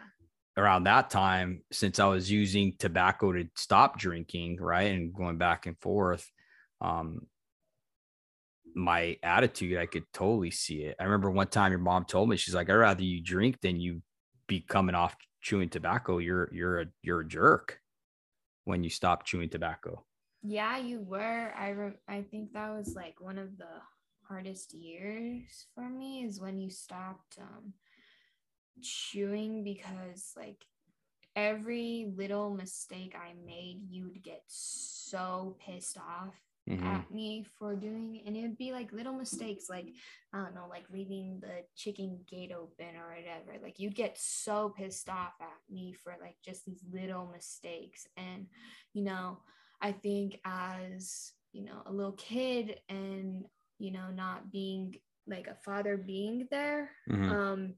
around 0.57 0.85
that 0.85 1.11
time, 1.11 1.63
since 1.73 1.99
I 1.99 2.07
was 2.07 2.31
using 2.31 2.75
tobacco 2.79 3.33
to 3.33 3.49
stop 3.55 3.99
drinking, 3.99 4.59
right, 4.61 4.93
and 4.93 5.15
going 5.15 5.39
back 5.39 5.67
and 5.67 5.79
forth, 5.81 6.31
um, 6.81 7.27
my 8.79 9.17
attitude, 9.23 9.77
I 9.77 9.87
could 9.87 10.05
totally 10.13 10.51
see 10.51 10.83
it. 10.85 10.97
I 11.01 11.05
remember 11.05 11.31
one 11.31 11.49
time 11.49 11.73
your 11.73 11.81
mom 11.81 12.05
told 12.05 12.29
me, 12.29 12.37
she's 12.37 12.55
like, 12.55 12.71
I'd 12.71 12.75
rather 12.75 13.03
you 13.03 13.21
drink 13.21 13.61
than 13.61 13.81
you 13.81 14.03
be 14.47 14.61
coming 14.61 14.95
off 14.95 15.17
chewing 15.43 15.69
tobacco. 15.69 16.19
You're 16.19 16.49
you're 16.53 16.81
a 16.81 16.87
you're 17.03 17.21
a 17.21 17.29
jerk 17.29 17.81
when 18.65 18.85
you 18.85 18.91
stop 18.91 19.25
chewing 19.25 19.51
tobacco. 19.51 20.05
Yeah, 20.43 20.79
you 20.79 21.01
were. 21.01 21.53
I 21.59 21.71
re- 21.71 22.01
I 22.09 22.23
think 22.23 22.53
that 22.53 22.71
was 22.71 22.95
like 22.95 23.21
one 23.21 23.39
of 23.39 23.59
the 23.59 23.83
hardest 24.23 24.73
years 24.75 25.67
for 25.75 25.89
me 25.89 26.25
is 26.25 26.41
when 26.41 26.59
you 26.59 26.71
stopped 26.71 27.39
um, 27.41 27.73
chewing 28.81 29.65
because 29.65 30.33
like 30.37 30.65
every 31.35 32.13
little 32.17 32.51
mistake 32.51 33.17
I 33.17 33.33
made, 33.45 33.81
you 33.91 34.05
would 34.05 34.23
get 34.23 34.43
so 34.47 35.57
pissed 35.65 35.99
off 35.99 36.37
mm-hmm. 36.69 36.87
at 36.87 37.11
me 37.11 37.47
for 37.59 37.75
doing, 37.75 38.23
and 38.27 38.37
it'd 38.37 38.59
be 38.59 38.73
like 38.73 38.93
little 38.93 39.15
mistakes, 39.15 39.67
like 39.69 39.89
I 40.33 40.39
don't 40.39 40.55
know, 40.55 40.67
like 40.69 40.85
leaving 40.93 41.41
the 41.41 41.65
chicken 41.77 42.21
gate 42.31 42.53
open 42.53 42.97
or 42.97 43.15
whatever. 43.15 43.63
Like 43.63 43.79
you'd 43.79 43.95
get 43.95 44.19
so 44.19 44.73
pissed 44.77 45.09
off 45.09 45.35
at 45.41 45.59
me 45.71 45.95
for 46.05 46.15
like 46.21 46.37
just 46.45 46.65
these 46.65 46.83
little 46.93 47.31
mistakes, 47.33 48.07
and 48.17 48.47
you 48.93 49.05
know, 49.05 49.39
I 49.81 49.93
think 49.93 50.41
as 50.45 51.33
you 51.53 51.65
know 51.65 51.83
a 51.87 51.93
little 51.93 52.13
kid 52.13 52.81
and 52.89 53.45
you 53.79 53.91
know 53.91 54.11
not 54.15 54.51
being 54.51 54.95
like 55.27 55.47
a 55.47 55.55
father 55.65 55.97
being 55.97 56.47
there 56.51 56.91
mm-hmm. 57.11 57.31
um 57.31 57.75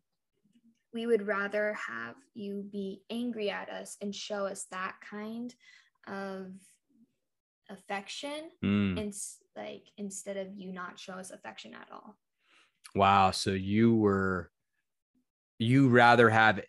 we 0.93 1.07
would 1.07 1.27
rather 1.27 1.75
have 1.75 2.17
you 2.35 2.65
be 2.73 3.03
angry 3.11 3.51
at 3.51 3.71
us 3.71 3.97
and 4.01 4.15
show 4.15 4.47
us 4.47 4.67
that 4.71 4.95
kind 5.09 5.55
of 6.07 6.47
affection 7.71 8.51
mm. 8.65 9.01
and 9.01 9.15
like 9.57 9.85
instead 9.97 10.37
of 10.37 10.49
you 10.55 10.73
not 10.73 10.99
show 10.99 11.15
us 11.15 11.31
affection 11.31 11.73
at 11.75 11.89
all 11.93 12.17
wow 12.95 13.31
so 13.31 13.51
you 13.51 13.95
were 13.97 14.51
you 15.59 15.89
rather 15.89 16.29
have 16.29 16.61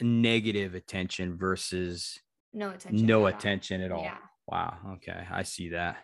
negative 0.00 0.74
attention 0.74 1.36
versus 1.36 2.18
no 2.52 2.70
attention 2.70 3.06
no 3.06 3.26
at 3.26 3.34
attention 3.34 3.80
all. 3.80 3.86
at 3.86 3.92
all 3.92 4.02
yeah. 4.04 4.16
wow 4.46 4.76
okay 4.94 5.26
i 5.30 5.42
see 5.42 5.70
that 5.70 5.98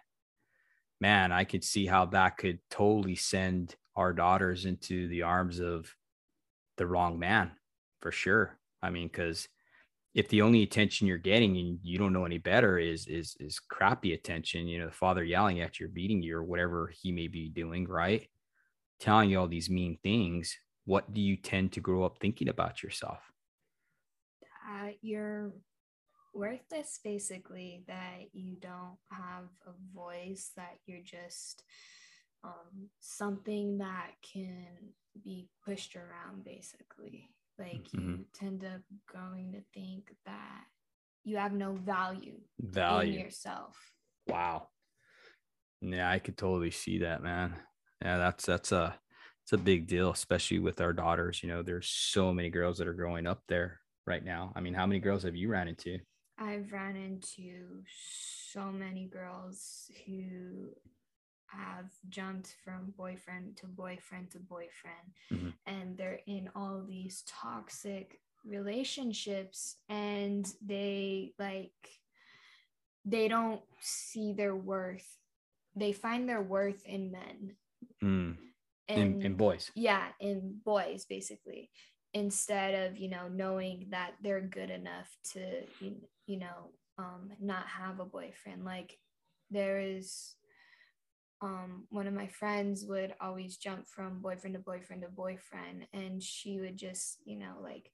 man, 1.04 1.32
I 1.32 1.44
could 1.44 1.62
see 1.62 1.86
how 1.86 2.06
that 2.06 2.38
could 2.38 2.60
totally 2.70 3.14
send 3.14 3.76
our 3.94 4.14
daughters 4.14 4.64
into 4.64 5.06
the 5.08 5.22
arms 5.22 5.60
of 5.60 5.94
the 6.78 6.86
wrong 6.86 7.18
man 7.18 7.50
for 8.00 8.10
sure. 8.10 8.58
I 8.82 8.88
mean, 8.88 9.08
because 9.08 9.48
if 10.14 10.28
the 10.28 10.42
only 10.42 10.62
attention 10.62 11.08
you're 11.08 11.18
getting 11.18 11.56
and 11.56 11.78
you 11.82 11.98
don't 11.98 12.12
know 12.12 12.24
any 12.24 12.38
better 12.38 12.78
is 12.78 13.06
is 13.08 13.36
is 13.40 13.58
crappy 13.58 14.14
attention, 14.14 14.68
you 14.68 14.78
know, 14.78 14.86
the 14.86 14.92
father 14.92 15.24
yelling 15.24 15.60
at 15.60 15.80
you, 15.80 15.86
or 15.86 15.88
beating 15.88 16.22
you, 16.22 16.36
or 16.36 16.44
whatever 16.44 16.92
he 16.94 17.10
may 17.10 17.26
be 17.26 17.48
doing, 17.48 17.86
right? 17.86 18.28
Telling 19.00 19.28
you 19.28 19.40
all 19.40 19.48
these 19.48 19.68
mean 19.68 19.98
things, 20.02 20.56
what 20.84 21.12
do 21.12 21.20
you 21.20 21.36
tend 21.36 21.72
to 21.72 21.80
grow 21.80 22.04
up 22.04 22.18
thinking 22.20 22.48
about 22.48 22.82
yourself? 22.82 23.18
Uh, 24.70 24.90
you're 25.02 25.52
worthless 26.32 27.00
basically 27.02 27.82
that 27.86 28.28
you 28.32 28.56
don't 28.60 28.96
have 29.10 29.44
a 29.66 29.72
voice 29.94 30.52
that 30.56 30.78
you're 30.86 31.02
just 31.04 31.62
um, 32.44 32.88
something 33.00 33.78
that 33.78 34.12
can 34.22 34.66
be 35.22 35.48
pushed 35.64 35.96
around 35.96 36.44
basically 36.44 37.30
like 37.58 37.88
mm-hmm. 37.94 38.10
you 38.10 38.24
tend 38.34 38.64
up 38.64 38.80
going 39.12 39.52
to 39.52 39.60
think 39.78 40.10
that 40.26 40.64
you 41.24 41.36
have 41.36 41.52
no 41.52 41.72
value 41.72 42.40
value. 42.60 43.14
in 43.14 43.20
yourself. 43.20 43.76
Wow. 44.26 44.68
Yeah 45.80 46.10
i 46.10 46.18
could 46.18 46.36
totally 46.36 46.70
see 46.70 46.98
that 46.98 47.22
man. 47.22 47.54
Yeah 48.02 48.18
that's 48.18 48.46
that's 48.46 48.72
a 48.72 48.98
it's 49.44 49.52
a 49.52 49.58
big 49.58 49.86
deal 49.86 50.10
especially 50.10 50.58
with 50.58 50.80
our 50.80 50.94
daughters 50.94 51.42
you 51.42 51.48
know 51.50 51.62
there's 51.62 51.88
so 51.88 52.32
many 52.32 52.48
girls 52.48 52.78
that 52.78 52.88
are 52.88 52.94
growing 52.94 53.26
up 53.26 53.42
there 53.48 53.80
right 54.06 54.24
now. 54.24 54.52
I 54.56 54.60
mean 54.60 54.74
how 54.74 54.86
many 54.86 55.00
girls 55.00 55.22
have 55.24 55.36
you 55.36 55.48
ran 55.48 55.68
into? 55.68 55.98
I've 56.38 56.72
ran 56.72 56.96
into 56.96 57.82
so 58.52 58.72
many 58.72 59.06
girls 59.06 59.90
who 60.06 60.70
have 61.56 61.86
jumped 62.08 62.56
from 62.64 62.92
boyfriend 62.96 63.56
to 63.56 63.66
boyfriend 63.66 64.30
to 64.30 64.38
boyfriend 64.38 65.06
mm-hmm. 65.32 65.48
and 65.66 65.96
they're 65.96 66.20
in 66.26 66.48
all 66.54 66.82
these 66.86 67.22
toxic 67.26 68.20
relationships 68.46 69.76
and 69.88 70.46
they 70.64 71.32
like 71.38 71.72
they 73.04 73.28
don't 73.28 73.62
see 73.80 74.32
their 74.32 74.54
worth 74.54 75.18
they 75.76 75.92
find 75.92 76.28
their 76.28 76.42
worth 76.42 76.84
in 76.86 77.10
men 77.10 77.52
Mm. 78.02 78.36
In, 78.88 79.22
in 79.22 79.34
boys. 79.34 79.70
yeah 79.74 80.08
in 80.20 80.60
boys 80.62 81.06
basically 81.08 81.70
instead 82.12 82.86
of 82.90 82.98
you 82.98 83.08
know 83.08 83.28
knowing 83.28 83.86
that 83.90 84.12
they're 84.22 84.42
good 84.42 84.68
enough 84.68 85.08
to 85.32 85.62
you, 85.80 85.96
you 86.26 86.38
know 86.38 86.70
um 86.98 87.30
not 87.40 87.66
have 87.66 87.98
a 88.00 88.04
boyfriend 88.04 88.64
like 88.64 88.98
there 89.50 89.80
is 89.80 90.34
um 91.44 91.84
one 91.90 92.06
of 92.06 92.14
my 92.14 92.26
friends 92.26 92.84
would 92.88 93.14
always 93.20 93.56
jump 93.56 93.86
from 93.86 94.20
boyfriend 94.20 94.54
to 94.56 94.60
boyfriend 94.60 95.02
to 95.02 95.08
boyfriend 95.08 95.86
and 95.92 96.22
she 96.22 96.60
would 96.60 96.76
just 96.76 97.18
you 97.24 97.38
know 97.38 97.54
like 97.62 97.90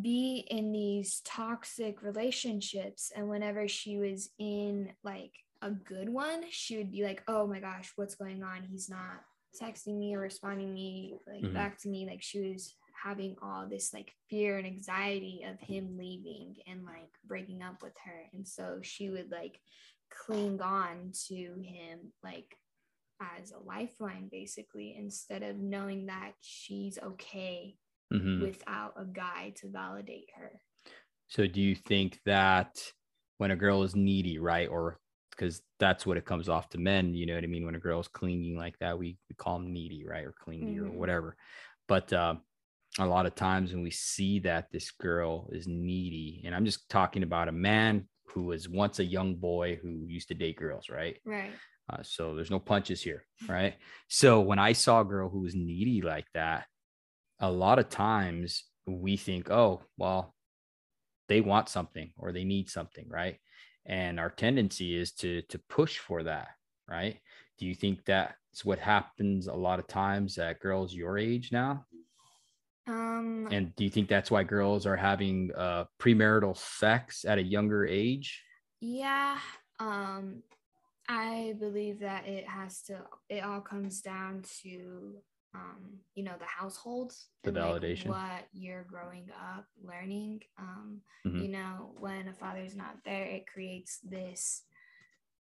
be 0.00 0.46
in 0.50 0.72
these 0.72 1.20
toxic 1.24 2.02
relationships. 2.02 3.12
And 3.16 3.28
whenever 3.28 3.66
she 3.68 3.96
was 3.98 4.30
in 4.38 4.92
like 5.02 5.32
a 5.62 5.70
good 5.70 6.10
one 6.10 6.42
she 6.50 6.76
would 6.76 6.92
be 6.92 7.02
like 7.02 7.22
oh 7.28 7.46
my 7.46 7.60
gosh 7.60 7.92
what's 7.96 8.14
going 8.14 8.42
on? 8.42 8.62
He's 8.70 8.88
not 8.90 9.24
texting 9.60 9.98
me 9.98 10.14
or 10.14 10.20
responding 10.20 10.72
me 10.74 11.14
like 11.26 11.42
Mhm. 11.42 11.54
back 11.54 11.78
to 11.78 11.88
me. 11.88 12.06
Like 12.06 12.22
she 12.22 12.40
was 12.52 12.74
having 13.02 13.36
all 13.42 13.66
this 13.66 13.92
like 13.94 14.12
fear 14.28 14.58
and 14.58 14.66
anxiety 14.66 15.44
of 15.44 15.58
him 15.60 15.96
leaving 15.96 16.56
and 16.66 16.84
like 16.84 17.10
breaking 17.24 17.62
up 17.62 17.82
with 17.82 17.96
her. 18.04 18.28
And 18.34 18.46
so 18.46 18.80
she 18.82 19.08
would 19.10 19.30
like 19.30 19.60
cling 20.10 20.60
on 20.60 21.12
to 21.28 21.34
him 21.34 22.12
like 22.22 22.56
as 23.20 23.52
a 23.52 23.58
lifeline 23.58 24.28
basically 24.30 24.94
instead 24.98 25.42
of 25.42 25.56
knowing 25.56 26.06
that 26.06 26.32
she's 26.40 26.98
okay 27.02 27.76
Mhm. 28.12 28.42
without 28.42 28.92
a 28.96 29.04
guy 29.04 29.52
to 29.56 29.68
validate 29.68 30.28
her 30.36 30.60
So 31.28 31.46
do 31.46 31.60
you 31.60 31.74
think 31.74 32.20
that 32.24 32.78
when 33.38 33.50
a 33.50 33.56
girl 33.56 33.82
is 33.82 33.96
needy, 33.96 34.38
right? 34.38 34.68
Or 34.68 34.98
because 35.30 35.60
that's 35.78 36.06
what 36.06 36.16
it 36.16 36.24
comes 36.24 36.48
off 36.48 36.68
to 36.70 36.78
men, 36.78 37.14
you 37.14 37.26
know 37.26 37.34
what 37.34 37.44
I 37.44 37.48
mean? 37.48 37.66
When 37.66 37.74
a 37.74 37.80
girl's 37.80 38.08
clinging 38.08 38.56
like 38.56 38.78
that, 38.78 38.98
we, 38.98 39.18
we 39.28 39.34
call 39.36 39.58
them 39.58 39.72
needy, 39.72 40.04
right? 40.06 40.24
Or 40.24 40.32
clingy 40.32 40.78
or 40.78 40.90
Mhm. 40.90 40.96
whatever. 40.96 41.36
But 41.88 42.12
uh, 42.12 42.36
a 42.98 43.06
lot 43.06 43.26
of 43.26 43.34
times 43.34 43.72
when 43.72 43.82
we 43.82 43.90
see 43.90 44.38
that 44.40 44.70
this 44.72 44.90
girl 44.92 45.50
is 45.52 45.66
needy, 45.66 46.42
and 46.46 46.54
I'm 46.54 46.64
just 46.64 46.88
talking 46.88 47.22
about 47.22 47.48
a 47.48 47.52
man 47.52 48.08
who 48.28 48.44
was 48.44 48.68
once 48.68 48.98
a 48.98 49.04
young 49.04 49.36
boy 49.36 49.76
who 49.80 50.04
used 50.06 50.28
to 50.28 50.34
date 50.34 50.56
girls, 50.56 50.88
right? 50.88 51.18
right 51.24 51.52
Uh, 51.88 52.02
so 52.02 52.34
there's 52.34 52.50
no 52.50 52.58
punches 52.58 53.00
here, 53.02 53.24
right? 53.48 53.76
So 54.08 54.40
when 54.40 54.58
I 54.58 54.72
saw 54.72 55.00
a 55.00 55.04
girl 55.04 55.28
who 55.28 55.40
was 55.40 55.54
needy 55.54 56.02
like 56.02 56.26
that, 56.34 56.66
a 57.40 57.50
lot 57.50 57.78
of 57.78 57.88
times 57.88 58.64
we 58.86 59.16
think, 59.16 59.50
oh, 59.50 59.82
well, 59.96 60.34
they 61.28 61.40
want 61.40 61.68
something 61.68 62.12
or 62.16 62.32
they 62.32 62.44
need 62.44 62.70
something, 62.70 63.08
right? 63.08 63.38
And 63.84 64.18
our 64.18 64.30
tendency 64.30 64.96
is 64.96 65.12
to 65.14 65.42
to 65.42 65.58
push 65.68 65.98
for 65.98 66.22
that, 66.24 66.48
right? 66.88 67.20
Do 67.58 67.66
you 67.66 67.74
think 67.74 68.04
that's 68.04 68.64
what 68.64 68.78
happens 68.78 69.46
a 69.46 69.54
lot 69.54 69.78
of 69.78 69.86
times 69.86 70.38
at 70.38 70.60
girls 70.60 70.94
your 70.94 71.18
age 71.18 71.52
now? 71.52 71.84
Um 72.86 73.48
And 73.50 73.74
do 73.76 73.84
you 73.84 73.90
think 73.90 74.08
that's 74.08 74.30
why 74.30 74.44
girls 74.44 74.86
are 74.86 74.96
having 74.96 75.50
uh, 75.54 75.84
premarital 76.00 76.56
sex 76.56 77.24
at 77.24 77.38
a 77.38 77.42
younger 77.42 77.86
age? 77.86 78.42
Yeah, 78.80 79.38
um, 79.78 80.42
I 81.08 81.54
believe 81.58 82.00
that 82.00 82.26
it 82.26 82.46
has 82.48 82.82
to. 82.84 83.06
It 83.28 83.42
all 83.44 83.60
comes 83.60 84.02
down 84.02 84.42
to, 84.62 85.22
um, 85.54 86.00
you 86.14 86.24
know, 86.24 86.36
the 86.38 86.44
households, 86.46 87.30
The 87.44 87.50
and, 87.50 87.56
like, 87.58 87.82
validation. 87.82 88.06
what 88.06 88.48
you're 88.52 88.84
growing 88.84 89.30
up 89.32 89.66
learning. 89.82 90.42
Um, 90.58 91.02
Mhm. 91.24 91.40
you 91.42 91.48
know, 91.48 91.94
when 91.98 92.28
a 92.28 92.34
father's 92.34 92.76
not 92.76 92.96
there, 93.04 93.24
it 93.24 93.46
creates 93.46 94.00
this 94.00 94.64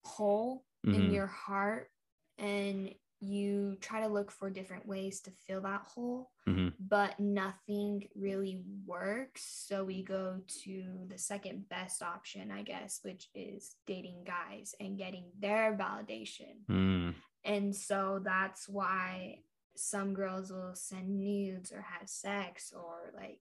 hole 0.05 0.65
Mhm. 0.85 0.95
in 0.95 1.11
your 1.11 1.27
heart, 1.27 1.91
and 2.39 2.95
you 3.21 3.77
try 3.81 4.01
to 4.01 4.09
look 4.09 4.31
for 4.31 4.49
different 4.51 4.87
ways 4.87 5.21
to 5.21 5.31
fill 5.47 5.61
that 5.63 5.83
hole 5.83 6.31
Mhm. 6.47 6.73
but 6.79 7.19
nothing 7.19 8.09
really 8.15 8.65
works. 8.87 9.43
So 9.67 9.85
we 9.85 10.03
go 10.03 10.41
to 10.65 11.07
the 11.09 11.19
second 11.19 11.69
best 11.69 12.03
option, 12.03 12.51
I 12.51 12.63
guess, 12.63 13.01
which 13.03 13.29
is 13.35 13.77
dating 13.87 14.25
guys 14.25 14.75
and 14.81 14.97
getting 14.97 15.31
their 15.39 15.77
validation. 15.77 16.65
Mm. 16.69 17.15
And 17.45 17.75
so 17.75 18.21
that's 18.23 18.69
why 18.69 19.43
some 19.77 20.15
girls 20.15 20.51
will 20.51 20.75
send 20.75 21.19
nudes 21.19 21.71
or 21.73 21.83
have 21.83 22.09
sex 22.09 22.73
or 22.73 23.13
like 23.15 23.41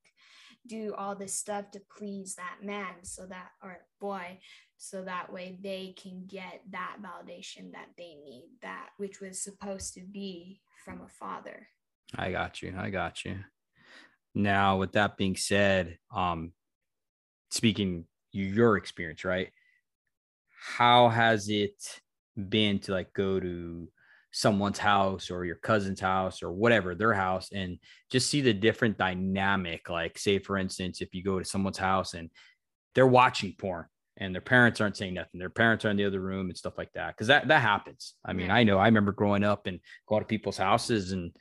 do 0.67 0.93
all 0.95 1.15
this 1.15 1.33
stuff 1.33 1.71
to 1.71 1.79
please 1.97 2.35
that 2.35 2.57
man 2.61 3.03
so 3.03 3.25
that 3.25 3.51
or 3.63 3.85
boy 3.99 4.37
so 4.77 5.03
that 5.03 5.31
way 5.31 5.57
they 5.61 5.95
can 6.01 6.25
get 6.27 6.61
that 6.71 6.97
validation 7.01 7.71
that 7.71 7.87
they 7.97 8.15
need 8.23 8.49
that 8.61 8.89
which 8.97 9.19
was 9.19 9.41
supposed 9.41 9.93
to 9.93 10.01
be 10.01 10.59
from 10.85 11.01
a 11.01 11.09
father 11.09 11.67
I 12.15 12.31
got 12.31 12.61
you. 12.61 12.73
I 12.77 12.89
got 12.89 13.25
you. 13.25 13.39
Now, 14.35 14.77
with 14.77 14.93
that 14.93 15.17
being 15.17 15.35
said, 15.35 15.97
um, 16.13 16.53
speaking 17.51 18.05
your 18.31 18.77
experience, 18.77 19.25
right? 19.25 19.51
How 20.59 21.09
has 21.09 21.49
it 21.49 22.01
been 22.49 22.79
to 22.79 22.91
like 22.91 23.13
go 23.13 23.39
to 23.39 23.89
someone's 24.31 24.77
house 24.77 25.31
or 25.31 25.45
your 25.45 25.55
cousin's 25.55 25.99
house 25.99 26.43
or 26.43 26.51
whatever, 26.51 26.93
their 26.93 27.13
house, 27.13 27.49
and 27.51 27.79
just 28.11 28.29
see 28.29 28.41
the 28.41 28.53
different 28.53 28.97
dynamic? 28.97 29.89
Like, 29.89 30.17
say, 30.17 30.39
for 30.39 30.57
instance, 30.57 31.01
if 31.01 31.13
you 31.13 31.23
go 31.23 31.39
to 31.39 31.45
someone's 31.45 31.77
house 31.77 32.13
and 32.13 32.29
they're 32.93 33.07
watching 33.07 33.55
porn 33.57 33.85
and 34.17 34.33
their 34.33 34.41
parents 34.41 34.81
aren't 34.81 34.97
saying 34.97 35.13
nothing, 35.13 35.39
their 35.39 35.49
parents 35.49 35.85
are 35.85 35.89
in 35.89 35.97
the 35.97 36.05
other 36.05 36.21
room 36.21 36.49
and 36.49 36.57
stuff 36.57 36.77
like 36.77 36.91
that. 36.93 37.15
Cause 37.17 37.27
that 37.27 37.47
that 37.47 37.61
happens. 37.61 38.15
I 38.25 38.33
mean. 38.33 38.51
I 38.51 38.63
know 38.63 38.77
I 38.77 38.85
remember 38.87 39.11
growing 39.11 39.43
up 39.43 39.67
and 39.67 39.79
going 40.07 40.21
to 40.21 40.27
people's 40.27 40.57
houses 40.57 41.11
and 41.11 41.31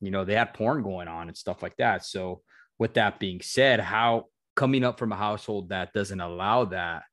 you 0.00 0.10
know, 0.10 0.24
they 0.24 0.34
had 0.34 0.54
porn 0.54 0.82
going 0.82 1.08
on 1.08 1.28
and 1.28 1.36
stuff 1.36 1.62
like 1.62 1.76
that. 1.76 2.04
So, 2.04 2.42
with 2.78 2.94
that 2.94 3.18
being 3.18 3.40
said, 3.40 3.80
how 3.80 4.26
coming 4.54 4.84
up 4.84 4.98
from 4.98 5.12
a 5.12 5.16
household 5.16 5.70
that 5.70 5.92
doesn't 5.92 6.20
allow 6.20 6.66
that 6.66 7.04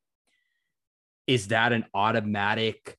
is 1.25 1.49
that 1.49 1.71
an 1.71 1.85
automatic 1.93 2.97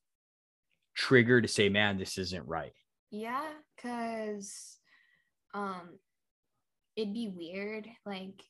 trigger 0.95 1.41
to 1.41 1.47
say, 1.47 1.69
man, 1.69 1.97
this 1.97 2.17
isn't 2.17 2.47
right? 2.47 2.73
Yeah, 3.11 3.47
cause 3.81 4.77
um 5.53 5.99
it'd 6.95 7.13
be 7.13 7.27
weird. 7.27 7.87
Like 8.05 8.41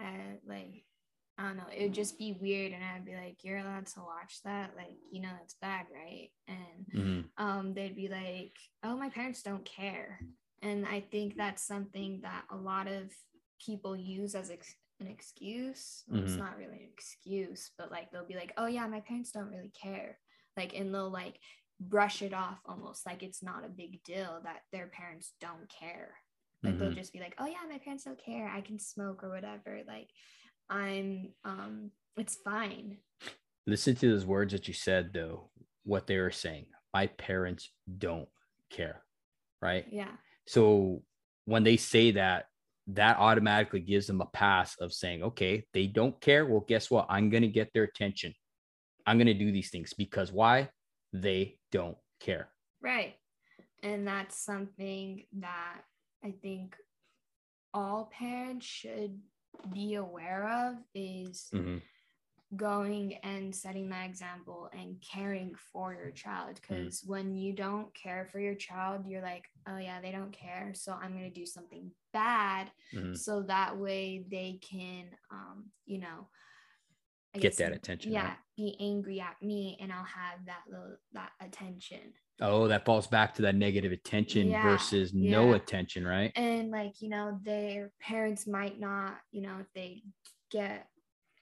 uh 0.00 0.38
like 0.46 0.85
I 1.38 1.42
don't 1.48 1.56
know, 1.58 1.64
it 1.74 1.82
would 1.82 1.94
just 1.94 2.18
be 2.18 2.32
weird 2.40 2.72
and 2.72 2.82
I'd 2.82 3.04
be 3.04 3.14
like, 3.14 3.38
You're 3.44 3.58
allowed 3.58 3.86
to 3.86 4.00
watch 4.00 4.40
that? 4.44 4.74
Like, 4.76 4.96
you 5.10 5.20
know 5.20 5.30
that's 5.38 5.56
bad, 5.60 5.86
right? 5.92 6.30
And 6.48 6.86
Mhm. 6.94 7.30
um 7.36 7.74
they'd 7.74 7.96
be 7.96 8.08
like, 8.08 8.54
Oh, 8.82 8.96
my 8.96 9.10
parents 9.10 9.42
don't 9.42 9.64
care. 9.64 10.20
And 10.62 10.86
I 10.86 11.00
think 11.00 11.36
that's 11.36 11.62
something 11.66 12.20
that 12.22 12.44
a 12.50 12.56
lot 12.56 12.88
of 12.88 13.12
people 13.64 13.96
use 13.96 14.34
as 14.34 14.50
ex- 14.50 14.74
an 15.00 15.06
excuse. 15.06 16.04
Well, 16.08 16.22
It's 16.22 16.38
not 16.38 16.56
really 16.56 16.76
an 16.84 16.90
excuse, 16.92 17.70
but 17.76 17.90
like 17.90 18.10
they'll 18.10 18.26
be 18.26 18.34
like, 18.36 18.52
Oh 18.56 18.66
yeah, 18.66 18.86
my 18.86 19.00
parents 19.00 19.30
don't 19.32 19.50
really 19.50 19.72
care. 19.80 20.18
Like 20.56 20.74
and 20.74 20.94
they'll 20.94 21.10
like 21.10 21.38
brush 21.80 22.22
it 22.22 22.32
off 22.32 22.58
almost 22.64 23.04
like 23.04 23.22
it's 23.22 23.42
not 23.42 23.64
a 23.64 23.68
big 23.68 24.02
deal 24.04 24.40
that 24.44 24.62
their 24.72 24.86
parents 24.86 25.34
don't 25.40 25.68
care. 25.68 26.14
Like 26.64 26.78
they'll 26.78 26.88
Mhm. 26.88 26.94
just 26.94 27.12
be 27.12 27.20
like, 27.20 27.34
"Oh 27.38 27.46
yeah, 27.46 27.64
my 27.68 27.78
parents 27.78 28.04
don't 28.04 28.18
care. 28.22 28.48
I 28.48 28.60
can 28.62 28.78
smoke 28.78 29.22
or 29.22 29.28
whatever. 29.28 29.82
Like 29.86 30.08
I'm 30.68 31.30
um 31.44 31.90
it's 32.16 32.36
fine." 32.36 32.98
Listen 33.66 33.96
to 33.96 34.10
those 34.10 34.24
words 34.24 34.52
that 34.52 34.68
you 34.68 34.74
said, 34.74 35.10
though, 35.12 35.50
what 35.84 36.06
they 36.06 36.18
were 36.18 36.30
saying. 36.30 36.66
My 36.94 37.08
parents 37.08 37.70
don't 37.98 38.28
care. 38.70 39.02
Right. 39.60 39.86
Yeah. 39.90 40.12
So, 40.46 41.02
when 41.46 41.64
they 41.64 41.76
say 41.76 42.12
that, 42.12 42.46
that 42.88 43.18
automatically 43.18 43.80
gives 43.80 44.06
them 44.06 44.20
a 44.20 44.26
pass 44.26 44.76
of 44.80 44.92
saying, 44.92 45.22
okay, 45.22 45.64
they 45.72 45.86
don't 45.86 46.20
care. 46.20 46.46
Well, 46.46 46.64
guess 46.66 46.90
what? 46.90 47.06
I'm 47.08 47.30
going 47.30 47.42
to 47.42 47.48
get 47.48 47.72
their 47.72 47.82
attention. 47.82 48.32
I'm 49.06 49.18
going 49.18 49.26
to 49.26 49.34
do 49.34 49.50
these 49.50 49.70
things 49.70 49.92
because 49.92 50.32
why? 50.32 50.70
They 51.12 51.58
don't 51.72 51.96
care. 52.20 52.48
Right. 52.80 53.14
And 53.82 54.06
that's 54.06 54.44
something 54.44 55.24
that 55.40 55.82
I 56.24 56.34
think 56.42 56.76
all 57.74 58.10
parents 58.16 58.66
should 58.66 59.18
be 59.72 59.94
aware 59.94 60.48
of 60.48 60.76
is 60.94 61.48
Mhm. 61.52 61.82
going 62.56 63.14
and 63.24 63.54
setting 63.54 63.88
that 63.88 64.08
example 64.08 64.70
and 64.72 65.00
caring 65.02 65.52
for 65.72 65.92
your 65.94 66.12
child 66.12 66.60
because 66.60 67.02
when 67.04 67.34
you 67.34 67.52
don't 67.52 67.92
care 67.94 68.24
for 68.24 68.38
your 68.38 68.54
child 68.54 69.04
you're 69.04 69.20
like 69.22 69.44
oh 69.68 69.76
yeah 69.78 70.00
they 70.00 70.12
don't 70.12 70.32
care 70.32 70.72
so 70.72 70.92
i'm 70.92 71.10
going 71.10 71.24
to 71.24 71.40
do 71.40 71.44
something 71.44 71.90
bad 72.12 72.70
Mhm. 72.94 73.16
so 73.16 73.42
that 73.42 73.76
way 73.76 74.24
they 74.30 74.60
can 74.62 75.10
um 75.30 75.72
you 75.86 75.98
know 75.98 76.28
I 77.34 77.38
Get 77.38 77.52
guess, 77.52 77.58
that 77.58 77.72
attention, 77.72 78.12
yeah 78.12 78.28
right? 78.28 78.38
be 78.56 78.76
angry 78.80 79.20
at 79.20 79.42
me 79.42 79.76
and 79.80 79.92
i'll 79.92 80.04
have 80.04 80.46
that 80.46 80.62
little 80.70 80.96
that 81.12 81.32
attention 81.40 82.14
Oh, 82.40 82.68
that 82.68 82.84
falls 82.84 83.06
back 83.06 83.34
to 83.34 83.42
that 83.42 83.54
negative 83.54 83.92
attention 83.92 84.48
Yeah, 84.48 84.62
versus 84.62 85.14
no 85.14 85.54
attention, 85.54 86.06
right? 86.06 86.32
and 86.36 86.70
like 86.70 87.00
you 87.00 87.08
know 87.08 87.38
their 87.42 87.92
parents 88.00 88.46
might 88.46 88.78
not 88.78 89.20
you 89.32 89.40
know 89.40 89.58
if 89.60 89.72
they 89.74 90.02
get 90.50 90.88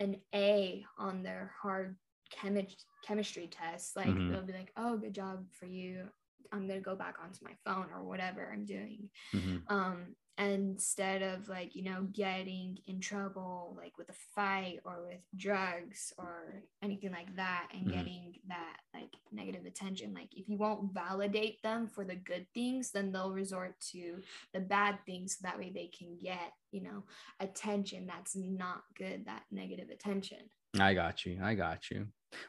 an 0.01 0.21
a 0.35 0.85
on 0.99 1.23
their 1.23 1.53
hard 1.61 1.97
chemi- 2.33 2.77
chemistry 3.05 3.49
test, 3.49 3.97
Like 3.97 4.07
Mhm. 4.09 4.31
they'll 4.31 4.43
be 4.43 4.53
like, 4.53 4.73
"Oh, 4.77 4.97
good 4.97 5.15
job 5.15 5.47
for 5.53 5.67
you. 5.67 6.11
I'm 6.53 6.69
gonna 6.69 6.81
go 6.81 6.95
back 6.97 7.17
onto 7.23 7.45
my 7.45 7.57
phone 7.65 7.91
or 7.93 8.05
whatever 8.05 8.51
I'm 8.53 8.65
doing." 8.65 9.11
Mhm. 9.33 9.63
um 9.69 10.15
instead 10.37 11.23
of 11.23 11.49
like 11.49 11.77
you 11.77 11.83
know 11.85 12.03
getting 12.13 12.77
in 12.89 12.99
trouble 12.99 13.75
like 13.77 13.97
with 13.97 14.09
a 14.09 14.15
fight 14.35 14.81
or 14.85 15.05
with 15.07 15.21
drugs 15.37 16.13
or 16.19 16.63
anything 16.83 17.13
like 17.13 17.35
that 17.37 17.69
and 17.73 17.87
Mhm. 17.87 17.93
getting 17.93 18.41
that 18.49 18.81
like 18.93 19.15
negative 19.31 19.65
attention 19.65 20.13
like 20.13 20.37
if 20.37 20.49
you 20.49 20.57
won't 20.59 20.93
validate 20.93 21.63
them 21.63 21.87
for 21.87 22.05
the 22.05 22.17
good 22.17 22.47
things 22.53 22.91
then 22.91 23.13
they'll 23.13 23.33
resort 23.33 23.79
to 23.93 24.21
the 24.53 24.61
bad 24.61 24.99
things 25.07 25.37
so 25.39 25.43
that 25.43 25.59
way 25.59 25.71
they 25.73 25.87
can 25.87 26.19
get 26.21 26.53
you 26.73 26.83
know 26.83 27.05
attention 27.39 28.05
that's 28.07 28.35
not 28.35 28.83
good 28.97 29.25
that 29.27 29.45
negative 29.53 29.89
attention 29.91 30.39
I 30.81 30.93
got 30.93 31.25
you. 31.25 31.39
I 31.41 31.55
got 31.55 31.89
you. 31.89 32.09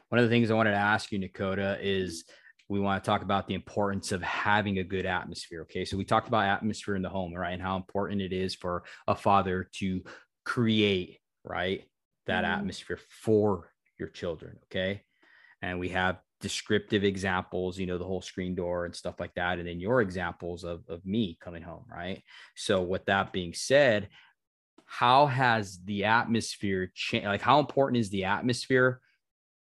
One 0.10 0.18
of 0.18 0.26
the 0.26 0.30
things 0.30 0.50
I 0.50 0.56
wanted 0.56 0.72
to 0.72 0.78
ask 0.78 1.12
you, 1.12 1.20
Nekodah, 1.20 1.78
is 1.80 2.26
we 2.68 2.80
want 2.80 3.03
to 3.03 3.07
talk 3.07 3.22
about 3.22 3.47
the 3.47 3.53
importance 3.53 4.11
of 4.11 4.22
having 4.24 4.80
a 4.80 4.84
good 4.84 5.05
atmosphere. 5.05 5.61
Okay. 5.63 5.86
So 5.86 5.97
we 5.97 6.05
talked 6.05 6.28
about 6.28 6.45
atmosphere 6.45 6.95
in 6.95 7.01
the 7.01 7.09
home, 7.09 7.34
right? 7.34 7.53
And 7.53 7.61
how 7.61 7.76
important 7.78 8.22
it 8.22 8.34
is 8.34 8.55
for 8.55 8.84
a 9.07 9.16
father 9.16 9.70
to 9.80 10.03
create, 10.45 11.20
right? 11.43 11.86
That 12.26 12.43
Mhm. 12.43 12.57
atmosphere 12.57 12.99
for 13.22 13.72
your 13.99 14.09
children. 14.09 14.57
Okay. 14.66 15.03
And 15.61 15.80
we 15.80 15.89
have 15.89 16.22
descriptive 16.41 17.03
examples, 17.03 17.80
you 17.80 17.86
know, 17.86 17.97
the 17.97 18.05
whole 18.05 18.22
screen 18.22 18.55
door 18.55 18.86
and 18.86 18.95
stuff 18.95 19.20
like 19.20 19.34
that. 19.36 19.57
And 19.59 19.68
then 19.68 19.80
your 19.80 20.01
examples 20.01 20.63
of, 20.63 20.84
of 20.89 21.05
me 21.05 21.38
coming 21.39 21.63
home, 21.63 21.86
right? 21.88 22.24
So, 22.55 22.82
with 22.82 23.05
that 23.05 23.32
being 23.32 23.53
said, 23.53 24.09
how 24.86 25.26
has 25.28 25.80
the 25.84 26.05
atmosphere 26.05 26.91
changed? 26.93 27.28
Like, 27.28 27.41
how 27.41 27.59
important 27.59 27.97
is 27.97 28.09
the 28.09 28.26
atmosphere, 28.26 29.01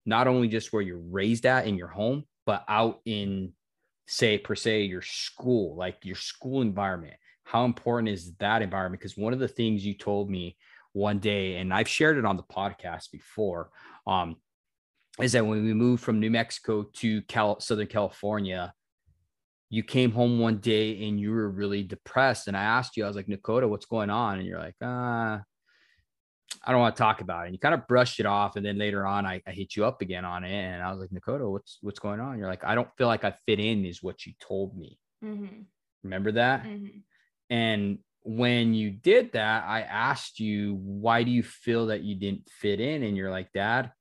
not 0.05 0.28
only 0.28 0.49
just 0.49 0.72
where 0.72 0.82
you're 0.82 0.99
raised 0.99 1.47
at 1.47 1.66
in 1.66 1.76
your 1.76 1.88
home, 1.88 2.24
but 2.47 2.64
out 2.68 3.01
in, 3.05 3.53
say, 4.07 4.38
per 4.38 4.55
se, 4.55 4.82
your 4.84 5.03
school, 5.03 5.76
like 5.76 5.99
your 6.05 6.16
school 6.16 6.62
environment? 6.62 7.14
How 7.44 7.64
important 7.64 8.09
is 8.09 8.34
that 8.36 8.62
environment? 8.62 9.01
Because 9.01 9.16
one 9.16 9.32
of 9.32 9.38
the 9.38 9.49
things 9.49 9.84
you 9.84 9.94
told 9.94 10.30
me 10.30 10.57
one 10.92 11.18
day, 11.18 11.57
and 11.57 11.74
I've 11.74 11.88
shared 11.88 12.16
it 12.16 12.24
on 12.24 12.36
the 12.36 12.42
podcast 12.42 13.11
before, 13.12 13.70
um, 14.07 14.36
is 15.20 15.32
that 15.32 15.47
when 15.47 15.64
we 15.64 15.74
moved 15.74 16.03
from 16.03 16.20
New 16.20 16.30
Mexico 16.30 16.84
to 16.94 17.22
Cal- 17.22 17.61
Southern 17.61 17.86
California, 17.86 18.72
you 19.68 19.82
came 19.82 20.12
home 20.12 20.38
one 20.38 20.59
day 20.59 21.07
and 21.07 21.20
you 21.20 21.30
were 21.32 21.51
really 21.51 21.82
depressed. 21.82 22.49
And 22.49 22.57
I 22.57 22.62
asked 22.62 22.97
you, 22.97 23.05
I 23.05 23.09
was 23.09 23.16
like, 23.16 23.26
Nekodah, 23.26 23.68
what's 23.68 23.86
going 23.86 24.11
on? 24.11 24.38
And 24.38 24.47
you're 24.47 24.59
like, 24.59 24.76
uh, 24.80 25.38
I 26.64 26.72
don't 26.72 26.80
want 26.80 26.96
to 26.96 27.02
talk 27.02 27.20
about 27.20 27.42
it. 27.42 27.46
And 27.46 27.54
you 27.54 27.59
kind 27.59 27.74
of 27.74 27.86
brushed 27.86 28.20
it 28.20 28.26
off. 28.26 28.57
And 28.57 28.64
then 28.64 28.78
later 28.78 29.07
on, 29.07 29.26
I, 29.26 29.42
I 29.46 29.50
hit 29.50 29.76
you 29.76 29.84
up 29.84 30.02
again 30.02 30.24
on 30.24 30.44
it. 30.44 30.52
And 30.52 30.82
I 30.82 30.90
was 30.90 31.00
like, 31.00 31.11
Nekodah, 31.11 31.50
what's 31.50 31.78
what's 31.80 31.98
going 31.98 32.20
on? 32.20 32.38
You're 32.38 32.48
like, 32.48 32.64
I 32.64 32.74
don't 32.74 32.88
feel 32.96 33.07
like 33.07 33.24
I 33.24 33.34
fit 33.46 33.61
in, 33.61 33.84
is 33.84 34.02
what 34.02 34.26
you 34.26 34.32
told 34.40 34.76
me. 34.76 34.98
mm-hmm. 35.24 35.62
Remember 36.02 36.32
that? 36.32 36.64
Mm-hmm. 36.64 36.98
And 37.50 37.98
when 38.22 38.74
you 38.74 38.90
did 38.90 39.32
that, 39.32 39.64
I 39.66 39.82
asked 39.82 40.40
you, 40.40 40.74
why 40.82 41.22
do 41.22 41.30
you 41.30 41.42
feel 41.42 41.86
that 41.86 42.02
you 42.02 42.14
didn't 42.16 42.48
fit 42.48 42.80
in? 42.80 43.02
And 43.02 43.16
you're 43.16 43.30
like, 43.30 43.52
Dad, 43.52 43.92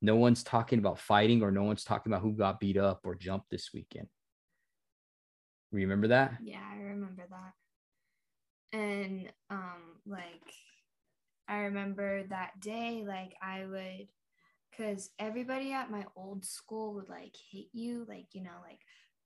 no 0.00 0.16
one's 0.16 0.42
talking 0.42 0.78
about 0.78 0.98
fighting 0.98 1.42
or 1.42 1.50
no 1.50 1.62
one's 1.62 1.84
talking 1.84 2.12
about 2.12 2.22
who 2.22 2.32
got 2.32 2.60
beat 2.60 2.76
up 2.76 3.00
or 3.04 3.14
jumped 3.14 3.50
this 3.50 3.70
weekend. 3.72 4.08
Remember 5.72 6.08
that? 6.08 6.34
Yeah, 6.42 6.60
I 6.72 6.76
remember 6.76 7.22
that. 7.28 8.78
And 8.78 9.30
um 9.50 10.00
like 10.06 10.52
I 11.48 11.58
remember 11.60 12.24
that 12.24 12.60
day 12.60 13.04
like 13.06 13.34
I 13.42 13.64
would 13.66 14.08
cuz 14.76 15.10
everybody 15.18 15.72
at 15.72 15.90
my 15.90 16.04
old 16.16 16.44
school 16.44 16.94
would 16.94 17.08
like 17.08 17.36
hit 17.36 17.66
you 17.72 18.04
like 18.08 18.34
you 18.34 18.42
know 18.42 18.58
like 18.62 18.80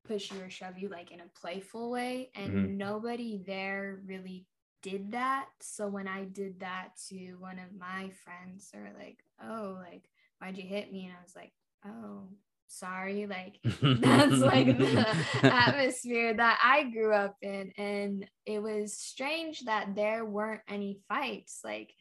push 0.05 0.31
you 0.33 0.41
or 0.41 0.51
shove 0.51 0.79
you 0.79 0.89
like 0.89 1.11
in 1.13 1.21
a 1.21 1.29
playful 1.41 1.91
way 1.91 2.31
and 2.35 2.53
Mhm. 2.55 2.77
nobody 2.79 3.39
there 3.47 4.01
really 4.07 4.47
did 4.83 5.11
that. 5.13 5.49
So 5.61 5.89
when 5.89 6.07
I 6.09 6.25
did 6.25 6.61
that 6.61 6.97
to 7.09 7.35
one 7.37 7.59
of 7.59 7.73
my 7.73 8.11
friends 8.11 8.71
they 8.71 8.79
were 8.79 8.93
like, 8.99 9.25
"Oh, 9.43 9.77
like 9.81 10.09
why'd 10.41 10.57
you 10.57 10.63
hit 10.67 10.93
me?" 10.93 11.07
and 11.07 11.15
I 11.19 11.23
was 11.23 11.35
like, 11.37 11.53
"Oh, 11.85 12.29
sorry." 12.69 13.27
Like 13.27 13.59
that's 13.83 14.39
like 14.39 14.79
the 14.79 15.17
atmosphere 15.43 16.35
that 16.35 16.59
I 16.63 16.85
grew 16.85 17.13
up 17.13 17.37
in. 17.43 17.73
And 17.77 18.27
it 18.47 18.63
was 18.63 18.99
strange 18.99 19.65
that 19.65 19.95
there 19.95 20.25
weren't 20.25 20.63
any 20.69 21.01
fights. 21.09 21.61
Like 21.65 21.93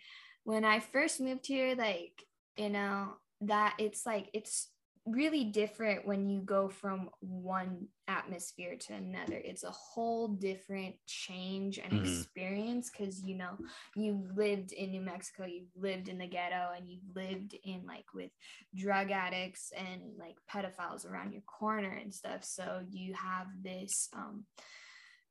when 0.44 0.64
I 0.64 0.80
first 0.80 1.20
moved 1.20 1.48
here, 1.48 1.76
like, 1.76 2.24
you 2.56 2.70
know, 2.70 3.14
that 3.42 3.76
it's 3.80 4.06
like, 4.06 4.30
it's 4.34 4.70
really 5.08 5.46
different 5.46 6.06
when 6.06 6.30
you 6.30 6.42
go 6.42 6.68
from 6.70 7.10
one 7.20 7.88
atmosphere 8.08 8.76
to 8.76 8.94
another. 8.94 9.36
It's 9.44 9.64
a 9.64 9.72
whole 9.72 10.28
different 10.28 10.96
change 11.06 11.78
and 11.78 11.94
Mhm. 11.94 12.04
experience 12.04 12.90
because, 12.90 13.22
you 13.24 13.36
know, 13.36 13.58
you've 13.96 14.36
lived 14.36 14.72
in 14.74 14.92
New 14.92 15.02
Mexico, 15.02 15.46
you've 15.46 15.76
lived 15.76 16.10
in 16.10 16.18
the 16.18 16.28
ghetto, 16.28 16.72
and 16.76 16.88
you've 16.90 17.16
lived 17.16 17.56
in 17.64 17.86
like 17.86 18.14
with 18.14 18.32
drug 18.76 19.12
addicts 19.12 19.72
and 19.76 20.02
like 20.18 20.38
pedophiles 20.50 21.06
around 21.06 21.32
your 21.32 21.44
corner 21.44 21.92
and 21.92 22.14
stuff. 22.14 22.44
So 22.44 22.84
you 22.90 23.14
have 23.14 23.48
this 23.62 24.10
um, 24.14 24.46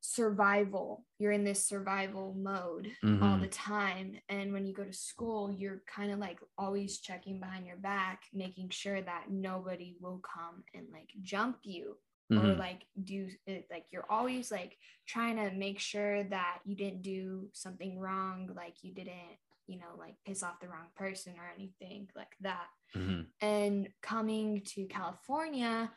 survival. 0.07 1.05
You're 1.19 1.33
in 1.33 1.45
this 1.45 1.65
survival 1.67 2.35
mode 2.35 2.93
all 3.05 3.37
Mhm. 3.37 3.41
the 3.41 3.49
time. 3.49 4.19
And 4.29 4.53
when 4.53 4.67
you 4.67 4.75
go 4.75 4.85
to 4.85 4.93
school, 4.93 5.51
you're 5.51 5.83
kind 5.87 6.13
of 6.13 6.19
like 6.19 6.39
always 6.57 7.01
checking 7.01 7.41
behind 7.41 7.67
your 7.67 7.77
back, 7.79 8.23
making 8.33 8.71
sure 8.71 9.03
that 9.03 9.31
nobody 9.31 9.97
will 10.01 10.21
come 10.21 10.65
and 10.75 10.87
like 10.93 11.11
jump 11.23 11.59
you 11.65 11.99
or 12.33 12.39
Mhm. 12.43 12.59
like 12.59 12.87
do 13.05 13.29
it 13.47 13.69
like 13.71 13.87
you're 13.93 14.11
always 14.11 14.51
like 14.51 14.77
trying 15.07 15.37
to 15.37 15.51
make 15.53 15.79
sure 15.79 16.25
that 16.25 16.61
you 16.65 16.75
didn't 16.75 17.03
do 17.03 17.49
something 17.53 18.01
wrong 18.01 18.51
like 18.57 18.83
you 18.83 18.93
didn't 18.93 19.39
you 19.69 19.79
know 19.79 19.95
like 19.97 20.17
piss 20.25 20.43
off 20.43 20.59
the 20.59 20.69
wrong 20.69 20.89
person 20.97 21.35
or 21.39 21.49
anything 21.55 22.11
like 22.17 22.35
that 22.41 22.67
Mhm. 22.97 23.31
and 23.41 23.89
coming 24.03 24.61
to 24.65 24.87
california 24.87 25.93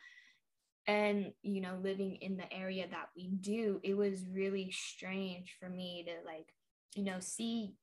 and 0.89 1.31
you 1.43 1.61
know 1.61 1.77
living 1.83 2.17
in 2.21 2.35
the 2.35 2.51
area 2.51 2.85
that 2.89 3.09
we 3.15 3.27
do 3.27 3.79
it 3.83 3.95
was 3.95 4.25
really 4.33 4.71
strange 4.71 5.55
for 5.59 5.69
me 5.69 6.05
to 6.07 6.13
like 6.25 6.47
you 6.95 7.03
know 7.03 7.19
see 7.19 7.73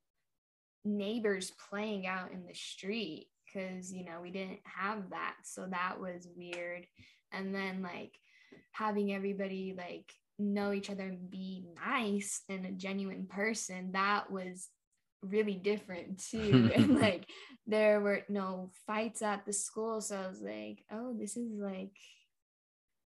neighbors 0.84 1.52
playing 1.68 2.06
out 2.06 2.32
in 2.32 2.46
the 2.46 2.54
street 2.54 3.28
because 3.46 3.92
you 3.92 4.04
know 4.04 4.20
we 4.22 4.30
didn't 4.30 4.60
have 4.64 5.10
that 5.10 5.34
so 5.42 5.66
that 5.70 6.00
was 6.00 6.28
weird. 6.36 6.86
And 7.32 7.54
then 7.54 7.82
like 7.82 8.12
having 8.72 9.12
everybody 9.12 9.74
like 9.76 10.12
know 10.38 10.72
each 10.72 10.90
other 10.90 11.04
and 11.04 11.30
be 11.30 11.64
nice 11.84 12.42
and 12.48 12.66
a 12.66 12.72
genuine 12.72 13.26
person 13.26 13.92
that 13.92 14.30
was 14.30 14.68
really 15.22 15.54
different 15.54 16.22
too. 16.30 16.70
And 16.74 17.00
like 17.00 17.26
there 17.66 18.00
were 18.00 18.22
no 18.28 18.70
fights 18.86 19.22
at 19.22 19.44
the 19.44 19.52
school 19.52 20.00
so 20.00 20.16
i 20.16 20.28
was 20.28 20.40
like 20.40 20.84
oh 20.92 21.12
this 21.18 21.36
is 21.36 21.58
like 21.58 21.90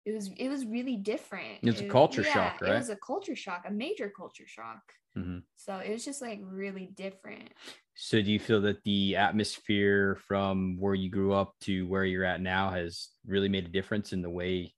it 0.05 0.13
was 0.13 0.31
it 0.39 0.49
was 0.49 0.65
really 0.67 0.97
different 0.97 1.61
It's 1.63 1.81
a 1.81 1.85
culture 1.85 2.23
yeah, 2.23 2.33
shock, 2.33 2.61
right? 2.61 2.75
it 2.75 2.79
was 2.79 2.91
a 2.91 2.97
culture 2.97 3.37
shock 3.37 3.65
a 3.67 3.71
major 3.71 4.11
culture 4.15 4.47
shock 4.47 4.81
Mhm. 5.17 5.43
so 5.57 5.79
it 5.79 5.91
was 5.91 6.05
just 6.05 6.23
like 6.23 6.41
really 6.43 6.87
different 6.95 7.51
So, 7.95 8.23
do 8.23 8.31
you 8.33 8.39
feel 8.39 8.63
that 8.63 8.83
the 8.85 9.17
atmosphere 9.17 10.17
from 10.27 10.79
where 10.79 10.95
you 10.95 11.11
grew 11.11 11.33
up 11.35 11.55
to 11.63 11.87
where 11.87 12.05
you're 12.05 12.25
at 12.25 12.41
now 12.41 12.71
has 12.71 13.11
really 13.27 13.49
made 13.49 13.67
a 13.67 13.69
difference 13.69 14.13
in 14.13 14.23
the 14.23 14.31
way, 14.31 14.75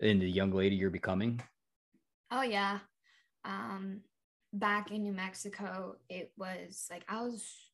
in 0.00 0.20
the 0.20 0.30
young 0.30 0.52
lady 0.52 0.76
you're 0.76 0.90
becoming? 0.90 1.42
Oh 2.30 2.42
yeah. 2.42 2.80
Um 3.44 4.02
back 4.52 4.90
in 4.90 5.02
New 5.02 5.12
Mexico, 5.12 5.96
it 6.08 6.32
was 6.36 6.86
like 6.90 7.04
I 7.08 7.22
was 7.22 7.65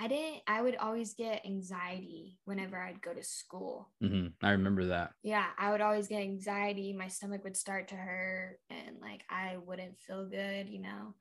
I 0.00 0.08
didn't 0.08 0.40
I 0.46 0.62
would 0.62 0.76
always 0.76 1.12
get 1.12 1.44
anxiety 1.44 2.38
whenever 2.46 2.80
I'd 2.80 3.02
go 3.02 3.12
to 3.12 3.22
school. 3.22 3.90
Mm-hmm. 4.02 4.28
I 4.44 4.52
remember 4.52 4.86
that. 4.86 5.12
Yeah, 5.22 5.44
I 5.58 5.70
would 5.70 5.82
always 5.82 6.08
get 6.08 6.22
anxiety, 6.22 6.94
my 6.94 7.08
stomach 7.08 7.44
would 7.44 7.56
start 7.56 7.88
to 7.88 7.96
hurt 7.96 8.60
and 8.70 8.96
like 9.02 9.24
I 9.28 9.58
wouldn't 9.58 9.98
feel 9.98 10.26
good, 10.26 10.70
you 10.70 10.80
know. 10.80 11.14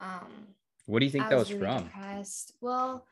Um 0.00 0.48
What 0.86 0.98
do 0.98 1.06
you 1.06 1.12
think 1.12 1.26
I 1.26 1.28
that 1.30 1.38
was, 1.38 1.52
really 1.52 1.64
from? 1.64 1.84
Depressed. 1.84 2.54
Well, 2.60 3.06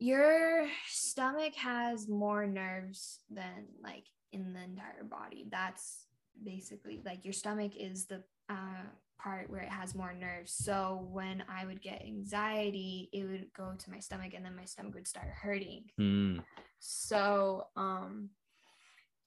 your 0.00 0.66
stomach 0.88 1.54
has 1.54 2.08
more 2.08 2.44
nerves 2.44 3.20
than 3.30 3.68
like 3.80 4.06
in 4.32 4.52
the 4.52 4.62
entire 4.62 5.04
body. 5.04 5.46
That's 5.50 6.06
basically 6.42 7.00
like 7.04 7.24
your 7.24 7.32
stomach 7.34 7.76
is 7.76 8.06
the 8.06 8.24
uh, 8.48 8.86
part 9.22 9.50
where 9.50 9.60
it 9.62 9.68
has 9.68 9.94
more 9.94 10.12
nerves. 10.12 10.52
So 10.52 11.08
when 11.10 11.44
I 11.48 11.64
would 11.66 11.80
get 11.82 12.02
anxiety, 12.02 13.08
it 13.12 13.24
would 13.24 13.46
go 13.56 13.72
to 13.76 13.90
my 13.90 13.98
stomach, 13.98 14.32
and 14.34 14.44
then 14.44 14.56
my 14.56 14.64
stomach 14.64 14.94
would 14.94 15.06
start 15.08 15.28
hurting. 15.28 15.84
Mm, 16.00 16.42
So 16.78 17.66
um, 17.76 18.30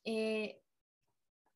it 0.06 0.56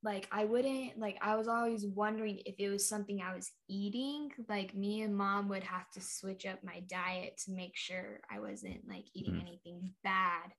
like 0.01 0.29
I 0.31 0.45
wouldn't 0.45 0.97
like 0.97 1.17
I 1.21 1.35
was 1.35 1.49
always 1.49 1.85
wondering 1.85 2.39
if 2.45 2.55
it 2.57 2.69
was 2.69 2.87
something 2.87 3.21
I 3.21 3.35
was 3.35 3.51
eating. 3.67 4.31
Like 4.47 4.73
me 4.73 5.01
and 5.01 5.15
mom 5.15 5.49
would 5.49 5.63
have 5.63 5.89
to 5.91 6.01
switch 6.01 6.45
up 6.45 6.63
my 6.63 6.79
diet 6.87 7.37
to 7.45 7.51
make 7.51 7.75
sure 7.75 8.21
I 8.31 8.39
wasn't 8.39 8.87
like 8.87 9.05
eating 9.13 9.33
Mhm. 9.35 9.41
anything 9.41 9.93
bad. 10.03 10.53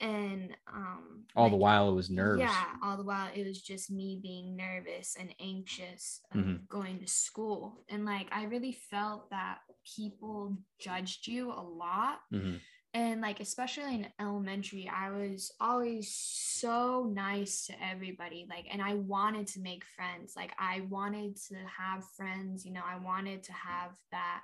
And 0.00 0.56
um 0.72 1.24
All 1.34 1.48
the 1.50 1.56
while 1.56 1.88
it 1.88 1.94
was 1.94 2.10
nerves. 2.10 2.40
Yeah, 2.40 2.64
all 2.82 2.96
the 2.96 3.04
while 3.04 3.30
it 3.34 3.46
was 3.46 3.62
just 3.62 3.90
me 3.90 4.18
being 4.22 4.56
nervous 4.56 5.16
and 5.18 5.34
anxious 5.40 6.20
of 6.32 6.40
Mhm. 6.40 6.68
going 6.68 7.00
to 7.00 7.06
school. 7.06 7.84
And 7.88 8.04
like 8.04 8.28
I 8.30 8.44
really 8.44 8.72
felt 8.72 9.30
that 9.30 9.60
people 9.96 10.56
judged 10.78 11.26
you 11.26 11.50
a 11.52 11.62
lot 11.62 12.20
Mhm. 12.32 12.60
and 12.92 13.20
like 13.20 13.38
especially 13.40 13.94
in 13.94 14.12
elementary 14.18 14.88
i 14.88 15.10
was 15.10 15.52
always 15.60 16.12
so 16.12 17.04
nice 17.04 17.66
to 17.66 17.74
everybody 17.84 18.46
like 18.48 18.66
and 18.72 18.82
i 18.82 18.94
wanted 18.94 19.46
to 19.46 19.60
make 19.60 19.84
friends 19.84 20.34
like 20.34 20.52
i 20.58 20.80
wanted 20.90 21.36
to 21.36 21.54
have 21.66 22.04
friends 22.16 22.64
you 22.64 22.72
know 22.72 22.82
i 22.84 22.96
wanted 22.96 23.42
to 23.44 23.52
have 23.52 23.92
that 24.10 24.42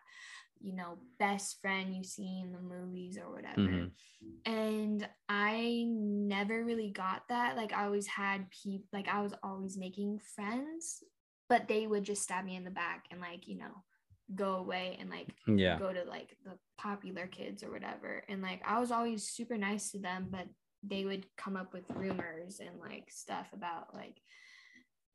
you 0.62 0.74
know 0.74 0.98
best 1.18 1.60
friend 1.60 1.94
you 1.94 2.04
see 2.04 2.40
in 2.42 2.52
the 2.52 2.58
movies 2.60 3.18
or 3.18 3.30
whatever 3.32 3.60
Mhm. 3.60 3.90
and 4.46 5.08
i 5.28 5.84
never 5.88 6.64
really 6.64 6.90
got 6.90 7.22
that 7.28 7.56
like 7.56 7.72
i 7.72 7.84
always 7.84 8.06
had 8.06 8.50
people 8.50 8.86
like 8.92 9.08
i 9.08 9.20
was 9.20 9.34
always 9.42 9.76
making 9.76 10.18
friends 10.36 11.02
but 11.48 11.68
they 11.68 11.86
would 11.86 12.04
just 12.04 12.22
stab 12.22 12.44
me 12.44 12.56
in 12.56 12.64
the 12.64 12.70
back 12.70 13.06
and 13.10 13.20
like 13.20 13.46
you 13.46 13.58
know 13.58 13.84
go 14.34 14.54
away 14.56 14.96
and 15.00 15.10
like 15.10 15.28
Yeah. 15.46 15.76
go 15.78 15.92
to 15.92 16.04
like 16.04 16.36
the 16.44 16.56
popular 16.78 17.26
kids 17.26 17.62
or 17.62 17.70
whatever. 17.70 18.24
And 18.28 18.40
like 18.40 18.62
I 18.66 18.80
was 18.80 18.90
always 18.90 19.28
super 19.28 19.58
nice 19.58 19.90
to 19.90 19.98
them, 19.98 20.28
but 20.30 20.46
they 20.82 21.04
would 21.04 21.26
come 21.36 21.54
up 21.56 21.74
with 21.74 21.84
rumors 21.90 22.60
and 22.60 22.78
like 22.80 23.10
stuff 23.10 23.48
about 23.52 23.92
like 23.94 24.16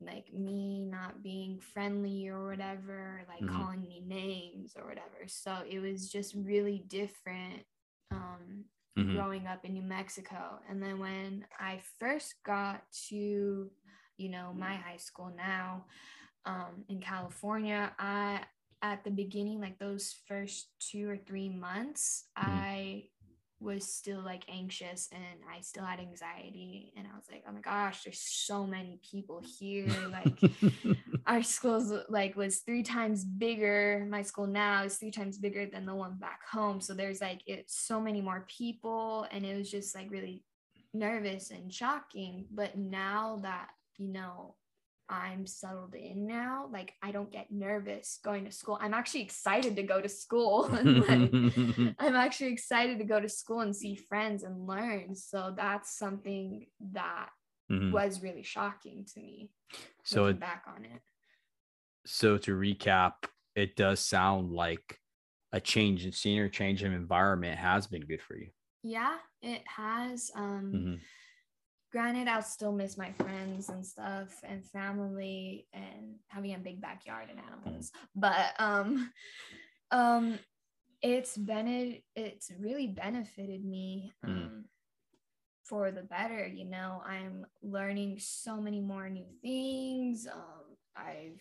like 0.00 0.32
me 0.32 0.82
not 0.82 1.22
being 1.22 1.58
friendly 1.60 2.28
or 2.28 2.46
whatever, 2.46 3.22
like 3.28 3.46
Mhm. 3.46 3.46
calling 3.46 3.82
me 3.82 4.02
names 4.06 4.74
or 4.76 4.86
whatever. 4.86 5.26
So 5.26 5.58
it 5.68 5.80
was 5.80 6.10
just 6.10 6.34
really 6.34 6.84
different 6.88 7.64
um 8.10 8.64
Mhm. 8.96 9.08
growing 9.12 9.46
up 9.46 9.64
in 9.64 9.72
New 9.74 9.82
Mexico. 9.82 10.60
And 10.68 10.82
then 10.82 10.98
when 10.98 11.46
I 11.58 11.80
first 11.98 12.34
got 12.44 12.82
to, 13.08 13.70
you 14.16 14.28
know, 14.28 14.52
my 14.56 14.74
high 14.74 14.96
school 14.98 15.32
now 15.36 15.84
um, 16.44 16.84
in 16.88 17.00
California, 17.00 17.92
I, 17.98 18.40
at 18.82 19.04
the 19.04 19.10
beginning, 19.10 19.60
like 19.60 19.78
those 19.78 20.14
first 20.26 20.68
two 20.78 21.08
or 21.10 21.16
three 21.16 21.48
months, 21.48 22.24
Mhm. 22.42 22.64
I 22.64 23.04
was 23.60 23.92
still 23.92 24.20
like 24.20 24.44
anxious 24.48 25.08
and 25.12 25.22
I 25.52 25.60
still 25.60 25.84
had 25.84 26.00
anxiety. 26.00 26.92
And 26.96 27.06
I 27.06 27.16
was 27.16 27.24
like, 27.30 27.44
oh 27.48 27.52
my 27.52 27.60
gosh, 27.60 28.04
there's 28.04 28.20
so 28.20 28.66
many 28.66 29.00
people 29.10 29.42
here. 29.58 29.88
Like, 30.10 30.40
our 31.28 31.42
school's 31.42 31.92
like 32.08 32.34
was 32.36 32.58
three 32.58 32.82
times 32.82 33.22
bigger 33.22 34.06
my 34.10 34.22
school 34.22 34.46
now 34.46 34.84
is 34.84 34.96
three 34.96 35.10
times 35.10 35.36
bigger 35.36 35.66
than 35.66 35.84
the 35.84 35.94
one 35.94 36.16
back 36.16 36.40
home 36.50 36.80
so 36.80 36.94
there's 36.94 37.20
like 37.20 37.42
it's 37.46 37.78
so 37.78 38.00
many 38.00 38.22
more 38.22 38.46
people 38.48 39.26
and 39.30 39.44
it 39.44 39.56
was 39.56 39.70
just 39.70 39.94
like 39.94 40.10
really 40.10 40.42
nervous 40.94 41.50
and 41.50 41.72
shocking 41.72 42.46
but 42.50 42.78
now 42.78 43.38
that 43.42 43.68
you 43.98 44.08
know 44.08 44.54
i'm 45.08 45.46
settled 45.46 45.94
in 45.94 46.26
now 46.26 46.68
like 46.72 46.92
i 47.02 47.10
don't 47.10 47.32
get 47.32 47.50
nervous 47.50 48.18
going 48.22 48.44
to 48.44 48.50
school 48.52 48.78
i'm 48.80 48.94
actually 48.94 49.22
excited 49.22 49.76
to 49.76 49.82
go 49.82 50.00
to 50.00 50.08
school 50.08 50.68
like 50.84 51.30
i'm 51.98 52.14
actually 52.14 52.52
excited 52.52 52.98
to 52.98 53.04
go 53.04 53.18
to 53.20 53.28
school 53.28 53.60
and 53.60 53.74
see 53.74 53.94
friends 53.94 54.42
and 54.42 54.66
learn 54.66 55.14
so 55.14 55.52
that's 55.56 55.96
something 55.98 56.66
that 56.92 57.30
Mhm. 57.70 57.92
was 57.92 58.22
really 58.22 58.42
shocking 58.42 59.04
to 59.04 59.20
me 59.20 59.50
So 60.04 60.26
it, 60.26 60.40
back 60.40 60.64
on 60.66 60.84
it 60.84 61.02
so 62.06 62.38
to 62.38 62.52
recap, 62.52 63.12
it 63.54 63.76
does 63.76 64.00
sound 64.00 64.50
like 64.50 64.98
a 65.52 65.60
change 65.60 66.06
in 66.06 66.12
scenery, 66.12 66.50
change 66.50 66.82
in 66.82 66.92
environment 66.92 67.58
has 67.58 67.86
been 67.86 68.02
good 68.02 68.22
for 68.22 68.36
you. 68.36 68.48
Yeah, 68.82 69.16
it 69.42 69.62
has. 69.66 70.30
Um, 70.34 70.72
Mhm. 70.74 71.00
Granted, 71.90 72.28
I'll 72.28 72.42
still 72.42 72.72
miss 72.72 72.98
my 72.98 73.12
friends 73.12 73.70
and 73.70 73.84
stuff 73.84 74.28
and 74.42 74.64
family 74.64 75.66
and 75.72 76.16
having 76.26 76.54
a 76.54 76.58
big 76.58 76.80
backyard 76.82 77.28
and 77.30 77.40
animals. 77.40 77.92
But 78.14 78.52
um, 78.58 79.10
um, 79.90 80.38
it's 81.00 81.36
been 81.36 81.98
it's 82.14 82.50
really 82.58 82.88
benefited 82.88 83.64
me 83.64 84.12
um, 84.22 84.30
Mhm. 84.30 84.64
for 85.64 85.90
the 85.90 86.02
better. 86.02 86.46
You 86.46 86.66
know, 86.66 87.02
I'm 87.06 87.46
learning 87.62 88.18
so 88.18 88.60
many 88.60 88.80
more 88.80 89.08
new 89.08 89.26
things. 89.40 90.26
Um, 90.26 90.76
I've 90.94 91.40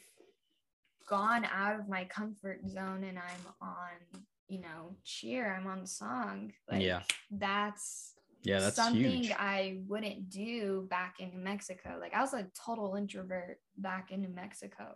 gone 1.08 1.46
out 1.46 1.80
of 1.80 1.88
my 1.88 2.06
comfort 2.06 2.68
zone 2.68 3.04
and 3.04 3.18
I'm 3.18 3.54
on, 3.62 4.24
you 4.48 4.60
know, 4.60 4.96
cheer. 5.04 5.56
I'm 5.56 5.68
on 5.68 5.86
song. 5.88 6.54
Like, 6.70 6.84
Yeah. 6.84 7.04
that's 7.32 8.17
Yeah, 8.48 8.60
that's 8.62 8.76
something 8.76 9.02
huge. 9.02 9.32
I 9.32 9.80
wouldn't 9.88 10.30
do 10.30 10.88
back 10.90 11.20
in 11.20 11.32
New 11.32 11.40
Mexico. 11.44 11.98
Like 12.00 12.14
I 12.14 12.22
was 12.22 12.34
a 12.34 12.48
total 12.66 12.96
introvert 12.96 13.60
back 13.78 14.12
in 14.12 14.22
New 14.22 14.30
Mexico. 14.30 14.96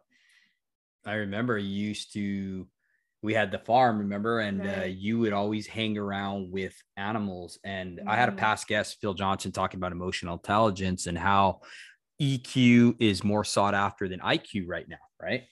I 1.06 1.14
remember 1.16 1.58
you 1.58 1.70
used 1.70 2.14
to 2.14 2.68
we 3.24 3.34
had 3.36 3.52
the 3.52 3.60
farm, 3.60 4.00
remember? 4.00 4.40
And 4.40 4.66
uh, 4.66 4.86
you 4.88 5.20
would 5.20 5.34
always 5.34 5.68
hang 5.68 5.96
around 5.96 6.52
with 6.52 6.76
animals. 6.98 7.60
And 7.64 8.02
I 8.08 8.16
had 8.16 8.30
a 8.30 8.32
Mhm. 8.32 8.38
past 8.38 8.68
guest, 8.68 8.98
Phil 9.00 9.14
Johnson, 9.14 9.52
talking 9.52 9.78
about 9.78 9.92
emotional 9.92 10.34
intelligence 10.36 11.06
and 11.06 11.18
how 11.18 11.62
EQ 12.20 12.96
is 13.00 13.24
more 13.24 13.44
sought 13.44 13.76
after 13.76 14.08
than 14.08 14.22
IQ 14.22 14.66
right 14.68 14.88
now, 14.90 14.98
right? 15.22 15.44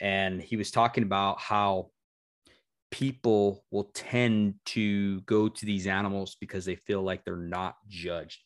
and 0.00 0.40
he 0.42 0.56
was 0.56 0.70
talking 0.70 1.02
about 1.04 1.38
how 1.40 1.90
people 2.90 3.64
will 3.70 3.90
tend 3.94 4.54
to 4.66 5.20
go 5.22 5.48
to 5.48 5.66
these 5.66 5.86
animals 5.86 6.36
because 6.40 6.64
they 6.64 6.76
feel 6.76 7.02
like 7.02 7.24
they're 7.24 7.36
not 7.36 7.76
judged. 7.88 8.40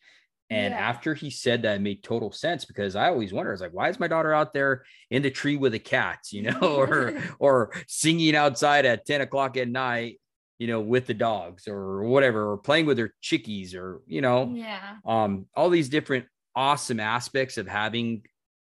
And 0.50 0.74
Yeah. 0.74 0.78
after 0.78 1.14
he 1.14 1.30
said 1.30 1.62
that, 1.62 1.76
it 1.76 1.80
made 1.80 2.04
total 2.04 2.30
sense 2.30 2.64
because 2.66 2.96
I 2.96 3.08
always 3.08 3.32
wonder, 3.32 3.50
I 3.50 3.54
was 3.54 3.60
like, 3.62 3.72
why 3.72 3.88
is 3.88 3.98
my 3.98 4.08
daughter 4.08 4.32
out 4.32 4.52
there 4.52 4.84
in 5.10 5.22
the 5.22 5.30
tree 5.30 5.56
with 5.56 5.72
the 5.72 5.78
cats, 5.78 6.32
you 6.32 6.42
know, 6.42 6.58
or 6.62 7.16
or 7.38 7.72
singing 7.88 8.36
outside 8.36 8.84
at 8.84 9.06
10 9.06 9.22
o'clock 9.22 9.56
at 9.56 9.68
night, 9.68 10.20
you 10.58 10.66
know, 10.66 10.80
with 10.80 11.06
the 11.06 11.14
dogs 11.14 11.66
or 11.66 12.04
whatever, 12.04 12.52
or 12.52 12.58
playing 12.58 12.86
with 12.86 12.98
their 12.98 13.12
chickies 13.22 13.74
or, 13.74 14.02
you 14.06 14.20
know, 14.20 14.56
Yeah. 14.56 15.00
um 15.06 15.46
all 15.54 15.70
these 15.70 15.88
different 15.88 16.26
awesome 16.56 17.00
aspects 17.00 17.58
of 17.58 17.66
having 17.66 18.22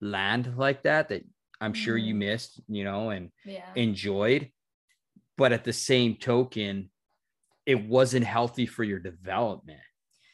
land 0.01 0.57
like 0.57 0.83
that 0.83 1.09
that 1.09 1.23
i'm 1.61 1.73
sure 1.73 1.97
you 1.97 2.15
Mhm. 2.15 2.19
missed 2.19 2.61
you 2.69 2.85
know 2.85 3.11
and 3.11 3.31
Yeah. 3.45 3.75
enjoyed 3.75 4.51
but 5.39 5.53
at 5.53 5.65
the 5.65 5.73
same 5.73 6.17
token 6.17 6.91
it 7.65 7.87
wasn't 7.87 8.25
healthy 8.25 8.67
for 8.67 8.83
your 8.85 8.99
development 8.99 9.81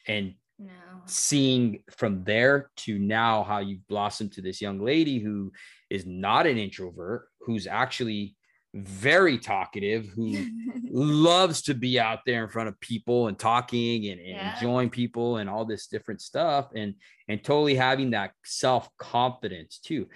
and 0.09 0.35
no. 0.59 0.71
seeing 1.07 1.83
from 1.97 2.25
there 2.25 2.71
to 2.77 2.99
now 2.99 3.45
how 3.45 3.59
you've 3.59 3.87
blossomed 3.87 4.33
to 4.33 4.41
this 4.41 4.61
young 4.61 4.81
lady 4.81 5.19
who 5.21 5.53
is 5.91 6.05
not 6.07 6.47
an 6.47 6.59
introvert 6.59 7.29
who's 7.41 7.67
actually 7.69 8.35
very 8.75 9.39
talkative 9.39 10.07
who 10.17 10.35
loves 10.91 11.63
to 11.63 11.75
be 11.75 12.01
out 12.01 12.21
there 12.27 12.43
in 12.45 12.51
front 12.51 12.69
of 12.69 12.79
people 12.81 13.29
and 13.29 13.39
talking 13.39 14.07
and, 14.09 14.21
and 14.21 14.29
Yeah. 14.29 14.55
enjoying 14.55 14.91
people 14.91 15.37
and 15.37 15.49
all 15.51 15.65
this 15.65 15.87
different 15.87 16.21
stuff 16.21 16.69
and 16.75 16.95
and 17.29 17.43
totally 17.45 17.75
having 17.77 18.11
that 18.11 18.33
self-confidence 18.45 19.79
too 19.79 20.09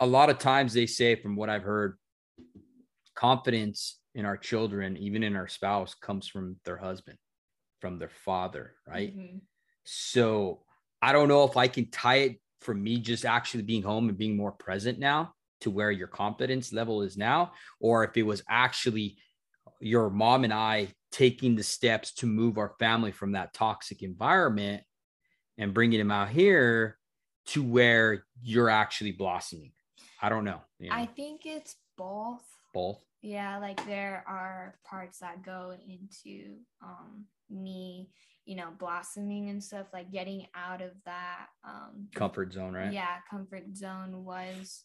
a 0.00 0.06
lot 0.06 0.30
of 0.30 0.38
times 0.38 0.72
they 0.72 0.86
say 0.86 1.14
from 1.14 1.36
what 1.36 1.50
i've 1.50 1.62
heard 1.62 1.98
confidence 3.14 3.98
in 4.14 4.24
our 4.24 4.36
children 4.36 4.96
even 4.96 5.22
in 5.22 5.36
our 5.36 5.48
spouse 5.48 5.94
comes 5.94 6.26
from 6.28 6.56
their 6.64 6.76
husband 6.76 7.18
from 7.80 7.98
their 7.98 8.10
father 8.24 8.74
right 8.86 9.16
Mhm. 9.16 9.40
so 9.84 10.64
I 11.00 11.12
don't 11.12 11.28
know 11.28 11.44
if 11.44 11.56
I 11.56 11.66
can 11.66 11.90
tie 11.90 12.16
it 12.18 12.40
from 12.60 12.80
me 12.82 12.98
just 13.00 13.24
actually 13.24 13.64
being 13.64 13.82
home 13.82 14.08
and 14.08 14.16
being 14.16 14.36
more 14.36 14.52
present 14.52 15.00
now 15.00 15.34
to 15.62 15.70
where 15.70 15.90
your 15.90 16.06
confidence 16.06 16.72
level 16.72 17.02
is 17.02 17.16
now, 17.16 17.52
or 17.80 18.04
if 18.04 18.16
it 18.16 18.22
was 18.22 18.42
actually 18.48 19.18
your 19.80 20.10
mom 20.10 20.44
and 20.44 20.52
I 20.52 20.94
taking 21.10 21.56
the 21.56 21.64
steps 21.64 22.12
to 22.14 22.26
move 22.26 22.56
our 22.56 22.74
family 22.78 23.10
from 23.10 23.32
that 23.32 23.52
toxic 23.52 24.02
environment 24.04 24.84
and 25.58 25.74
bringing 25.74 25.98
them 25.98 26.12
out 26.12 26.28
here 26.28 26.98
to 27.46 27.64
where 27.64 28.24
you're 28.40 28.70
actually 28.70 29.12
blossoming. 29.12 29.72
I 30.20 30.28
don't 30.28 30.44
know. 30.44 30.60
you 30.78 30.88
know, 30.90 30.96
I 30.96 31.06
think 31.06 31.46
it's 31.46 31.74
both. 31.98 32.44
Both. 32.72 33.04
Yeah, 33.22 33.58
like 33.58 33.84
there 33.86 34.24
are 34.26 34.76
parts 34.84 35.18
that 35.20 35.44
go 35.44 35.74
into 35.86 36.56
um 36.82 37.26
me, 37.50 38.08
you 38.44 38.56
know, 38.56 38.70
blossoming 38.78 39.50
and 39.50 39.62
stuff, 39.62 39.86
like 39.92 40.10
getting 40.10 40.46
out 40.54 40.82
of 40.82 40.90
that 41.04 41.46
um 41.64 42.08
Comfort 42.14 42.52
zone, 42.52 42.72
right? 42.74 42.92
yeah, 42.92 43.16
comfort 43.30 43.76
zone 43.76 44.24
was 44.24 44.84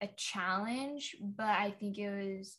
a 0.00 0.08
challenge, 0.16 1.16
but 1.20 1.46
I 1.46 1.72
think 1.78 1.98
it 1.98 2.10
was 2.10 2.56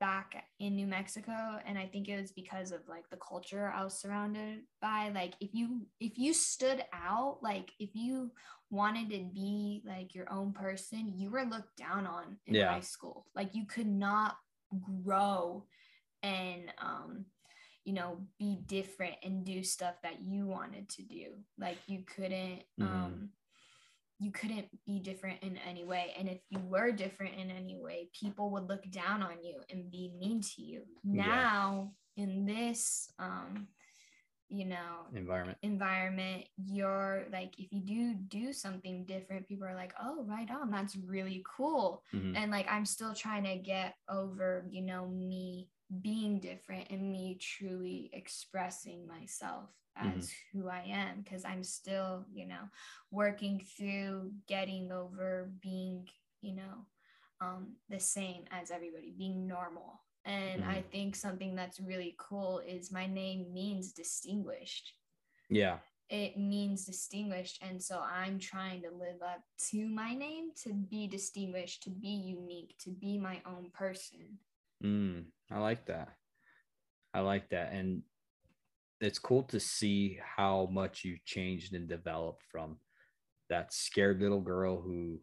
back 0.00 0.44
in 0.60 0.76
New 0.76 0.86
Mexico 0.86 1.58
and 1.66 1.78
I 1.78 1.86
think 1.86 2.08
it 2.08 2.20
was 2.20 2.30
because 2.32 2.72
of 2.72 2.80
like 2.88 3.08
the 3.10 3.16
culture 3.16 3.72
I 3.74 3.84
was 3.84 3.94
surrounded 3.94 4.60
by 4.80 5.10
like 5.14 5.34
if 5.40 5.54
you 5.54 5.86
if 6.00 6.18
you 6.18 6.32
stood 6.32 6.84
out 6.92 7.38
like 7.42 7.72
if 7.78 7.90
you 7.94 8.30
wanted 8.70 9.10
to 9.10 9.24
be 9.34 9.82
like 9.86 10.14
your 10.14 10.30
own 10.32 10.52
person 10.52 11.12
you 11.16 11.30
were 11.30 11.44
looked 11.44 11.76
down 11.76 12.06
on 12.06 12.36
in 12.46 12.54
Yeah. 12.54 12.72
high 12.72 12.80
school 12.80 13.26
like 13.34 13.54
you 13.54 13.66
could 13.66 13.86
not 13.86 14.36
grow 15.04 15.64
and 16.22 16.72
um 16.80 17.24
you 17.84 17.92
know 17.94 18.18
be 18.38 18.58
different 18.66 19.14
and 19.22 19.44
do 19.44 19.62
stuff 19.62 19.94
that 20.02 20.20
you 20.22 20.46
wanted 20.46 20.88
to 20.90 21.02
do 21.02 21.32
like 21.58 21.78
you 21.86 22.04
couldn't 22.04 22.62
Mhm. 22.78 22.82
um 22.82 23.30
you 24.20 24.30
couldn't 24.32 24.66
be 24.86 24.98
different 25.00 25.40
in 25.42 25.56
any 25.58 25.84
way 25.84 26.12
and 26.18 26.28
if 26.28 26.40
you 26.50 26.58
were 26.60 26.90
different 26.90 27.34
in 27.36 27.50
any 27.50 27.76
way 27.78 28.08
people 28.18 28.50
would 28.50 28.68
look 28.68 28.88
down 28.90 29.22
on 29.22 29.42
you 29.42 29.60
and 29.70 29.90
be 29.90 30.12
mean 30.18 30.40
to 30.40 30.62
you 30.62 30.82
Yeah. 31.04 31.24
now 31.24 31.92
in 32.16 32.44
this 32.44 33.10
um 33.18 33.68
you 34.48 34.64
know 34.64 35.06
environment. 35.14 35.58
environment 35.62 36.44
you're 36.56 37.26
like 37.30 37.52
if 37.58 37.68
you 37.70 37.80
do 37.80 38.14
do 38.28 38.52
something 38.52 39.04
different 39.04 39.46
people 39.46 39.66
are 39.66 39.74
like 39.74 39.92
oh 40.02 40.24
right 40.26 40.50
on 40.50 40.70
that's 40.70 40.96
really 40.96 41.44
cool 41.56 42.02
Mhm. 42.14 42.34
and 42.36 42.50
like 42.50 42.66
i'm 42.70 42.86
still 42.86 43.12
trying 43.14 43.44
to 43.44 43.56
get 43.56 43.94
over 44.08 44.66
you 44.70 44.82
know 44.82 45.06
me 45.06 45.68
being 46.02 46.38
different 46.38 46.86
and 46.90 47.10
me 47.10 47.38
truly 47.40 48.10
expressing 48.12 49.06
myself 49.06 49.70
Mhm. 49.96 50.18
as 50.18 50.30
who 50.52 50.68
i 50.68 50.80
am 50.82 51.22
because 51.22 51.44
i'm 51.44 51.64
still 51.64 52.24
you 52.32 52.46
know 52.46 52.68
working 53.10 53.58
through 53.76 54.30
getting 54.46 54.92
over 54.92 55.50
being 55.60 56.08
you 56.40 56.54
know 56.54 56.86
um 57.40 57.76
the 57.88 57.98
same 58.00 58.44
as 58.50 58.70
everybody 58.70 59.10
being 59.16 59.46
normal 59.46 60.00
and 60.24 60.62
i 60.64 60.82
think 60.92 61.16
something 61.16 61.54
that's 61.54 61.80
really 61.80 62.14
cool 62.18 62.58
is 62.60 62.92
my 62.92 63.06
name 63.06 63.52
means 63.52 63.92
distinguished 63.92 64.92
Yeah. 65.48 65.78
it 66.10 66.36
means 66.38 66.84
distinguished 66.84 67.62
and 67.62 67.82
so 67.82 68.00
i'm 68.00 68.38
trying 68.38 68.82
to 68.82 68.90
live 68.90 69.22
up 69.22 69.42
to 69.70 69.88
my 69.88 70.14
name 70.14 70.50
to 70.62 70.72
be 70.74 71.06
distinguished 71.06 71.82
to 71.82 71.90
be 71.90 72.08
unique 72.08 72.74
to 72.78 72.90
be 72.90 73.18
my 73.18 73.40
own 73.46 73.70
person 73.72 74.38
Mm, 74.84 75.24
I 75.50 75.58
like 75.58 75.86
that. 75.86 76.08
I 77.14 77.20
like 77.20 77.48
that. 77.50 77.72
And 77.72 78.02
it's 79.00 79.18
cool 79.18 79.44
to 79.44 79.60
see 79.60 80.18
how 80.36 80.68
much 80.70 81.04
you've 81.04 81.24
changed 81.24 81.74
and 81.74 81.88
developed 81.88 82.42
from 82.50 82.78
that 83.48 83.72
scared 83.72 84.20
little 84.20 84.40
girl 84.40 84.80
who 84.80 85.20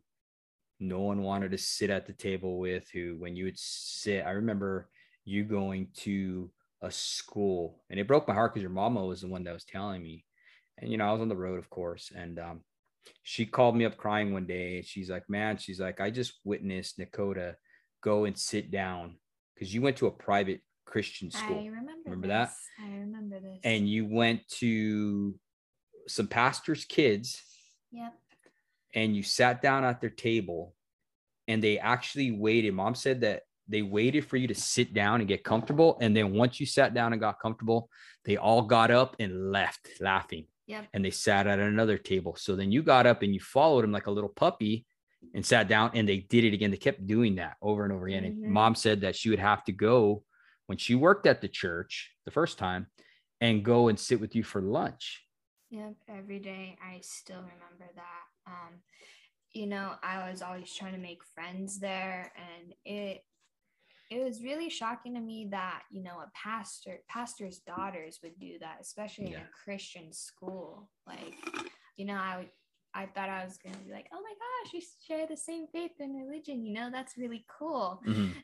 no 0.80 1.00
one 1.00 1.22
wanted 1.22 1.52
to 1.52 1.58
sit 1.58 1.90
at 1.90 2.06
the 2.06 2.14
table 2.14 2.58
with, 2.58 2.90
who, 2.92 3.16
when 3.18 3.36
you 3.36 3.46
would 3.46 3.58
sit, 3.58 4.26
I 4.26 4.32
remember 4.32 4.90
you 5.24 5.44
going 5.44 5.88
to 5.98 6.50
a 6.82 6.92
school 6.92 7.84
and 7.90 8.00
it 8.00 8.08
broke 8.08 8.28
my 8.28 8.34
heart 8.34 8.54
because 8.54 8.62
your 8.64 8.72
mama 8.72 9.06
was 9.06 9.22
the 9.22 9.28
one 9.28 9.44
that 9.46 9.54
was 9.54 9.66
telling 9.66 10.04
me. 10.04 10.26
And, 10.78 10.92
you 10.92 10.98
know, 10.98 11.08
I 11.08 11.14
was 11.14 11.22
on 11.22 11.30
the 11.30 11.36
road, 11.36 11.60
of 11.60 11.70
course. 11.70 12.12
And, 12.16 12.40
um, 12.40 12.62
she 13.24 13.46
called 13.46 13.76
me 13.76 13.86
up 13.86 13.98
crying 13.98 14.34
one 14.34 14.48
day 14.48 14.82
she's 14.82 15.10
like, 15.10 15.30
man, 15.30 15.58
she's 15.58 15.80
like, 15.80 16.02
I 16.02 16.10
just 16.10 16.34
witnessed 16.44 17.00
Nekodah 17.00 17.56
go 18.02 18.26
and 18.26 18.38
sit 18.38 18.72
down 18.72 19.18
because 19.56 19.74
you 19.74 19.82
went 19.82 19.98
to 19.98 20.08
a 20.08 20.12
private 20.12 20.62
Christian 20.86 21.32
school 21.32 21.58
i 21.60 21.66
remember 21.66 21.92
Remember 22.06 22.28
that? 22.28 22.52
i 22.84 22.90
remember 22.90 23.40
this 23.40 23.60
and 23.64 23.90
you 23.90 24.06
went 24.06 24.48
to 24.60 25.36
some 26.08 26.28
pastors' 26.28 26.86
kids 26.86 27.42
yep 27.92 28.14
and 28.96 29.16
you 29.16 29.22
sat 29.22 29.62
down 29.62 29.84
at 29.84 30.02
their 30.02 30.10
table 30.10 30.74
and 31.48 31.62
they 31.62 31.78
actually 31.78 32.32
waited. 32.32 32.74
Mom 32.74 32.96
said 32.96 33.22
that 33.22 33.44
they 33.68 33.82
waited 33.82 34.26
for 34.26 34.38
you 34.38 34.48
to 34.48 34.56
sit 34.56 34.94
down 34.94 35.20
and 35.20 35.28
get 35.28 35.44
comfortable. 35.44 35.98
And 36.02 36.16
then 36.16 36.34
once 36.34 36.60
you 36.60 36.66
sat 36.66 36.94
down 36.94 37.12
and 37.12 37.22
got 37.22 37.40
comfortable, 37.40 37.90
they 38.24 38.38
all 38.38 38.62
got 38.64 38.90
up 38.90 39.16
and 39.20 39.52
left 39.52 39.90
laughing. 40.00 40.46
Yep. 40.68 40.88
And 40.94 41.06
they 41.06 41.12
sat 41.12 41.46
at 41.46 41.60
another 41.60 41.98
table. 41.98 42.36
So 42.38 42.56
then 42.56 42.72
you 42.72 42.82
got 42.82 43.06
up 43.06 43.22
and 43.22 43.34
you 43.34 43.40
followed 43.40 43.84
them 43.84 43.92
like 43.92 44.08
a 44.08 44.12
little 44.12 44.30
puppy 44.30 44.86
and 45.34 45.46
sat 45.46 45.68
down 45.68 45.92
and 45.94 46.08
they 46.08 46.20
did 46.20 46.44
it 46.44 46.54
again. 46.54 46.72
They 46.72 46.78
kept 46.78 47.06
doing 47.06 47.36
that 47.36 47.58
over 47.62 47.84
and 47.84 47.94
over 47.94 48.08
again. 48.08 48.24
Mhm. 48.24 48.44
And 48.44 48.52
mom 48.52 48.76
said 48.76 49.02
that 49.02 49.16
she 49.16 49.30
would 49.30 49.40
have 49.40 49.64
to 49.66 49.72
go 49.72 50.24
when 50.68 50.78
she 50.78 50.96
worked 50.96 51.26
at 51.26 51.42
the 51.42 51.48
church 51.48 52.16
the 52.26 52.32
first 52.32 52.58
time 52.58 52.88
and 53.42 53.64
go 53.66 53.88
and 53.88 54.00
sit 54.00 54.20
with 54.20 54.36
you 54.36 54.44
for 54.44 54.62
lunch. 54.62 55.28
Yep, 55.70 55.96
every 56.08 56.40
day 56.40 56.78
I 56.82 57.02
still 57.02 57.42
remember 57.42 57.92
that. 57.96 58.24
Um, 58.48 58.82
you 59.52 59.68
know, 59.68 59.96
I 60.04 60.30
was 60.30 60.42
always 60.42 60.74
trying 60.74 60.94
to 60.94 61.00
make 61.00 61.24
friends 61.24 61.80
there, 61.80 62.32
and 62.36 62.74
it 62.86 63.24
it 64.12 64.24
was 64.24 64.44
really 64.44 64.70
shocking 64.70 65.16
to 65.16 65.20
me 65.20 65.48
that 65.50 65.84
you 65.90 66.04
know 66.04 66.20
a 66.20 66.32
pastor 66.36 67.00
pastor's 67.10 67.60
daughters 67.60 68.20
would 68.22 68.38
do 68.40 68.60
that, 68.60 68.78
especially 68.80 69.34
in 69.34 69.42
a 69.42 69.50
Christian 69.64 70.14
school. 70.14 70.90
Like, 71.08 71.34
you 71.98 72.06
know, 72.06 72.16
I 72.16 72.38
would. 72.38 72.50
I 72.96 73.06
thought 73.08 73.30
I 73.30 73.44
was 73.44 73.58
gonna 73.58 73.78
be 73.86 73.92
like, 73.92 74.08
oh 74.14 74.22
my 74.22 74.34
gosh, 74.34 74.74
we 74.74 74.84
share 75.06 75.28
the 75.28 75.36
same 75.38 75.68
faith 75.68 75.92
and 76.00 76.16
religion. 76.16 76.66
You 76.66 76.74
know, 76.74 76.90
that's 76.92 77.18
really 77.18 77.46
cool 77.60 78.02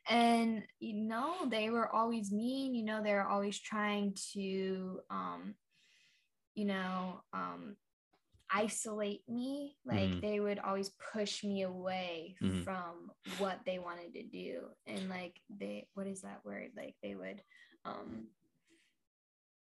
and 0.09 0.63
you 0.79 0.93
know 0.93 1.47
they 1.49 1.69
were 1.69 1.89
always 1.95 2.31
mean 2.31 2.73
you 2.75 2.83
know 2.83 3.01
they 3.03 3.13
were 3.13 3.27
always 3.27 3.57
trying 3.59 4.13
to 4.33 4.99
um 5.09 5.55
you 6.55 6.65
know 6.65 7.21
um 7.33 7.75
isolate 8.53 9.21
me 9.29 9.77
like 9.85 10.09
Mhm. 10.11 10.21
they 10.21 10.39
would 10.39 10.59
always 10.59 10.89
push 11.13 11.43
me 11.43 11.61
away 11.61 12.35
Mhm. 12.41 12.63
from 12.65 13.11
what 13.39 13.63
they 13.65 13.79
wanted 13.79 14.13
to 14.13 14.23
do 14.23 14.69
and 14.85 15.07
like 15.09 15.39
they 15.49 15.87
what 15.93 16.07
is 16.07 16.21
that 16.21 16.43
word 16.43 16.71
like 16.75 16.95
they 17.01 17.15
would 17.15 17.41
um 17.85 18.27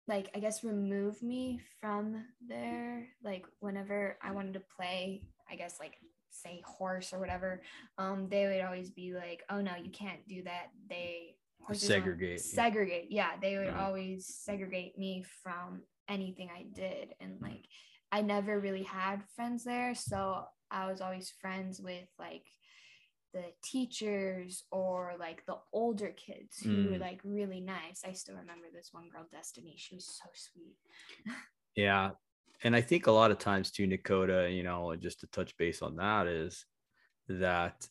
like 0.07 0.31
i 0.35 0.39
guess 0.39 0.65
remove 0.65 1.23
me 1.23 1.61
from 1.81 2.25
there 2.47 3.09
like 3.23 3.45
whenever 3.61 4.19
i 4.23 4.31
wanted 4.31 4.55
to 4.55 4.63
play 4.77 5.23
i 5.51 5.57
guess 5.57 5.79
like 5.81 5.97
say 6.31 6.63
horse 6.65 7.13
or 7.13 7.21
whatever 7.21 7.63
um 7.99 8.29
they 8.29 8.47
would 8.47 8.61
always 8.61 8.91
be 8.91 9.15
like 9.15 9.43
oh 9.51 9.61
no 9.61 9.73
you 9.77 9.91
can't 9.91 10.27
do 10.29 10.43
that 10.43 10.67
they 10.89 11.37
Segregate. 11.73 12.41
segregate 12.41 13.07
yeah 13.11 13.31
they 13.41 13.57
would 13.57 13.73
always 13.73 14.27
segregate 14.27 14.99
me 14.99 15.25
from 15.43 15.81
anything 16.09 16.51
i 16.55 16.67
did 16.75 17.15
and 17.21 17.41
like 17.41 17.65
i 18.13 18.21
never 18.21 18.61
really 18.61 18.83
had 18.83 19.23
friends 19.35 19.65
there 19.65 19.95
so 19.95 20.45
i 20.71 20.91
was 20.91 21.01
always 21.01 21.33
friends 21.41 21.81
with 21.81 22.07
like 22.19 22.45
the 23.35 23.45
teachers 23.63 24.65
or 24.71 25.15
like 25.19 25.45
the 25.47 25.57
older 25.73 26.11
kids 26.17 26.63
who 26.63 26.71
were 26.91 26.99
Mm. 26.99 27.01
like 27.01 27.21
really 27.25 27.61
nice 27.61 28.03
i 28.07 28.13
still 28.13 28.37
remember 28.37 28.69
this 28.73 28.91
one 28.93 29.09
girl 29.11 29.27
destiny 29.31 29.75
she 29.77 29.97
was 29.97 30.07
so 30.07 30.29
sweet 30.35 30.77
Yeah. 31.77 32.11
And 32.63 32.77
I 32.77 32.81
think 32.81 33.07
a 33.09 33.13
lot 33.13 33.33
of 33.33 33.39
times 33.39 33.73
too, 33.73 33.87
Nekodah, 33.87 34.55
you 34.57 34.63
know, 34.63 34.95
just 34.97 35.21
to 35.21 35.27
touch 35.27 35.57
base 35.57 35.83
on 35.83 35.97
that 35.97 36.27
is 36.29 36.65
that 37.29 37.87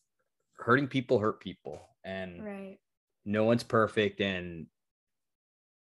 hurting 0.57 0.87
people 0.87 1.19
hurt 1.19 1.41
people 1.41 1.81
and 2.03 2.43
right 2.43 2.79
no 3.25 3.43
one's 3.43 3.63
perfect. 3.63 4.21
And 4.21 4.67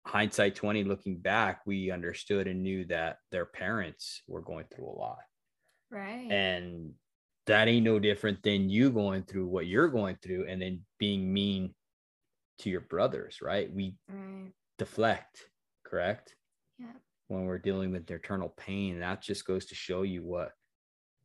hindsight 0.05 0.55
20, 0.55 0.84
looking 0.84 1.18
back, 1.20 1.62
we 1.66 1.91
understood 1.91 2.47
and 2.47 2.64
knew 2.64 2.86
that 2.86 3.18
their 3.32 3.45
parents 3.45 4.22
were 4.28 4.41
going 4.41 4.66
through 4.74 4.88
a 4.89 4.99
lot. 4.99 5.20
right 5.91 6.32
And 6.32 6.93
that 7.50 7.68
ain't 7.68 7.86
no 7.86 8.00
different 8.00 8.41
than 8.43 8.70
you 8.70 8.89
going 8.89 9.24
through 9.24 9.47
what 9.47 9.68
you're 9.68 9.89
going 9.89 10.18
through 10.24 10.47
and 10.47 10.62
then 10.62 10.82
being 10.97 11.32
mean 11.32 11.74
to 12.60 12.70
your 12.70 12.82
brothers, 12.82 13.39
right? 13.41 13.72
We 13.72 13.95
right 14.10 14.52
deflect, 14.78 15.50
correct? 15.84 16.36
yeah 16.80 16.88
when 17.30 17.45
we're 17.45 17.60
dealing 17.60 17.91
with 17.91 18.10
internal 18.12 18.54
pain. 18.58 19.00
That 19.00 19.22
just 19.22 19.45
goes 19.45 19.68
to 19.68 19.76
show 19.76 20.02
you 20.02 20.24
what 20.24 20.52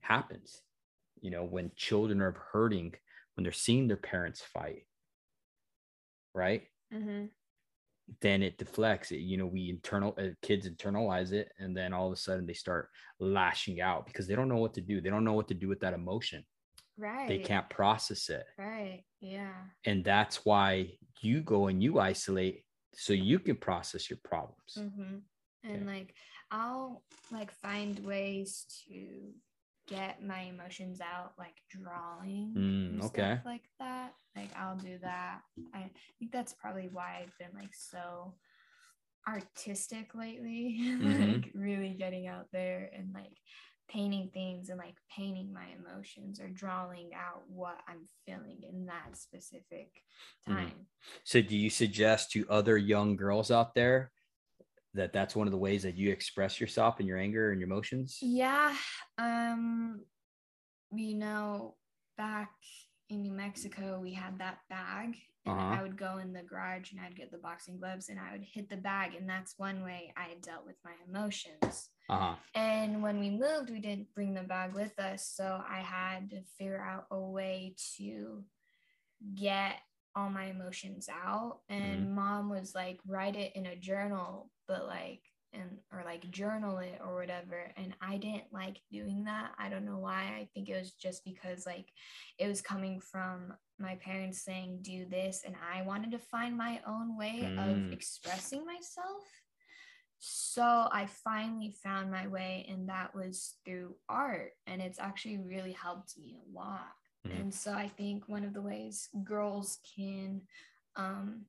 happens. 0.01 0.63
You 1.21 1.31
know, 1.31 1.45
when 1.45 1.73
children 1.75 2.21
are 2.21 2.37
hurting, 2.53 2.95
when 3.35 3.43
they're 3.43 3.53
seeing 3.53 3.89
their 3.89 3.97
parents 3.97 4.41
fight, 4.41 4.87
right? 6.35 6.63
mm-hmm. 6.95 7.25
Then 8.21 8.43
it 8.43 8.59
deflects 8.59 9.13
it. 9.13 9.21
You 9.21 9.37
know, 9.39 9.47
we 9.47 9.71
internal 9.71 10.15
uh, 10.19 10.29
kids 10.43 10.69
internalize 10.69 11.33
it, 11.33 11.51
and 11.59 11.77
then 11.77 11.93
all 11.93 12.07
of 12.07 12.13
a 12.13 12.17
sudden 12.17 12.47
they 12.47 12.53
start 12.55 12.89
lashing 13.19 13.81
out 13.81 14.07
because 14.07 14.27
they 14.27 14.35
don't 14.37 14.49
know 14.49 14.57
what 14.59 14.75
to 14.75 14.81
do. 14.81 15.01
They 15.01 15.11
don't 15.11 15.25
know 15.25 15.33
what 15.33 15.49
to 15.49 15.55
do 15.55 15.69
with 15.69 15.81
that 15.81 15.95
emotion. 15.95 16.45
right 16.99 17.29
They 17.29 17.39
can't 17.39 17.69
process 17.71 18.29
it, 18.29 18.45
right 18.59 19.05
yeah 19.21 19.55
and 19.87 20.05
that's 20.05 20.45
why 20.45 20.93
you 21.21 21.41
go 21.41 21.69
and 21.69 21.83
you 21.83 21.99
isolate 21.99 22.65
so 22.95 23.13
you 23.13 23.39
can 23.39 23.57
process 23.57 24.09
your 24.11 24.19
problems. 24.25 24.73
hmm 24.77 25.19
and 25.65 25.83
Okay. 25.83 25.85
like 25.87 26.15
i'll 26.51 27.03
like 27.33 27.51
find 27.51 27.99
ways 28.01 28.67
to 28.87 29.33
get 29.87 30.23
my 30.23 30.41
emotions 30.43 31.01
out 31.01 31.33
like 31.39 31.57
drawing 31.69 32.55
Mm, 32.57 33.03
okay. 33.03 33.39
stuff 33.39 33.45
like 33.45 33.65
that 33.79 34.15
like 34.37 34.55
i'll 34.57 34.77
do 34.77 34.99
that 34.99 35.43
i 35.75 35.91
think 36.19 36.33
that's 36.33 36.55
probably 36.55 36.89
why 36.89 37.21
i've 37.23 37.37
been 37.39 37.55
like 37.55 37.75
so 37.75 38.35
artistic 39.27 40.15
lately 40.15 40.77
Mhm. 41.01 41.43
like 41.43 41.51
really 41.55 41.95
getting 41.95 42.27
out 42.27 42.47
there 42.53 42.91
and 42.95 43.13
like 43.15 43.39
painting 43.89 44.31
things 44.33 44.69
and 44.71 44.79
like 44.79 44.97
painting 45.15 45.53
my 45.53 45.67
emotions 45.79 46.41
or 46.41 46.49
drawing 46.49 47.13
out 47.15 47.43
what 47.49 47.79
I'm 47.87 48.07
feeling 48.27 48.63
in 48.63 48.87
that 48.87 49.17
specific 49.17 49.93
Mhm. 50.49 50.71
time. 50.71 50.87
So, 51.25 51.43
do 51.43 51.57
you 51.57 51.71
suggest 51.71 52.31
to 52.33 52.49
other 52.49 52.77
young 52.79 53.17
girls 53.17 53.51
out 53.51 53.75
there 53.75 54.13
that 54.95 55.13
that's 55.13 55.37
one 55.37 55.47
of 55.47 55.53
the 55.53 55.59
ways 55.59 55.83
that 55.83 55.97
you 55.97 56.11
express 56.11 56.61
yourself 56.61 56.99
and 56.99 57.09
your 57.09 57.19
anger 57.19 57.51
and 57.51 57.61
your 57.61 57.69
emotions? 57.69 58.19
Yeah. 58.21 58.75
Um, 59.19 60.01
you 60.93 61.15
know, 61.15 61.75
back 62.17 62.51
in 63.11 63.23
New 63.23 63.33
Mexico, 63.33 64.01
we 64.01 64.13
had 64.13 64.39
that 64.39 64.59
bag. 64.71 65.17
And 65.47 65.59
Uh-huh. 65.59 65.77
I 65.79 65.83
would 65.83 65.99
go 65.99 66.19
in 66.19 66.33
the 66.33 66.43
garage 66.43 66.93
and 66.93 67.01
I'd 67.01 67.17
get 67.17 67.31
the 67.31 67.39
boxing 67.39 67.77
gloves 67.79 68.09
and 68.09 68.19
I 68.19 68.33
would 68.33 68.45
hit 68.45 68.71
the 68.71 68.79
bag. 68.79 69.15
And 69.15 69.29
that's 69.29 69.59
one 69.59 69.83
way 69.85 70.13
I 70.17 70.37
dealt 70.41 70.65
with 70.65 70.77
my 70.85 70.93
emotions. 71.07 71.91
Uh 72.09 72.19
huh. 72.19 72.35
And 72.55 73.03
when 73.03 73.19
we 73.19 73.31
moved, 73.31 73.69
we 73.71 73.81
didn't 73.81 74.15
bring 74.15 74.33
the 74.33 74.43
bag 74.43 74.73
with 74.75 74.99
us. 74.99 75.27
So 75.27 75.63
I 75.69 75.81
had 75.81 76.31
to 76.31 76.43
figure 76.59 76.81
out 76.81 77.07
a 77.11 77.21
way 77.21 77.75
to 77.97 78.45
get 79.35 79.75
all 80.17 80.31
my 80.31 80.45
emotions 80.47 81.09
out. 81.11 81.61
And 81.69 82.15
mom 82.15 82.49
was 82.49 82.75
like, 82.75 83.01
write 83.07 83.37
it 83.37 83.53
in 83.55 83.67
a 83.67 83.77
journal, 83.77 84.51
but 84.69 84.87
like, 84.87 85.23
and 85.53 85.79
or 85.93 86.03
like 86.05 86.29
journal 86.31 86.79
it 86.79 87.01
or 87.05 87.15
whatever. 87.15 87.71
And 87.77 87.95
I 88.01 88.17
didn't 88.17 88.53
like 88.53 88.79
doing 88.91 89.23
that. 89.25 89.53
I 89.57 89.69
don't 89.69 89.85
know 89.85 89.99
why. 89.99 90.23
I 90.37 90.49
think 90.53 90.69
it 90.69 90.77
was 90.77 90.93
just 90.93 91.25
because 91.25 91.65
like 91.65 91.93
it 92.39 92.49
was 92.49 92.61
coming 92.61 93.01
from 93.01 93.55
my 93.79 93.95
parents 93.97 94.43
saying, 94.43 94.81
do 94.83 95.07
this. 95.07 95.43
And 95.47 95.55
I 95.73 95.83
wanted 95.83 96.11
to 96.11 96.19
find 96.19 96.57
my 96.57 96.81
own 96.87 97.17
way 97.17 97.41
Mm. 97.45 97.87
of 97.89 97.93
expressing 97.93 98.65
myself. 98.67 99.23
So 100.19 100.89
I 100.91 101.07
finally 101.07 101.71
found 101.83 102.11
my 102.11 102.27
way, 102.27 102.67
and 102.69 102.89
that 102.89 103.15
was 103.15 103.57
through 103.65 103.97
art. 104.09 104.53
And 104.67 104.81
it's 104.81 104.99
actually 104.99 105.39
really 105.39 105.73
helped 105.73 106.17
me 106.19 106.37
a 106.37 106.59
lot. 106.59 106.93
Mhm. 107.27 107.41
And 107.41 107.55
so 107.55 107.73
I 107.73 107.89
think 107.89 108.29
one 108.29 108.45
of 108.45 108.55
the 108.55 108.63
ways 108.63 109.09
girls 109.23 109.81
can, 109.95 110.49
um, 110.97 111.47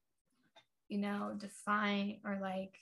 you 0.90 0.98
know, 0.98 1.34
define 1.38 2.20
or 2.24 2.38
like 2.40 2.78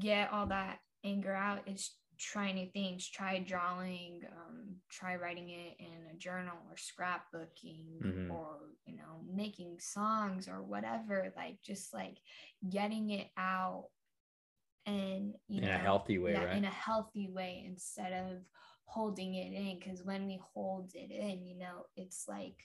get 0.00 0.32
all 0.32 0.46
that 0.46 0.78
anger 1.04 1.34
out 1.34 1.60
is 1.66 1.90
try 2.18 2.52
new 2.52 2.68
things. 2.72 3.08
Try 3.08 3.38
drawing, 3.40 4.22
um, 4.30 4.76
try 4.90 5.16
writing 5.16 5.50
it 5.50 5.76
in 5.78 6.06
a 6.12 6.16
journal 6.18 6.56
or 6.70 6.76
scrapbooking 6.76 8.00
Mhm. 8.02 8.30
or, 8.30 8.58
you 8.86 8.96
know, 8.96 9.24
making 9.28 9.78
songs 9.80 10.48
or 10.48 10.62
whatever. 10.62 11.32
Like 11.36 11.58
just 11.62 11.92
like 11.92 12.18
getting 12.70 13.10
it 13.10 13.28
out 13.36 13.88
and 14.86 15.34
you 15.48 15.60
In 15.62 15.68
know 15.68 15.74
a 15.74 15.78
healthy 15.78 16.18
way, 16.18 16.32
yeah, 16.32 16.44
right? 16.44 16.56
in 16.56 16.64
a 16.64 16.70
healthy 16.70 17.28
way 17.30 17.64
instead 17.66 18.12
of 18.12 18.38
holding 18.84 19.34
it 19.34 19.52
in 19.52 19.78
because 19.78 20.02
when 20.04 20.26
we 20.26 20.40
hold 20.54 20.90
it 20.94 21.10
in 21.10 21.46
you 21.46 21.56
know 21.56 21.86
it's 21.96 22.26
like 22.28 22.56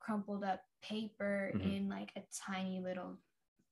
crumpled 0.00 0.42
up 0.44 0.60
paper 0.82 1.52
Mhm. 1.54 1.76
in 1.76 1.88
like 1.88 2.10
a 2.16 2.22
tiny 2.46 2.80
little 2.80 3.18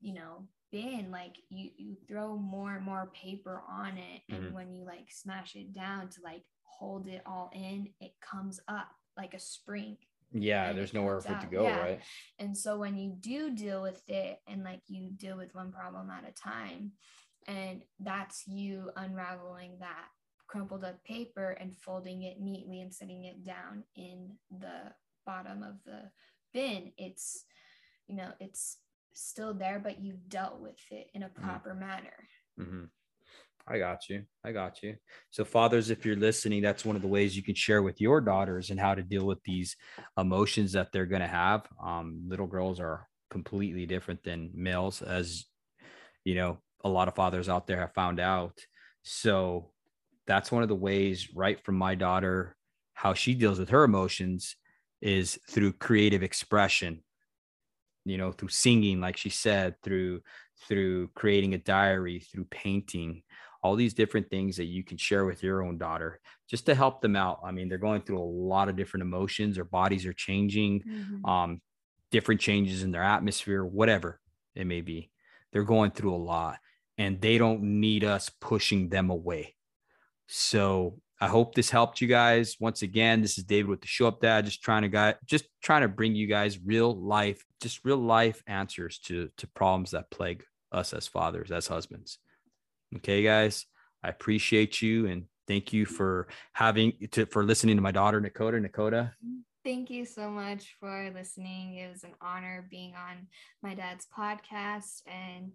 you 0.01 0.15
know 0.15 0.47
bin 0.73 1.11
like 1.13 1.37
you 1.51 1.71
you 1.77 1.97
throw 2.09 2.35
more 2.37 2.75
and 2.75 2.85
more 2.85 3.11
paper 3.15 3.63
on 3.69 3.99
it 3.99 4.23
and 4.31 4.45
Mhm. 4.47 4.53
when 4.53 4.73
you 4.75 4.85
like 4.87 5.09
smash 5.11 5.55
it 5.55 5.73
down 5.73 6.09
to 6.09 6.21
like 6.23 6.45
hold 6.65 7.07
it 7.07 7.23
all 7.27 7.51
in 7.55 7.93
it 8.01 8.13
comes 8.21 8.59
up 8.67 8.89
like 9.17 9.35
a 9.35 9.39
spring 9.39 9.97
Yeah, 10.33 10.73
there's 10.73 10.95
nowhere 10.95 11.21
for 11.21 11.33
it 11.35 11.41
to 11.43 11.47
go, 11.47 11.65
yeah. 11.65 11.79
right? 11.79 12.01
and 12.39 12.57
so 12.57 12.79
when 12.79 12.97
you 12.97 13.11
do 13.21 13.55
deal 13.55 13.83
with 13.83 14.03
it 14.09 14.41
and 14.49 14.65
like 14.65 14.81
you 14.89 15.11
deal 15.11 15.37
with 15.37 15.55
one 15.55 15.71
problem 15.71 16.09
at 16.11 16.27
a 16.27 16.33
time, 16.33 16.93
and 17.47 17.85
that's 18.01 18.47
you 18.49 18.91
unraveling 18.97 19.79
that 19.81 20.09
crumpled 20.47 20.85
up 20.85 21.03
paper 21.05 21.51
and 21.61 21.77
folding 21.77 22.23
it 22.23 22.41
neatly 22.41 22.81
and 22.81 22.95
setting 22.95 23.25
it 23.25 23.45
down 23.45 23.85
in 23.95 24.39
the 24.51 24.95
bottom 25.27 25.63
of 25.63 25.75
the 25.85 26.11
bin, 26.55 26.93
it's, 26.97 27.45
you 28.07 28.17
know, 28.17 28.33
it's 28.41 28.79
still 29.15 29.55
there, 29.55 29.81
but 29.83 30.01
you've 30.01 30.29
dealt 30.29 30.61
with 30.61 30.79
it 30.91 31.09
in 31.15 31.23
a 31.23 31.29
proper 31.29 31.75
manner. 31.75 32.29
Mm-hmm. 32.61 32.85
I 33.67 33.79
got 33.79 34.09
you. 34.09 34.25
I 34.45 34.53
got 34.53 34.83
you. 34.83 34.97
So, 35.31 35.45
fathers, 35.45 35.91
if 35.91 36.05
you're 36.05 36.17
listening, 36.17 36.63
that's 36.63 36.85
one 36.85 36.97
of 36.97 37.03
the 37.03 37.09
ways 37.09 37.37
you 37.37 37.43
can 37.43 37.55
share 37.55 37.83
with 37.83 38.01
your 38.01 38.21
daughters 38.21 38.71
and 38.71 38.81
how 38.81 38.95
to 38.95 39.03
deal 39.03 39.25
with 39.25 39.43
these 39.45 39.77
emotions 40.19 40.73
that 40.73 40.89
they're 40.93 41.07
going 41.07 41.23
to 41.23 41.29
have. 41.29 41.67
Um, 41.83 42.25
little 42.27 42.47
girls 42.47 42.81
are 42.81 43.09
completely 43.31 43.87
different 43.87 44.23
than 44.25 44.51
males, 44.55 45.01
as 45.01 45.45
you 46.25 46.35
know, 46.35 46.59
a 46.85 46.89
lot 46.89 47.09
of 47.09 47.15
fathers 47.15 47.49
out 47.49 47.67
there 47.67 47.81
have 47.81 47.95
found 47.95 48.19
out. 48.19 48.59
So, 49.03 49.71
that's 50.27 50.51
one 50.51 50.63
of 50.63 50.69
the 50.69 50.75
ways, 50.75 51.29
right 51.35 51.63
from 51.65 51.77
my 51.77 51.95
daughter, 51.95 52.57
how 52.95 53.15
she 53.15 53.35
deals 53.35 53.59
with 53.59 53.71
her 53.71 53.85
emotions 53.85 54.57
is 55.01 55.39
through 55.49 55.73
creative 55.75 56.23
expression 56.23 57.03
you 58.05 58.19
know 58.19 58.33
through 58.33 58.49
singing 58.49 59.01
like 59.01 59.17
she 59.17 59.31
said 59.31 59.75
through 59.83 60.21
through 60.69 61.09
creating 61.09 61.55
a 61.55 61.59
diary 61.59 62.21
through 62.21 62.45
painting 62.47 63.23
all 63.63 63.77
these 63.77 63.95
different 63.95 64.29
things 64.29 64.57
that 64.57 64.65
you 64.65 64.83
can 64.83 64.97
share 64.97 65.25
with 65.25 65.43
your 65.43 65.63
own 65.63 65.79
daughter 65.79 66.21
just 66.49 66.67
to 66.67 66.75
help 66.75 67.01
them 67.01 67.15
out. 67.15 67.41
I 67.45 67.53
mean 67.53 67.69
they're 67.69 67.79
going 67.79 68.03
through 68.03 68.19
a 68.19 68.33
lot 68.49 68.69
of 68.69 68.77
different 68.77 69.03
emotions 69.03 69.57
their 69.57 69.65
bodies 69.65 70.07
are 70.07 70.13
changing 70.13 70.83
um 71.25 71.61
different 72.11 72.41
changes 72.41 72.83
in 72.83 72.91
their 72.91 73.03
atmosphere 73.03 73.65
whatever 73.65 74.21
it 74.55 74.67
may 74.67 74.81
be. 74.81 75.11
They're 75.53 75.65
going 75.65 75.93
through 75.93 76.15
a 76.15 76.17
lot 76.17 76.59
and 76.99 77.21
they 77.21 77.39
don't 77.39 77.63
need 77.63 78.05
us 78.05 78.29
pushing 78.29 78.89
them 78.89 79.11
away. 79.11 79.55
So 80.27 81.01
I 81.23 81.29
hope 81.29 81.55
this 81.55 81.71
helped 81.71 82.01
you 82.01 82.09
guys. 82.09 82.57
Once 82.59 82.83
again, 82.83 83.23
this 83.23 83.39
is 83.39 83.45
David 83.45 83.69
with 83.69 83.81
the 83.81 83.87
Show 83.87 84.09
Up 84.09 84.21
Dad, 84.21 84.45
just 84.45 84.61
trying 84.61 84.83
to 84.83 84.89
guy, 84.89 85.15
just 85.25 85.45
trying 85.63 85.83
to 85.83 85.89
bring 85.89 86.17
you 86.17 86.27
guys 86.27 86.59
real 86.59 87.01
life, 87.01 87.45
just 87.61 87.85
real 87.85 87.99
life 87.99 88.43
answers 88.49 88.99
to 89.05 89.31
to 89.37 89.47
problems 89.47 89.93
that 89.93 90.11
plague 90.11 90.43
us 90.73 90.93
as 90.93 91.07
fathers, 91.07 91.53
as 91.53 91.69
husbands. 91.69 92.19
Okay, 92.97 93.23
guys, 93.23 93.67
I 94.03 94.09
appreciate 94.09 94.83
you 94.83 95.07
and 95.07 95.27
thank 95.47 95.73
you 95.73 95.87
for 95.87 96.27
having 96.55 96.95
to 97.13 97.27
for 97.27 97.45
listening 97.45 97.77
to 97.77 97.83
my 97.83 97.93
daughter 97.93 98.21
Nekodah. 98.21 98.69
Nekodah, 98.69 99.13
Thank 99.65 99.91
you 99.91 100.05
so 100.05 100.29
much 100.29 100.75
for 100.81 101.09
listening. 101.15 101.77
It 101.77 101.89
was 101.89 102.03
an 102.03 102.15
honor 102.21 102.67
being 102.69 102.95
on 102.97 103.29
my 103.63 103.77
dad's 103.77 104.09
podcast 104.19 105.03
and 105.07 105.53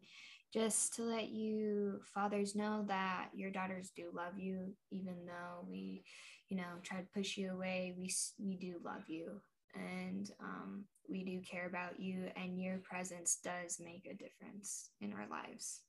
just 0.54 0.95
to 0.95 1.04
let 1.04 1.30
you 1.30 2.00
fathers 2.14 2.56
know 2.56 2.86
that 2.88 3.30
your 3.34 3.52
daughters 3.52 3.91
do 3.95 4.10
love 4.14 4.38
you 4.38 4.74
even 4.91 5.16
though 5.26 5.66
we 5.70 6.04
you 6.50 6.58
know 6.58 6.64
try 6.84 6.98
to 6.98 7.08
push 7.14 7.38
you 7.38 7.52
away 7.52 7.93
we 7.98 8.10
we 8.39 8.56
do 8.56 8.76
love 8.84 9.04
you 9.08 9.41
and 9.76 10.32
um, 10.41 10.86
we 11.10 11.24
do 11.24 11.41
care 11.41 11.68
about 11.68 12.00
you 12.00 12.30
and 12.36 12.60
your 12.60 12.78
presence 12.80 13.39
does 13.43 13.80
make 13.84 14.06
a 14.10 14.16
difference 14.16 14.89
in 15.02 15.14
our 15.14 15.28
lives 15.30 15.82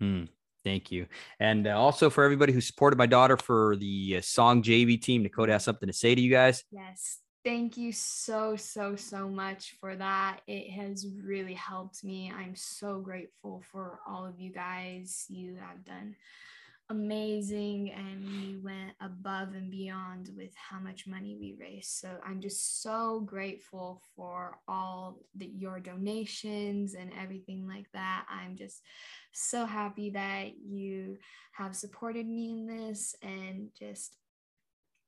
Hmm, 0.00 0.24
thank 0.64 0.90
you, 0.90 1.06
and 1.38 1.66
uh, 1.66 1.78
also 1.78 2.10
for 2.10 2.24
everybody 2.24 2.52
who 2.52 2.60
supported 2.60 2.96
my 2.96 3.06
daughter 3.06 3.36
for 3.36 3.76
the 3.76 4.16
uh, 4.18 4.20
song 4.20 4.62
JV 4.62 5.00
team. 5.00 5.24
Nekodah 5.24 5.50
has 5.50 5.64
something 5.64 5.86
to 5.86 5.92
say 5.92 6.14
to 6.14 6.20
you 6.20 6.30
guys. 6.30 6.64
Yes. 6.70 7.18
Thank 7.44 7.76
you 7.76 7.92
so, 7.92 8.56
so, 8.56 8.96
so 8.96 9.28
much 9.28 9.76
for 9.78 9.94
that. 9.96 10.40
It 10.46 10.70
has 10.70 11.06
really 11.22 11.52
helped 11.52 12.02
me. 12.02 12.32
I'm 12.34 12.56
so 12.56 13.00
grateful 13.00 13.62
for 13.70 14.00
all 14.08 14.24
of 14.24 14.40
you 14.40 14.50
guys. 14.50 15.26
You 15.28 15.56
have 15.56 15.84
done 15.84 16.16
amazing 16.88 17.92
and 17.92 18.24
we 18.24 18.56
went 18.62 18.92
above 19.00 19.54
and 19.54 19.70
beyond 19.70 20.30
with 20.36 20.54
how 20.56 20.78
much 20.78 21.06
money 21.06 21.36
we 21.38 21.54
raised. 21.60 21.90
So 21.90 22.08
I'm 22.24 22.40
just 22.40 22.82
so 22.82 23.20
grateful 23.20 24.00
for 24.16 24.58
all 24.66 25.18
the, 25.34 25.46
your 25.46 25.80
donations 25.80 26.94
and 26.94 27.10
everything 27.20 27.68
like 27.68 27.90
that. 27.92 28.24
I'm 28.30 28.56
just 28.56 28.80
so 29.32 29.66
happy 29.66 30.08
that 30.10 30.52
you 30.66 31.18
have 31.52 31.76
supported 31.76 32.26
me 32.26 32.52
in 32.52 32.66
this 32.66 33.14
and 33.22 33.68
just 33.78 34.16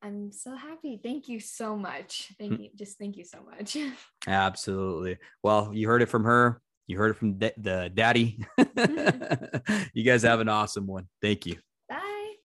I'm 0.07 0.31
so 0.31 0.55
happy. 0.55 1.01
Thank 1.03 1.29
you 1.29 1.41
so 1.41 1.77
much. 1.77 2.33
Hmm. 2.39 2.49
Thank 2.49 2.61
you. 2.61 2.71
Just 2.77 2.99
thank 2.99 3.17
you 3.17 3.25
so 3.25 3.39
much. 3.51 3.77
Absolutely. 4.27 5.19
Well, 5.43 5.71
you 5.75 5.89
heard 5.89 6.03
it 6.03 6.07
from 6.07 6.25
her. 6.25 6.61
You 6.87 6.97
heard 6.99 7.11
it 7.11 7.17
from 7.17 7.39
the 7.39 7.91
daddy. 7.93 8.45
Mm-hmm. 8.77 9.83
you 9.95 10.05
guys 10.05 10.23
have 10.23 10.41
an 10.41 10.49
awesome 10.49 10.87
one. 10.87 11.09
Thank 11.21 11.47
you. 11.47 11.57